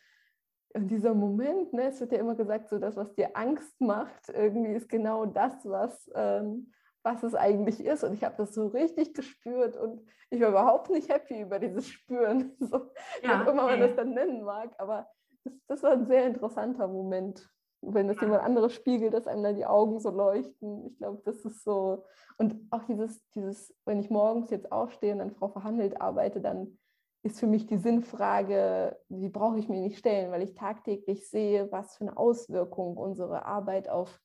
und 0.75 0.89
dieser 0.89 1.13
Moment, 1.13 1.71
ne, 1.71 1.83
es 1.83 2.01
wird 2.01 2.11
ja 2.11 2.19
immer 2.19 2.35
gesagt, 2.35 2.67
so 2.67 2.77
das, 2.77 2.97
was 2.97 3.15
dir 3.15 3.37
Angst 3.37 3.79
macht, 3.79 4.27
irgendwie 4.27 4.73
ist 4.73 4.89
genau 4.89 5.25
das, 5.25 5.53
was 5.63 6.11
ähm, 6.15 6.69
was 7.05 7.23
es 7.23 7.35
eigentlich 7.35 7.85
ist. 7.85 8.03
Und 8.03 8.13
ich 8.13 8.23
habe 8.23 8.35
das 8.37 8.53
so 8.53 8.67
richtig 8.67 9.13
gespürt 9.13 9.77
und 9.77 10.01
ich 10.31 10.41
war 10.41 10.49
überhaupt 10.49 10.89
nicht 10.89 11.07
happy 11.07 11.41
über 11.41 11.59
dieses 11.59 11.87
Spüren, 11.87 12.55
so, 12.59 12.91
ja, 13.21 13.45
wie 13.45 13.49
immer 13.49 13.67
man 13.67 13.79
das 13.79 13.95
dann 13.95 14.13
nennen 14.13 14.43
mag. 14.43 14.73
Aber 14.79 15.07
das, 15.43 15.53
das 15.67 15.83
war 15.83 15.91
ein 15.91 16.07
sehr 16.07 16.25
interessanter 16.25 16.87
Moment, 16.87 17.47
wenn 17.81 18.07
das 18.07 18.17
ja. 18.17 18.23
jemand 18.23 18.43
anderes 18.43 18.73
spiegelt, 18.73 19.13
dass 19.13 19.27
einem 19.27 19.43
dann 19.43 19.55
die 19.55 19.67
Augen 19.67 19.99
so 19.99 20.09
leuchten. 20.09 20.87
Ich 20.87 20.97
glaube, 20.97 21.21
das 21.23 21.45
ist 21.45 21.63
so. 21.63 22.03
Und 22.37 22.55
auch 22.71 22.83
dieses, 22.83 23.21
dieses, 23.29 23.73
wenn 23.85 23.99
ich 23.99 24.09
morgens 24.09 24.49
jetzt 24.49 24.71
aufstehe 24.71 25.13
und 25.13 25.19
dann 25.19 25.31
Frau 25.31 25.47
verhandelt 25.47 26.01
arbeite, 26.01 26.41
dann 26.41 26.79
ist 27.21 27.39
für 27.39 27.47
mich 27.47 27.67
die 27.67 27.77
Sinnfrage, 27.77 28.99
die 29.09 29.29
brauche 29.29 29.59
ich 29.59 29.69
mir 29.69 29.81
nicht 29.81 29.97
stellen, 29.97 30.31
weil 30.31 30.41
ich 30.41 30.53
tagtäglich 30.55 31.29
sehe, 31.29 31.71
was 31.71 31.97
für 31.97 32.05
eine 32.05 32.17
Auswirkung 32.17 32.97
unsere 32.97 33.45
Arbeit 33.45 33.89
auf 33.89 34.19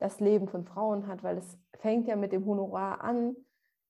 das 0.00 0.18
Leben 0.18 0.48
von 0.48 0.64
Frauen 0.64 1.06
hat, 1.06 1.22
weil 1.22 1.38
es 1.38 1.58
fängt 1.78 2.08
ja 2.08 2.16
mit 2.16 2.32
dem 2.32 2.44
Honorar 2.46 3.02
an, 3.02 3.36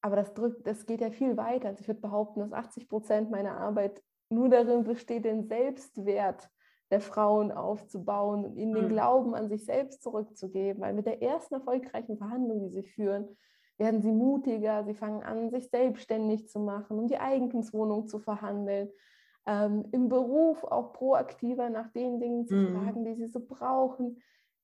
aber 0.02 0.16
das 0.16 0.34
drückt, 0.34 0.66
das 0.66 0.86
geht 0.86 1.00
ja 1.00 1.10
viel 1.10 1.36
weiter. 1.36 1.68
Also 1.68 1.80
ich 1.80 1.88
würde 1.88 2.00
behaupten, 2.00 2.40
dass 2.40 2.52
80 2.52 2.88
Prozent 2.88 3.30
meiner 3.30 3.56
Arbeit 3.56 4.02
nur 4.28 4.48
darin 4.48 4.84
besteht, 4.84 5.24
den 5.24 5.44
Selbstwert 5.44 6.50
der 6.90 7.00
Frauen 7.00 7.52
aufzubauen 7.52 8.44
und 8.44 8.56
ihnen 8.56 8.74
den 8.74 8.84
mhm. 8.84 8.90
Glauben 8.90 9.34
an 9.34 9.48
sich 9.48 9.64
selbst 9.64 10.02
zurückzugeben. 10.02 10.82
Weil 10.82 10.94
mit 10.94 11.06
der 11.06 11.22
ersten 11.22 11.54
erfolgreichen 11.54 12.16
Verhandlung, 12.16 12.62
die 12.62 12.70
sie 12.70 12.82
führen, 12.82 13.28
werden 13.78 14.02
sie 14.02 14.12
mutiger, 14.12 14.84
sie 14.84 14.94
fangen 14.94 15.22
an, 15.22 15.50
sich 15.50 15.70
selbstständig 15.70 16.48
zu 16.48 16.58
machen, 16.58 16.98
um 16.98 17.06
die 17.06 17.18
Eigentumswohnung 17.18 18.08
zu 18.08 18.18
verhandeln. 18.18 18.90
Ähm, 19.46 19.86
Im 19.92 20.08
Beruf 20.08 20.64
auch 20.64 20.92
proaktiver 20.92 21.70
nach 21.70 21.90
den 21.92 22.20
Dingen 22.20 22.46
zu 22.46 22.54
mhm. 22.54 22.74
fragen, 22.74 23.04
die 23.04 23.14
sie 23.14 23.28
so 23.28 23.40
brauchen. 23.40 24.20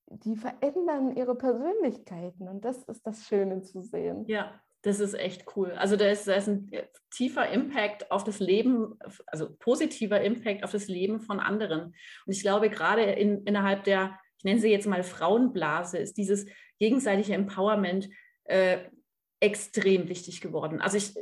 Die 0.08 0.36
verändern 0.36 1.16
ihre 1.16 1.34
Persönlichkeiten 1.34 2.48
und 2.48 2.64
das 2.64 2.84
ist 2.84 3.06
das 3.06 3.26
Schöne 3.26 3.62
zu 3.62 3.82
sehen. 3.82 4.24
Ja, 4.28 4.60
das 4.82 5.00
ist 5.00 5.14
echt 5.14 5.46
cool. 5.56 5.72
Also 5.72 5.96
da 5.96 6.08
ist, 6.08 6.28
da 6.28 6.34
ist 6.34 6.48
ein 6.48 6.70
tiefer 7.10 7.50
Impact 7.50 8.10
auf 8.12 8.22
das 8.22 8.38
Leben, 8.38 8.96
also 9.26 9.48
positiver 9.58 10.20
Impact 10.20 10.62
auf 10.62 10.70
das 10.70 10.86
Leben 10.86 11.20
von 11.20 11.40
anderen. 11.40 11.94
Und 12.24 12.32
ich 12.32 12.40
glaube, 12.40 12.70
gerade 12.70 13.02
in, 13.02 13.42
innerhalb 13.44 13.82
der, 13.82 14.16
ich 14.38 14.44
nenne 14.44 14.60
sie 14.60 14.70
jetzt 14.70 14.86
mal 14.86 15.02
Frauenblase, 15.02 15.98
ist 15.98 16.16
dieses 16.16 16.46
gegenseitige 16.78 17.34
Empowerment 17.34 18.08
äh, 18.44 18.78
extrem 19.40 20.08
wichtig 20.08 20.40
geworden. 20.40 20.80
Also 20.80 20.98
ich 20.98 21.14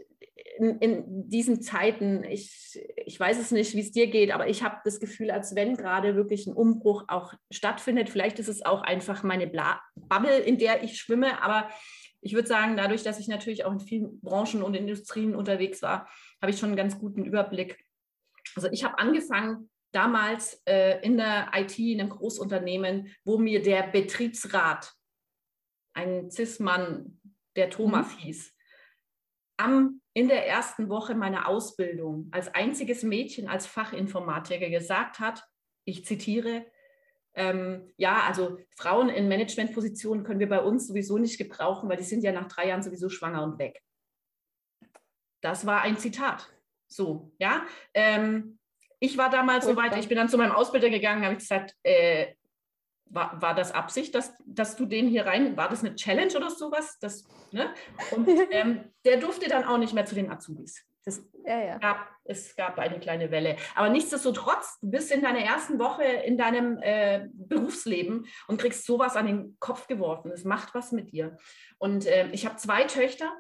in, 0.59 0.79
in, 0.79 1.29
diesen 1.29 1.63
Zeiten, 1.63 2.25
ich, 2.25 2.79
ich 3.07 3.19
weiß 3.19 3.39
es 3.39 3.51
nicht, 3.51 3.75
wie 3.75 3.81
es 3.81 3.93
dir 3.93 4.09
geht, 4.09 4.33
aber 4.33 4.49
ich 4.49 4.63
habe 4.63 4.81
das 4.85 5.01
Gefühl, 5.01 5.31
als 5.31 5.55
wenn 5.55 5.77
gerade 5.77 6.17
wirklich 6.17 6.47
ein 6.47 6.55
Umbruch 6.55 7.05
auch 7.09 7.35
stattfindet. 7.51 8.11
Vielleicht 8.11 8.39
ist 8.39 8.49
es 8.49 8.65
auch 8.65 8.83
einfach 8.83 9.23
meine 9.23 9.47
Bla 9.47 9.81
Bubble, 9.95 10.39
in 10.39 10.59
der 10.59 10.83
ich 10.83 10.99
schwimme, 10.99 11.43
aber 11.43 11.69
ich 12.21 12.33
würde 12.33 12.49
sagen, 12.49 12.77
dadurch, 12.77 13.03
dass 13.03 13.19
ich 13.19 13.29
natürlich 13.29 13.65
auch 13.65 13.73
in 13.73 13.81
vielen 13.81 14.21
Branchen 14.21 14.63
und 14.63 14.75
Industrien 14.75 15.35
unterwegs 15.35 15.83
war, 15.83 16.09
habe 16.41 16.51
ich 16.51 16.59
schon 16.59 16.71
einen 16.71 16.77
ganz 16.77 16.99
guten 16.99 17.25
Überblick. 17.25 17.85
Also 18.57 18.69
ich 18.71 18.83
habe 18.85 18.99
angefangen 18.99 19.71
damals 19.93 20.61
äh, 20.67 21.01
in 21.03 21.19
der 21.19 21.51
IT, 21.55 21.79
in 21.79 22.01
einem 22.01 22.11
Großunternehmen, 22.11 23.15
wo 23.25 23.39
mir 23.39 23.63
der 23.63 23.85
Betriebsrat, 23.89 24.93
ein 25.95 26.31
Cis-Mann, 26.31 27.21
der 27.57 27.71
Thomas 27.71 28.15
mhm. 28.15 28.19
hieß, 28.19 28.53
am, 29.57 30.01
in 30.15 30.29
der 30.29 30.47
ersten 30.47 30.89
Woche 30.89 31.15
meiner 31.15 31.49
Ausbildung 31.49 32.29
als 32.31 32.55
einziges 32.55 33.03
Mädchen 33.03 33.49
als 33.49 33.67
Fachinformatiker 33.67 34.71
gesagt 34.71 35.19
hat, 35.19 35.45
ich 35.85 36.05
zitiere, 36.07 36.65
ähm, 37.35 37.93
ja, 37.97 38.23
also 38.23 38.59
Frauen 38.77 39.09
in 39.09 39.29
Managementpositionen 39.29 40.25
können 40.25 40.39
wir 40.39 40.49
bei 40.49 40.61
uns 40.61 40.87
sowieso 40.87 41.19
nicht 41.19 41.37
gebrauchen, 41.37 41.89
weil 41.89 41.97
die 41.97 42.05
sind 42.05 42.23
ja 42.23 42.33
nach 42.33 42.47
drei 42.47 42.69
Jahren 42.69 42.83
sowieso 42.83 43.09
schwanger 43.09 43.43
und 43.43 43.59
weg. 43.59 43.83
Das 45.41 45.67
war 45.67 45.83
ein 45.83 45.99
Zitat. 45.99 46.49
So, 46.87 47.33
ja. 47.39 47.67
Ähm, 47.93 48.59
ich 49.01 49.19
war 49.19 49.31
damals 49.31 49.67
so 49.67 49.75
weit, 49.75 49.97
ich 49.99 50.09
bin 50.09 50.17
dann 50.17 50.29
zu 50.29 50.39
meinem 50.39 50.53
Ausbilder 50.53 50.91
gegangen, 50.91 51.25
habe 51.25 51.35
ich 51.35 51.41
gesagt, 51.41 51.75
äh, 51.83 52.35
war, 53.07 53.41
war 53.41 53.55
das 53.55 53.73
Absicht, 53.73 54.15
dass, 54.15 54.35
dass 54.47 54.77
du 54.77 54.87
den 54.87 55.09
hier 55.09 55.27
rein, 55.27 55.57
war 55.57 55.69
das 55.69 55.85
eine 55.85 55.95
Challenge 55.95 56.35
oder 56.37 56.51
sowas? 56.51 56.99
Das, 57.01 57.25
ne? 57.53 57.73
Und 58.11 58.29
ähm, 58.51 58.85
der 59.05 59.19
durfte 59.19 59.49
dann 59.49 59.65
auch 59.65 59.79
nicht 59.79 59.95
mehr 59.95 60.07
zu 60.07 60.15
den 60.15 60.31
Azubis. 60.31 60.85
Das 61.05 61.23
ja, 61.45 61.61
ja. 61.61 61.79
Gab, 61.79 62.09
es 62.25 62.57
gab 62.57 62.79
eine 62.79 62.99
kleine 62.99 63.31
Welle. 63.31 63.57
Aber 63.75 63.91
nichtsdestotrotz, 63.91 64.79
du 64.81 64.91
bist 64.91 65.13
in 65.13 65.21
deiner 65.21 65.41
ersten 65.41 65.79
Woche 65.79 66.03
in 66.03 66.39
deinem 66.39 66.79
äh, 66.81 67.29
Berufsleben 67.35 68.27
und 68.49 68.59
kriegst 68.59 68.87
sowas 68.87 69.15
an 69.15 69.27
den 69.27 69.57
Kopf 69.61 69.87
geworfen. 69.87 70.33
Es 70.33 70.45
macht 70.45 70.75
was 70.75 70.93
mit 70.93 71.13
dir. 71.13 71.37
Und 71.77 72.07
äh, 72.07 72.31
ich 72.33 72.47
habe 72.47 72.57
zwei 72.57 72.85
Töchter. 72.85 73.31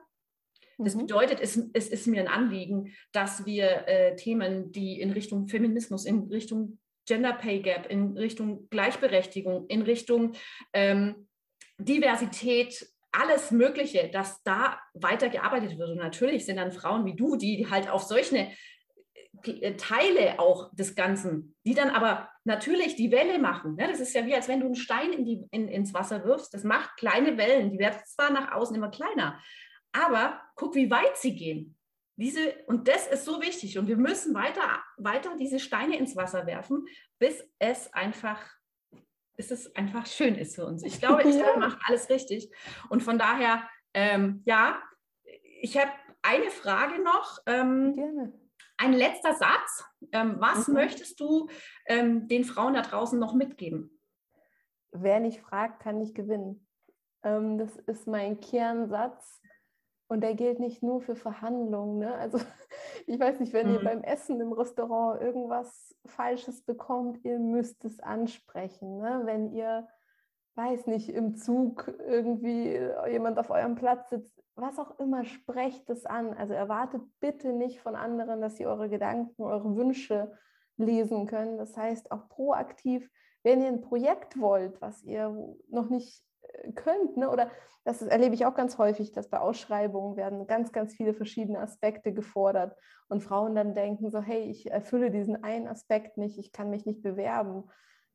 Das 0.77 0.94
mhm. 0.94 1.00
bedeutet, 1.03 1.40
es, 1.40 1.57
es, 1.72 1.88
ist 1.88 2.07
mir 2.07 2.20
ein 2.20 2.29
Anliegen, 2.29 2.92
dass 3.12 3.46
wir 3.46 3.88
äh, 3.88 4.16
Themen, 4.16 4.70
die 4.72 5.00
in 5.00 5.12
Richtung 5.12 5.48
Feminismus, 5.48 6.05
in 6.05 6.24
Richtung 6.24 6.79
Gender 7.07 7.33
Pay 7.33 7.61
Gap, 7.61 7.87
in 7.87 8.17
Richtung 8.17 8.69
Gleichberechtigung, 8.71 9.67
in 9.69 9.83
Richtung 9.83 10.33
ähm, 10.73 11.29
Diversität 11.79 12.87
alles 13.12 13.51
Mögliche, 13.51 14.09
dass 14.09 14.43
da 14.43 14.79
weitergearbeitet 14.95 15.79
wird. 15.79 15.90
Und 15.90 15.99
natürlich 15.99 16.47
sind 16.47 16.57
dann 16.57 16.73
Frauen 16.73 17.05
wie 17.05 17.14
du, 17.14 17.37
die 17.37 17.69
halt 17.71 17.88
auf 17.88 18.03
solche 18.03 18.49
äh, 19.45 19.75
Teile 19.77 20.38
auch 20.38 20.75
des 20.75 20.95
Ganzen, 20.95 21.55
die 21.64 21.75
dann 21.75 21.90
aber 21.90 22.29
natürlich 22.45 22.97
die 22.97 23.12
Welle 23.12 23.38
machen. 23.38 23.77
Ne? 23.77 23.87
Das 23.88 24.01
ist 24.01 24.14
ja 24.14 24.27
wie, 24.27 24.35
als 24.35 24.49
wenn 24.49 24.61
du 24.61 24.67
einen 24.67 24.75
Stein 24.75 25.12
in 25.12 25.25
die, 25.25 25.45
in, 25.51 25.69
ins 25.69 25.95
Wasser 25.95 26.25
wirfst. 26.25 26.55
Das 26.55 26.64
macht 26.64 26.97
kleine 26.97 27.37
Wellen. 27.37 27.71
Die 27.71 27.79
werden 27.79 28.01
zwar 28.07 28.31
nach 28.33 28.53
außen 28.53 28.75
immer 28.75 28.90
kleiner, 28.90 29.40
aber 29.93 30.40
guck, 30.57 30.75
wie 30.75 30.90
weit 30.90 31.17
sie 31.17 31.37
gehen. 31.37 31.74
Diese, 32.16 32.55
und 32.66 32.87
das 32.87 33.07
ist 33.09 33.24
so 33.24 33.40
wichtig. 33.40 33.79
Und 33.79 33.88
wir 33.88 33.96
müssen 33.96 34.35
weiter, 34.35 34.83
weiter 34.96 35.37
diese 35.37 35.59
Steine 35.59 35.96
ins 35.98 36.14
Wasser 36.16 36.46
werfen, 36.46 36.87
bis 37.18 37.42
es 37.59 37.92
einfach 37.92 38.40
bis 39.37 39.50
es 39.50 39.74
einfach 39.74 40.07
schön 40.07 40.37
ist 40.37 40.55
für 40.55 40.64
uns. 40.64 40.83
Ich 40.83 41.00
glaube, 41.00 41.22
ich 41.22 41.35
ja. 41.37 41.57
mache 41.57 41.79
alles 41.87 42.09
richtig. 42.09 42.50
Und 42.88 43.03
von 43.03 43.18
daher, 43.18 43.68
ähm, 43.92 44.42
ja, 44.44 44.81
ich 45.61 45.77
habe 45.77 45.90
eine 46.22 46.50
Frage 46.50 47.03
noch. 47.03 47.38
Ähm, 47.46 47.94
Gerne. 47.94 48.33
Ein 48.77 48.92
letzter 48.92 49.35
Satz. 49.35 49.85
Ähm, 50.12 50.37
was 50.38 50.68
mhm. 50.68 50.74
möchtest 50.74 51.20
du 51.20 51.48
ähm, 51.87 52.29
den 52.29 52.44
Frauen 52.44 52.74
da 52.74 52.83
draußen 52.83 53.18
noch 53.18 53.35
mitgeben? 53.35 54.00
Wer 54.90 55.20
nicht 55.20 55.40
fragt, 55.40 55.83
kann 55.83 55.98
nicht 55.98 56.14
gewinnen. 56.14 56.66
Ähm, 57.22 57.59
das 57.59 57.77
ist 57.77 58.07
mein 58.07 58.40
Kernsatz. 58.40 59.40
Und 60.07 60.21
der 60.21 60.35
gilt 60.35 60.61
nicht 60.61 60.83
nur 60.83 61.01
für 61.01 61.17
Verhandlungen. 61.17 61.99
Ne? 61.99 62.14
Also 62.14 62.38
ich 63.07 63.19
weiß 63.19 63.40
nicht, 63.40 63.53
wenn 63.53 63.69
mhm. 63.69 63.75
ihr 63.75 63.85
beim 63.85 64.03
Essen 64.03 64.40
im 64.40 64.53
Restaurant 64.53 65.21
irgendwas 65.21 65.95
Falsches 66.07 66.62
bekommt, 66.62 67.25
ihr 67.25 67.38
müsst 67.38 67.85
es 67.85 68.01
ansprechen. 68.01 68.99
Ne? 68.99 69.23
Wenn 69.25 69.53
ihr, 69.53 69.88
weiß 70.57 70.87
nicht, 70.87 71.09
im 71.09 71.37
Zug 71.37 71.93
irgendwie 72.07 72.79
jemand 73.09 73.38
auf 73.38 73.51
eurem 73.51 73.75
Platz 73.77 74.11
sitzt, 74.11 74.43
was 74.57 74.79
auch 74.79 74.99
immer, 74.99 75.25
sprecht 75.25 75.90
es 75.90 76.07
an. 76.07 76.35
Also 76.35 76.55
erwartet 76.55 77.03
bitte 77.21 77.53
nicht 77.53 77.81
von 77.81 77.97
anderen, 77.97 78.40
dass 78.40 78.57
sie 78.57 78.67
eure 78.67 78.88
Gedanken, 78.88 79.43
eure 79.43 79.75
Wünsche 79.77 80.33
lesen 80.77 81.27
können. 81.27 81.59
Das 81.59 81.77
heißt 81.77 82.12
auch 82.12 82.29
proaktiv, 82.29 83.11
wenn 83.43 83.62
ihr 83.62 83.69
ein 83.69 83.81
Projekt 83.81 84.40
wollt, 84.40 84.81
was 84.81 85.03
ihr 85.03 85.57
noch 85.69 85.88
nicht 85.88 86.23
könnt. 86.75 87.17
Ne? 87.17 87.31
Oder 87.31 87.51
das 87.85 88.01
erlebe 88.03 88.35
ich 88.35 88.47
auch 88.47 88.55
ganz 88.55 88.79
häufig, 88.79 89.13
dass 89.13 89.29
bei 89.29 89.39
Ausschreibungen 89.39 90.17
werden 90.17 90.47
ganz, 90.47 90.73
ganz 90.73 90.95
viele 90.95 91.15
verschiedene 91.15 91.61
Aspekte 91.61 92.13
gefordert 92.13 92.77
und 93.09 93.23
Frauen 93.23 93.55
dann 93.55 93.75
denken 93.75 94.11
so, 94.11 94.21
hey, 94.21 94.43
ich 94.51 94.71
erfülle 94.71 95.11
diesen 95.11 95.45
einen 95.45 95.69
Aspekt 95.69 96.17
nicht, 96.17 96.39
ich 96.39 96.53
kann 96.53 96.71
mich 96.71 96.87
nicht 96.87 97.03
bewerben. 97.03 97.65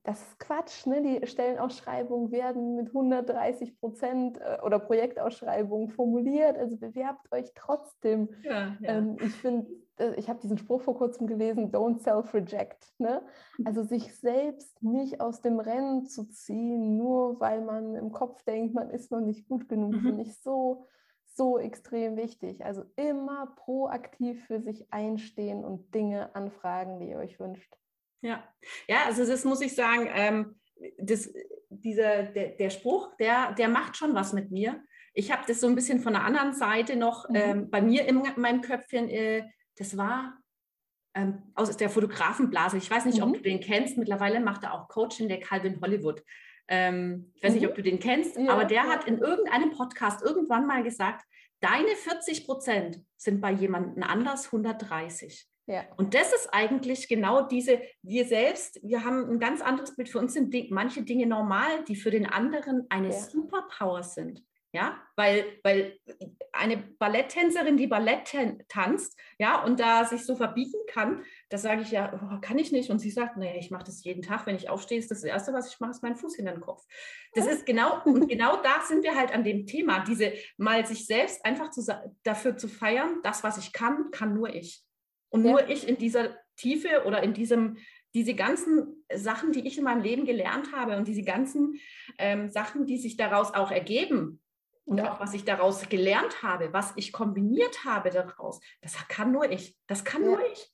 Das 0.09 0.23
ist 0.23 0.39
Quatsch. 0.39 0.87
Ne? 0.87 1.03
Die 1.03 1.27
Stellenausschreibungen 1.27 2.31
werden 2.31 2.75
mit 2.75 2.87
130 2.87 3.79
Prozent 3.79 4.39
äh, 4.39 4.57
oder 4.63 4.79
Projektausschreibungen 4.79 5.89
formuliert. 5.89 6.57
Also 6.57 6.77
bewerbt 6.77 7.31
euch 7.31 7.51
trotzdem. 7.53 8.27
Ja, 8.41 8.75
ja. 8.79 8.97
Ähm, 8.97 9.17
ich 9.23 9.33
finde, 9.33 9.67
äh, 9.99 10.15
ich 10.15 10.27
habe 10.27 10.39
diesen 10.39 10.57
Spruch 10.57 10.81
vor 10.81 10.97
kurzem 10.97 11.27
gelesen, 11.27 11.71
don't 11.71 11.99
self-reject. 11.99 12.91
Ne? 12.97 13.21
Also 13.65 13.83
sich 13.83 14.15
selbst 14.15 14.81
nicht 14.81 15.21
aus 15.21 15.41
dem 15.41 15.59
Rennen 15.59 16.07
zu 16.07 16.27
ziehen, 16.27 16.97
nur 16.97 17.39
weil 17.39 17.61
man 17.61 17.93
im 17.93 18.11
Kopf 18.11 18.41
denkt, 18.45 18.73
man 18.73 18.89
ist 18.89 19.11
noch 19.11 19.21
nicht 19.21 19.47
gut 19.47 19.69
genug, 19.69 19.91
mhm. 19.91 20.01
finde 20.01 20.23
ich 20.23 20.39
so, 20.39 20.87
so 21.35 21.59
extrem 21.59 22.17
wichtig. 22.17 22.65
Also 22.65 22.83
immer 22.95 23.53
proaktiv 23.57 24.43
für 24.47 24.59
sich 24.59 24.91
einstehen 24.91 25.63
und 25.63 25.93
Dinge 25.93 26.33
anfragen, 26.33 26.99
die 26.99 27.09
ihr 27.09 27.17
euch 27.17 27.39
wünscht. 27.39 27.77
Ja, 28.21 28.43
ja, 28.87 29.05
also 29.05 29.25
das 29.25 29.45
muss 29.45 29.61
ich 29.61 29.75
sagen, 29.75 30.09
ähm, 30.13 30.59
das, 30.97 31.31
dieser, 31.69 32.23
der, 32.23 32.49
der 32.49 32.69
Spruch, 32.69 33.15
der, 33.17 33.53
der 33.53 33.69
macht 33.69 33.97
schon 33.97 34.15
was 34.15 34.33
mit 34.33 34.51
mir. 34.51 34.83
Ich 35.13 35.31
habe 35.31 35.43
das 35.47 35.61
so 35.61 35.67
ein 35.67 35.75
bisschen 35.75 35.99
von 35.99 36.13
der 36.13 36.23
anderen 36.23 36.53
Seite 36.53 36.95
noch 36.95 37.27
mhm. 37.29 37.35
ähm, 37.35 37.69
bei 37.69 37.81
mir 37.81 38.05
in 38.05 38.21
meinem 38.37 38.61
Köpfchen. 38.61 39.09
Äh, 39.09 39.49
das 39.77 39.97
war 39.97 40.37
ähm, 41.13 41.43
aus 41.55 41.75
der 41.75 41.89
Fotografenblase. 41.89 42.77
Ich 42.77 42.89
weiß 42.89 43.05
nicht, 43.05 43.17
mhm. 43.17 43.23
ob 43.23 43.33
du 43.33 43.41
den 43.41 43.59
kennst. 43.59 43.97
Mittlerweile 43.97 44.39
macht 44.39 44.63
er 44.63 44.73
auch 44.73 44.87
Coaching, 44.87 45.27
der 45.27 45.39
Calvin 45.39 45.81
Hollywood. 45.81 46.23
Ähm, 46.67 47.31
ich 47.35 47.43
weiß 47.43 47.51
mhm. 47.53 47.59
nicht, 47.59 47.67
ob 47.67 47.75
du 47.75 47.81
den 47.81 47.99
kennst, 47.99 48.37
ja, 48.37 48.49
aber 48.49 48.65
der 48.65 48.83
ja. 48.83 48.89
hat 48.89 49.05
in 49.05 49.17
irgendeinem 49.17 49.71
Podcast 49.71 50.21
irgendwann 50.21 50.67
mal 50.67 50.83
gesagt, 50.83 51.25
deine 51.61 51.95
40 51.95 52.45
Prozent 52.45 53.01
sind 53.17 53.41
bei 53.41 53.51
jemandem 53.51 54.03
anders 54.03 54.45
130. 54.45 55.47
Ja. 55.69 55.85
Und 55.97 56.15
das 56.15 56.33
ist 56.33 56.49
eigentlich 56.51 57.07
genau 57.07 57.43
diese, 57.43 57.79
wir 58.01 58.25
selbst, 58.25 58.79
wir 58.81 59.05
haben 59.05 59.29
ein 59.29 59.39
ganz 59.39 59.61
anderes 59.61 59.95
Bild. 59.95 60.09
Für 60.09 60.17
uns 60.17 60.33
sind 60.33 60.51
manche 60.71 61.03
Dinge 61.03 61.27
normal, 61.27 61.83
die 61.87 61.95
für 61.95 62.09
den 62.09 62.25
anderen 62.25 62.87
eine 62.89 63.11
ja. 63.11 63.13
Superpower 63.13 64.01
sind. 64.01 64.43
Ja, 64.71 64.99
weil, 65.15 65.45
weil 65.63 65.99
eine 66.51 66.77
Balletttänzerin, 66.77 67.75
die 67.75 67.87
Ballett 67.87 68.35
tanzt, 68.67 69.19
ja, 69.39 69.63
und 69.63 69.79
da 69.79 70.05
sich 70.05 70.23
so 70.23 70.35
verbiegen 70.35 70.79
kann, 70.87 71.23
da 71.49 71.57
sage 71.57 71.81
ich 71.81 71.89
ja, 71.89 72.13
oh, 72.13 72.39
kann 72.39 72.59
ich 72.59 72.71
nicht. 72.71 72.91
Und 72.91 72.99
sie 72.99 73.09
sagt, 73.09 73.37
naja, 73.37 73.55
ich 73.57 73.71
mache 73.71 73.85
das 73.85 74.03
jeden 74.03 74.21
Tag, 74.21 74.45
wenn 74.45 74.55
ich 74.55 74.69
aufstehe, 74.69 74.99
ist 74.99 75.09
das, 75.09 75.23
Erste, 75.23 75.53
was 75.53 75.73
ich 75.73 75.79
mache, 75.79 75.91
ist 75.91 76.03
meinen 76.03 76.17
Fuß 76.17 76.37
in 76.37 76.45
den 76.45 76.61
Kopf. 76.61 76.83
Das 77.33 77.47
ist 77.47 77.65
genau, 77.65 78.03
und 78.05 78.27
genau 78.27 78.61
da 78.61 78.81
sind 78.87 79.03
wir 79.03 79.15
halt 79.15 79.33
an 79.33 79.43
dem 79.43 79.65
Thema, 79.65 80.03
diese 80.03 80.33
mal 80.57 80.85
sich 80.85 81.05
selbst 81.07 81.43
einfach 81.45 81.71
zu, 81.71 81.83
dafür 82.23 82.55
zu 82.57 82.67
feiern, 82.67 83.21
das, 83.23 83.43
was 83.43 83.57
ich 83.57 83.71
kann, 83.73 84.11
kann 84.11 84.35
nur 84.35 84.53
ich. 84.53 84.83
Und 85.29 85.45
ja. 85.45 85.51
nur 85.51 85.69
ich 85.69 85.87
in 85.87 85.97
dieser 85.97 86.35
Tiefe 86.55 87.03
oder 87.05 87.23
in 87.23 87.33
diesem, 87.33 87.77
diese 88.13 88.33
ganzen 88.33 89.05
Sachen, 89.13 89.51
die 89.51 89.67
ich 89.67 89.77
in 89.77 89.83
meinem 89.83 90.01
Leben 90.01 90.25
gelernt 90.25 90.73
habe 90.73 90.97
und 90.97 91.07
diese 91.07 91.23
ganzen 91.23 91.79
ähm, 92.17 92.49
Sachen, 92.49 92.85
die 92.85 92.97
sich 92.97 93.17
daraus 93.17 93.53
auch 93.53 93.71
ergeben, 93.71 94.41
und 94.89 94.97
ja. 94.97 95.13
auch 95.13 95.19
was 95.19 95.35
ich 95.35 95.45
daraus 95.45 95.87
gelernt 95.87 96.41
habe, 96.41 96.73
was 96.73 96.93
ich 96.95 97.13
kombiniert 97.13 97.85
habe 97.85 98.09
daraus, 98.09 98.59
das 98.81 98.95
kann 99.07 99.31
nur 99.31 99.51
ich. 99.51 99.77
Das 99.85 100.03
kann 100.03 100.23
ja. 100.23 100.31
nur 100.31 100.51
ich. 100.51 100.73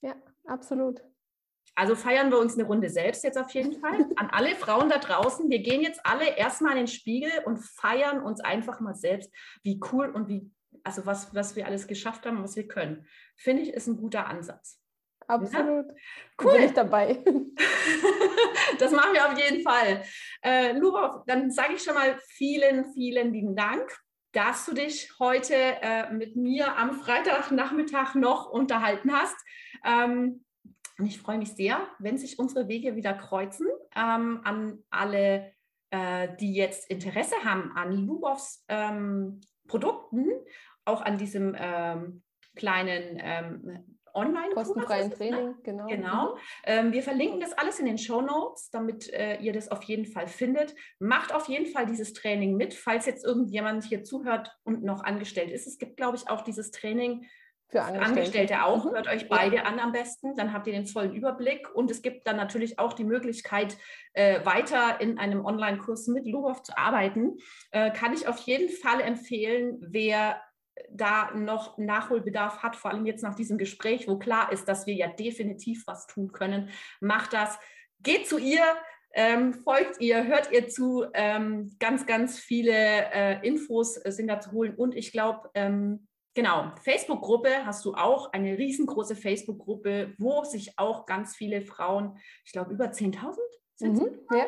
Ja, 0.00 0.14
absolut. 0.46 1.02
Also 1.74 1.94
feiern 1.94 2.30
wir 2.30 2.38
uns 2.38 2.54
eine 2.54 2.66
Runde 2.66 2.88
selbst 2.88 3.22
jetzt 3.24 3.36
auf 3.36 3.50
jeden 3.50 3.80
Fall. 3.80 4.08
An 4.16 4.30
alle 4.30 4.56
Frauen 4.56 4.88
da 4.88 4.96
draußen, 4.96 5.50
wir 5.50 5.58
gehen 5.58 5.82
jetzt 5.82 6.00
alle 6.04 6.36
erstmal 6.36 6.72
in 6.72 6.78
den 6.78 6.86
Spiegel 6.86 7.30
und 7.44 7.58
feiern 7.58 8.22
uns 8.22 8.40
einfach 8.40 8.80
mal 8.80 8.94
selbst, 8.94 9.30
wie 9.62 9.78
cool 9.92 10.08
und 10.08 10.28
wie, 10.28 10.50
also 10.84 11.06
was, 11.06 11.34
was 11.34 11.56
wir 11.56 11.66
alles 11.66 11.86
geschafft 11.86 12.26
haben, 12.26 12.42
was 12.42 12.56
wir 12.56 12.68
können. 12.68 13.06
Finde 13.36 13.62
ich, 13.62 13.72
ist 13.72 13.86
ein 13.86 13.96
guter 13.96 14.26
Ansatz. 14.26 14.80
Absolut. 15.26 15.86
Ja? 15.86 15.94
Cool. 16.42 16.52
Bin 16.52 16.62
ich 16.62 16.72
dabei. 16.72 17.22
das 18.78 18.92
machen 18.92 19.12
wir 19.12 19.26
auf 19.26 19.38
jeden 19.38 19.62
Fall. 19.62 20.02
Äh, 20.42 20.72
Lubov, 20.72 21.24
dann 21.26 21.50
sage 21.50 21.74
ich 21.74 21.82
schon 21.82 21.94
mal 21.94 22.18
vielen, 22.26 22.92
vielen 22.92 23.32
lieben 23.32 23.54
Dank, 23.54 23.90
dass 24.32 24.66
du 24.66 24.74
dich 24.74 25.18
heute 25.18 25.54
äh, 25.54 26.10
mit 26.12 26.36
mir 26.36 26.76
am 26.76 26.92
Freitagnachmittag 26.92 28.14
noch 28.14 28.50
unterhalten 28.50 29.12
hast. 29.12 29.36
Ähm, 29.84 30.44
und 30.98 31.06
ich 31.06 31.20
freue 31.20 31.38
mich 31.38 31.52
sehr, 31.52 31.86
wenn 31.98 32.18
sich 32.18 32.38
unsere 32.38 32.68
Wege 32.68 32.96
wieder 32.96 33.14
kreuzen. 33.14 33.66
Ähm, 33.94 34.40
an 34.44 34.82
alle, 34.90 35.52
äh, 35.90 36.28
die 36.40 36.54
jetzt 36.54 36.90
Interesse 36.90 37.36
haben 37.44 37.72
an 37.76 37.92
Lubovs 37.92 38.64
ähm, 38.68 39.40
Produkten, 39.68 40.30
auch 40.84 41.00
an 41.02 41.18
diesem 41.18 41.54
ähm, 41.56 42.22
kleinen 42.56 43.20
ähm, 43.22 43.84
online 44.14 44.50
Kostenfreien 44.52 45.10
Training, 45.10 45.54
genau. 45.62 45.86
Genau. 45.86 46.34
Mhm. 46.34 46.40
Ähm, 46.64 46.92
wir 46.92 47.02
verlinken 47.02 47.40
das 47.40 47.52
alles 47.52 47.78
in 47.78 47.86
den 47.86 47.98
Show 47.98 48.20
Notes, 48.20 48.70
damit 48.70 49.12
äh, 49.12 49.36
ihr 49.36 49.52
das 49.52 49.70
auf 49.70 49.82
jeden 49.84 50.06
Fall 50.06 50.26
findet. 50.26 50.74
Macht 50.98 51.32
auf 51.32 51.48
jeden 51.48 51.66
Fall 51.66 51.86
dieses 51.86 52.12
Training 52.12 52.56
mit, 52.56 52.74
falls 52.74 53.06
jetzt 53.06 53.24
irgendjemand 53.24 53.84
hier 53.84 54.02
zuhört 54.02 54.50
und 54.64 54.82
noch 54.82 55.04
angestellt 55.04 55.50
ist. 55.50 55.66
Es 55.66 55.78
gibt, 55.78 55.96
glaube 55.96 56.16
ich, 56.16 56.28
auch 56.28 56.42
dieses 56.42 56.70
Training 56.70 57.26
für 57.68 57.82
Angestellte, 57.82 58.20
Angestellte 58.20 58.64
auch. 58.64 58.84
Mhm. 58.84 58.90
Hört 58.92 59.08
euch 59.08 59.28
beide 59.28 59.66
an 59.66 59.78
am 59.78 59.92
besten, 59.92 60.34
dann 60.36 60.52
habt 60.52 60.66
ihr 60.66 60.72
den 60.72 60.86
vollen 60.86 61.14
Überblick. 61.14 61.68
Und 61.74 61.90
es 61.90 62.00
gibt 62.00 62.26
dann 62.26 62.36
natürlich 62.36 62.78
auch 62.78 62.94
die 62.94 63.04
Möglichkeit, 63.04 63.76
äh, 64.14 64.44
weiter 64.44 65.00
in 65.00 65.18
einem 65.18 65.44
Online-Kurs 65.44 66.08
mit 66.08 66.26
Lubov 66.26 66.62
zu 66.62 66.76
arbeiten. 66.78 67.36
Äh, 67.70 67.90
kann 67.90 68.14
ich 68.14 68.26
auf 68.26 68.38
jeden 68.38 68.70
Fall 68.70 69.00
empfehlen, 69.00 69.78
wer 69.80 70.40
da 70.90 71.32
noch 71.34 71.76
Nachholbedarf 71.76 72.62
hat, 72.62 72.76
vor 72.76 72.90
allem 72.90 73.04
jetzt 73.04 73.22
nach 73.22 73.34
diesem 73.34 73.58
Gespräch, 73.58 74.08
wo 74.08 74.18
klar 74.18 74.52
ist, 74.52 74.68
dass 74.68 74.86
wir 74.86 74.94
ja 74.94 75.08
definitiv 75.08 75.86
was 75.86 76.06
tun 76.06 76.32
können, 76.32 76.70
macht 77.00 77.32
das. 77.32 77.58
Geht 78.00 78.28
zu 78.28 78.38
ihr, 78.38 78.62
ähm, 79.12 79.52
folgt 79.52 80.00
ihr, 80.00 80.26
hört 80.26 80.52
ihr 80.52 80.68
zu. 80.68 81.04
Ähm, 81.14 81.76
ganz, 81.80 82.06
ganz 82.06 82.38
viele 82.38 82.72
äh, 82.72 83.46
Infos 83.46 83.94
sind 83.94 84.28
da 84.28 84.40
zu 84.40 84.52
holen. 84.52 84.74
Und 84.74 84.94
ich 84.94 85.12
glaube, 85.12 85.50
ähm, 85.54 86.07
genau, 86.38 86.70
Facebook-Gruppe 86.84 87.66
hast 87.66 87.84
du 87.84 87.94
auch, 87.94 88.32
eine 88.32 88.56
riesengroße 88.56 89.16
Facebook-Gruppe, 89.16 90.14
wo 90.18 90.44
sich 90.44 90.78
auch 90.78 91.04
ganz 91.04 91.34
viele 91.34 91.62
Frauen, 91.62 92.16
ich 92.44 92.52
glaube 92.52 92.72
über 92.72 92.84
10.000 92.92 93.36
sind 93.74 93.94
mhm, 93.94 94.20
ja. 94.32 94.46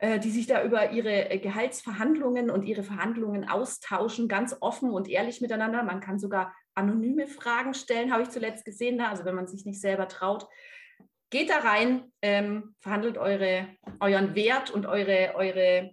Äh, 0.00 0.18
die 0.18 0.30
sich 0.30 0.48
da 0.48 0.64
über 0.64 0.90
ihre 0.90 1.30
äh, 1.30 1.38
Gehaltsverhandlungen 1.38 2.50
und 2.50 2.64
ihre 2.64 2.82
Verhandlungen 2.82 3.48
austauschen, 3.48 4.26
ganz 4.26 4.56
offen 4.58 4.90
und 4.90 5.08
ehrlich 5.08 5.40
miteinander. 5.40 5.84
Man 5.84 6.00
kann 6.00 6.18
sogar 6.18 6.52
anonyme 6.74 7.28
Fragen 7.28 7.72
stellen, 7.72 8.12
habe 8.12 8.24
ich 8.24 8.30
zuletzt 8.30 8.64
gesehen, 8.64 8.96
ne? 8.96 9.08
also 9.08 9.24
wenn 9.24 9.36
man 9.36 9.46
sich 9.46 9.64
nicht 9.64 9.80
selber 9.80 10.08
traut. 10.08 10.48
Geht 11.30 11.50
da 11.50 11.58
rein, 11.58 12.10
ähm, 12.20 12.74
verhandelt 12.80 13.16
eure, 13.16 13.68
euren 14.00 14.34
Wert 14.34 14.72
und 14.72 14.86
eure, 14.86 15.34
eure 15.36 15.92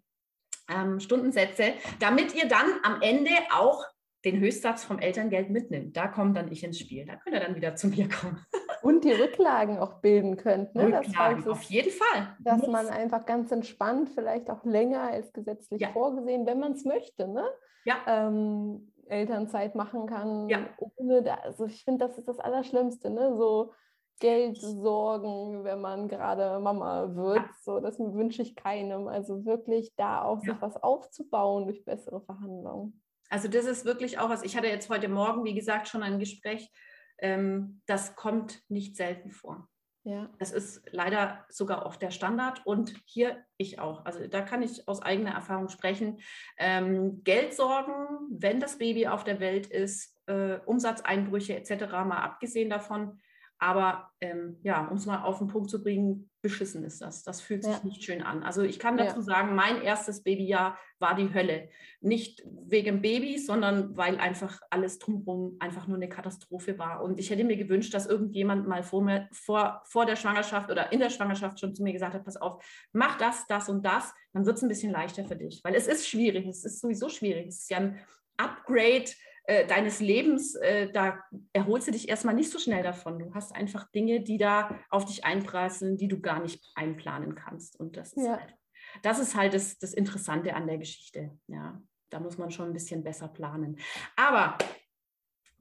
ähm, 0.69 0.99
Stundensätze, 0.99 1.73
damit 1.99 2.33
ihr 2.33 2.47
dann 2.47 2.67
am 2.81 3.01
Ende 3.03 3.31
auch 3.51 3.85
den 4.25 4.39
Höchstsatz 4.39 4.83
vom 4.83 4.99
Elterngeld 4.99 5.49
mitnimmt. 5.49 5.95
Da 5.95 6.07
komme 6.07 6.33
dann 6.33 6.51
ich 6.51 6.63
ins 6.63 6.79
Spiel. 6.79 7.05
Da 7.05 7.15
könnt 7.15 7.35
ihr 7.35 7.41
dann 7.41 7.55
wieder 7.55 7.75
zu 7.75 7.87
mir 7.87 8.09
kommen. 8.09 8.43
Und 8.81 9.03
die 9.03 9.11
Rücklagen 9.11 9.79
auch 9.79 10.01
bilden 10.01 10.37
könnt. 10.37 10.75
Ne? 10.75 10.85
Rücklagen, 10.85 11.43
das 11.43 11.47
auf 11.47 11.63
jeden 11.63 11.91
Fall. 11.91 12.35
Dass 12.39 12.59
Muss. 12.59 12.69
man 12.69 12.87
einfach 12.87 13.25
ganz 13.25 13.51
entspannt, 13.51 14.09
vielleicht 14.13 14.49
auch 14.49 14.63
länger 14.63 15.01
als 15.01 15.31
gesetzlich 15.33 15.81
ja. 15.81 15.89
vorgesehen, 15.89 16.45
wenn 16.45 16.59
man 16.59 16.73
es 16.73 16.85
möchte, 16.85 17.27
ne? 17.27 17.45
ja. 17.85 17.95
Ähm, 18.07 18.91
Elternzeit 19.07 19.75
machen 19.75 20.07
kann. 20.07 20.49
Ja. 20.49 20.67
Ohne 20.97 21.21
da, 21.21 21.35
also 21.35 21.65
ich 21.65 21.83
finde, 21.83 22.07
das 22.07 22.17
ist 22.17 22.27
das 22.27 22.39
Allerschlimmste, 22.39 23.09
ne? 23.09 23.35
So 23.37 23.71
Geld 24.19 24.57
sorgen, 24.57 25.63
wenn 25.63 25.81
man 25.81 26.07
gerade 26.07 26.59
Mama 26.59 27.15
wird. 27.15 27.37
Ja. 27.37 27.49
So, 27.61 27.79
das 27.79 27.99
wünsche 27.99 28.41
ich 28.41 28.55
keinem. 28.55 29.07
Also 29.07 29.45
wirklich 29.45 29.93
da 29.95 30.23
auch 30.23 30.39
sich 30.39 30.55
was 30.59 30.81
aufzubauen 30.81 31.65
durch 31.65 31.83
bessere 31.83 32.21
Verhandlungen. 32.21 33.01
Also 33.29 33.47
das 33.47 33.65
ist 33.65 33.85
wirklich 33.85 34.19
auch 34.19 34.29
was, 34.29 34.43
ich 34.43 34.55
hatte 34.55 34.67
jetzt 34.67 34.89
heute 34.89 35.07
Morgen, 35.07 35.43
wie 35.45 35.53
gesagt, 35.53 35.87
schon 35.87 36.03
ein 36.03 36.19
Gespräch, 36.19 36.69
ähm, 37.17 37.81
das 37.85 38.15
kommt 38.15 38.61
nicht 38.69 38.95
selten 38.95 39.31
vor. 39.31 39.67
Ja. 40.03 40.29
Das 40.37 40.51
ist 40.51 40.83
leider 40.91 41.45
sogar 41.49 41.85
oft 41.85 41.99
der 41.99 42.11
Standard 42.11 42.63
und 42.65 42.93
hier 43.05 43.43
ich 43.57 43.79
auch. 43.79 44.05
Also 44.05 44.27
da 44.27 44.41
kann 44.41 44.61
ich 44.61 44.87
aus 44.87 45.01
eigener 45.01 45.31
Erfahrung 45.31 45.67
sprechen. 45.67 46.19
Ähm, 46.59 47.23
Geld 47.23 47.55
sorgen, 47.55 47.93
wenn 48.29 48.59
das 48.59 48.77
Baby 48.77 49.07
auf 49.07 49.23
der 49.23 49.39
Welt 49.39 49.65
ist, 49.65 50.15
äh, 50.27 50.59
Umsatzeinbrüche 50.65 51.55
etc. 51.55 51.91
mal 52.05 52.19
abgesehen 52.19 52.69
davon, 52.69 53.19
aber 53.57 54.11
ähm, 54.21 54.57
ja, 54.63 54.85
um 54.87 54.97
es 54.97 55.05
mal 55.05 55.23
auf 55.23 55.37
den 55.39 55.47
Punkt 55.47 55.69
zu 55.69 55.81
bringen, 55.81 56.29
beschissen 56.41 56.83
ist 56.83 57.01
das. 57.01 57.23
Das 57.23 57.41
fühlt 57.41 57.63
sich 57.63 57.73
ja. 57.73 57.81
nicht 57.83 58.03
schön 58.03 58.21
an. 58.21 58.43
Also 58.43 58.61
ich 58.61 58.79
kann 58.79 58.97
dazu 58.97 59.17
ja. 59.17 59.21
sagen, 59.23 59.55
mein 59.55 59.81
erstes 59.81 60.23
Babyjahr 60.23 60.77
war 60.99 61.15
die 61.15 61.33
Hölle. 61.33 61.69
Nicht 62.01 62.43
wegen 62.45 63.01
Babys, 63.01 63.47
sondern 63.47 63.95
weil 63.95 64.17
einfach 64.17 64.59
alles 64.69 64.99
drumherum 64.99 65.55
einfach 65.59 65.87
nur 65.87 65.95
eine 65.97 66.09
Katastrophe 66.09 66.77
war. 66.77 67.01
Und 67.01 67.19
ich 67.19 67.29
hätte 67.29 67.45
mir 67.45 67.57
gewünscht, 67.57 67.93
dass 67.93 68.05
irgendjemand 68.05 68.67
mal 68.67 68.83
vor, 68.83 69.01
mir, 69.01 69.27
vor, 69.31 69.81
vor 69.85 70.05
der 70.05 70.17
Schwangerschaft 70.17 70.69
oder 70.69 70.91
in 70.91 70.99
der 70.99 71.09
Schwangerschaft 71.09 71.59
schon 71.59 71.73
zu 71.73 71.81
mir 71.81 71.93
gesagt 71.93 72.13
hat, 72.13 72.25
pass 72.25 72.37
auf, 72.37 72.63
mach 72.91 73.17
das, 73.17 73.47
das 73.47 73.69
und 73.69 73.85
das, 73.85 74.13
dann 74.33 74.45
wird 74.45 74.57
es 74.57 74.63
ein 74.63 74.69
bisschen 74.69 74.91
leichter 74.91 75.25
für 75.25 75.35
dich. 75.35 75.61
Weil 75.63 75.75
es 75.75 75.87
ist 75.87 76.07
schwierig, 76.07 76.45
es 76.45 76.65
ist 76.65 76.81
sowieso 76.81 77.09
schwierig. 77.09 77.47
Es 77.47 77.61
ist 77.61 77.69
ja 77.69 77.77
ein 77.77 77.99
Upgrade 78.37 79.05
äh, 79.47 79.65
deines 79.67 79.99
Lebens, 79.99 80.55
äh, 80.55 80.91
da 80.91 81.19
erholst 81.53 81.87
du 81.87 81.91
dich 81.91 82.09
erstmal 82.09 82.35
nicht 82.35 82.51
so 82.51 82.59
schnell 82.59 82.83
davon. 82.83 83.19
Du 83.19 83.33
hast 83.33 83.55
einfach 83.55 83.89
Dinge, 83.91 84.21
die 84.21 84.37
da 84.37 84.79
auf 84.89 85.05
dich 85.05 85.25
einprasseln, 85.25 85.97
die 85.97 86.07
du 86.07 86.19
gar 86.19 86.41
nicht 86.41 86.63
einplanen 86.75 87.35
kannst. 87.35 87.79
Und 87.79 87.97
das 87.97 88.13
ist 88.13 88.25
ja. 88.25 88.39
halt, 88.39 88.55
das, 89.03 89.19
ist 89.19 89.35
halt 89.35 89.53
das, 89.53 89.77
das 89.77 89.93
Interessante 89.93 90.55
an 90.55 90.67
der 90.67 90.77
Geschichte. 90.77 91.37
Ja, 91.47 91.81
da 92.09 92.19
muss 92.19 92.37
man 92.37 92.51
schon 92.51 92.67
ein 92.67 92.73
bisschen 92.73 93.03
besser 93.03 93.27
planen. 93.27 93.77
Aber 94.15 94.57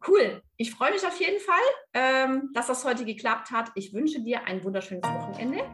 Cool. 0.06 0.42
Ich 0.56 0.70
freue 0.70 0.92
mich 0.92 1.06
auf 1.06 1.18
jeden 1.18 1.40
Fall, 1.40 1.56
ähm, 1.94 2.50
dass 2.52 2.66
das 2.66 2.84
heute 2.84 3.04
geklappt 3.04 3.50
hat. 3.50 3.70
Ich 3.74 3.94
wünsche 3.94 4.20
dir 4.20 4.44
ein 4.44 4.62
wunderschönes 4.62 5.04
Wochenende. 5.04 5.64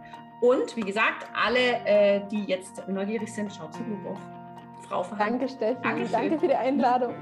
Und 0.40 0.76
wie 0.76 0.82
gesagt, 0.82 1.26
alle, 1.34 1.84
äh, 1.84 2.28
die 2.28 2.44
jetzt 2.44 2.86
neugierig 2.88 3.32
sind, 3.32 3.52
schaut 3.52 3.74
zu 3.74 3.82
Blue 3.82 4.02
Frau 4.91 5.07
Danke, 5.16 5.49
Steffi. 5.49 5.82
Dankeschön. 5.82 6.12
Danke 6.12 6.38
für 6.41 6.49
die 6.49 6.55
Einladung. 6.55 7.14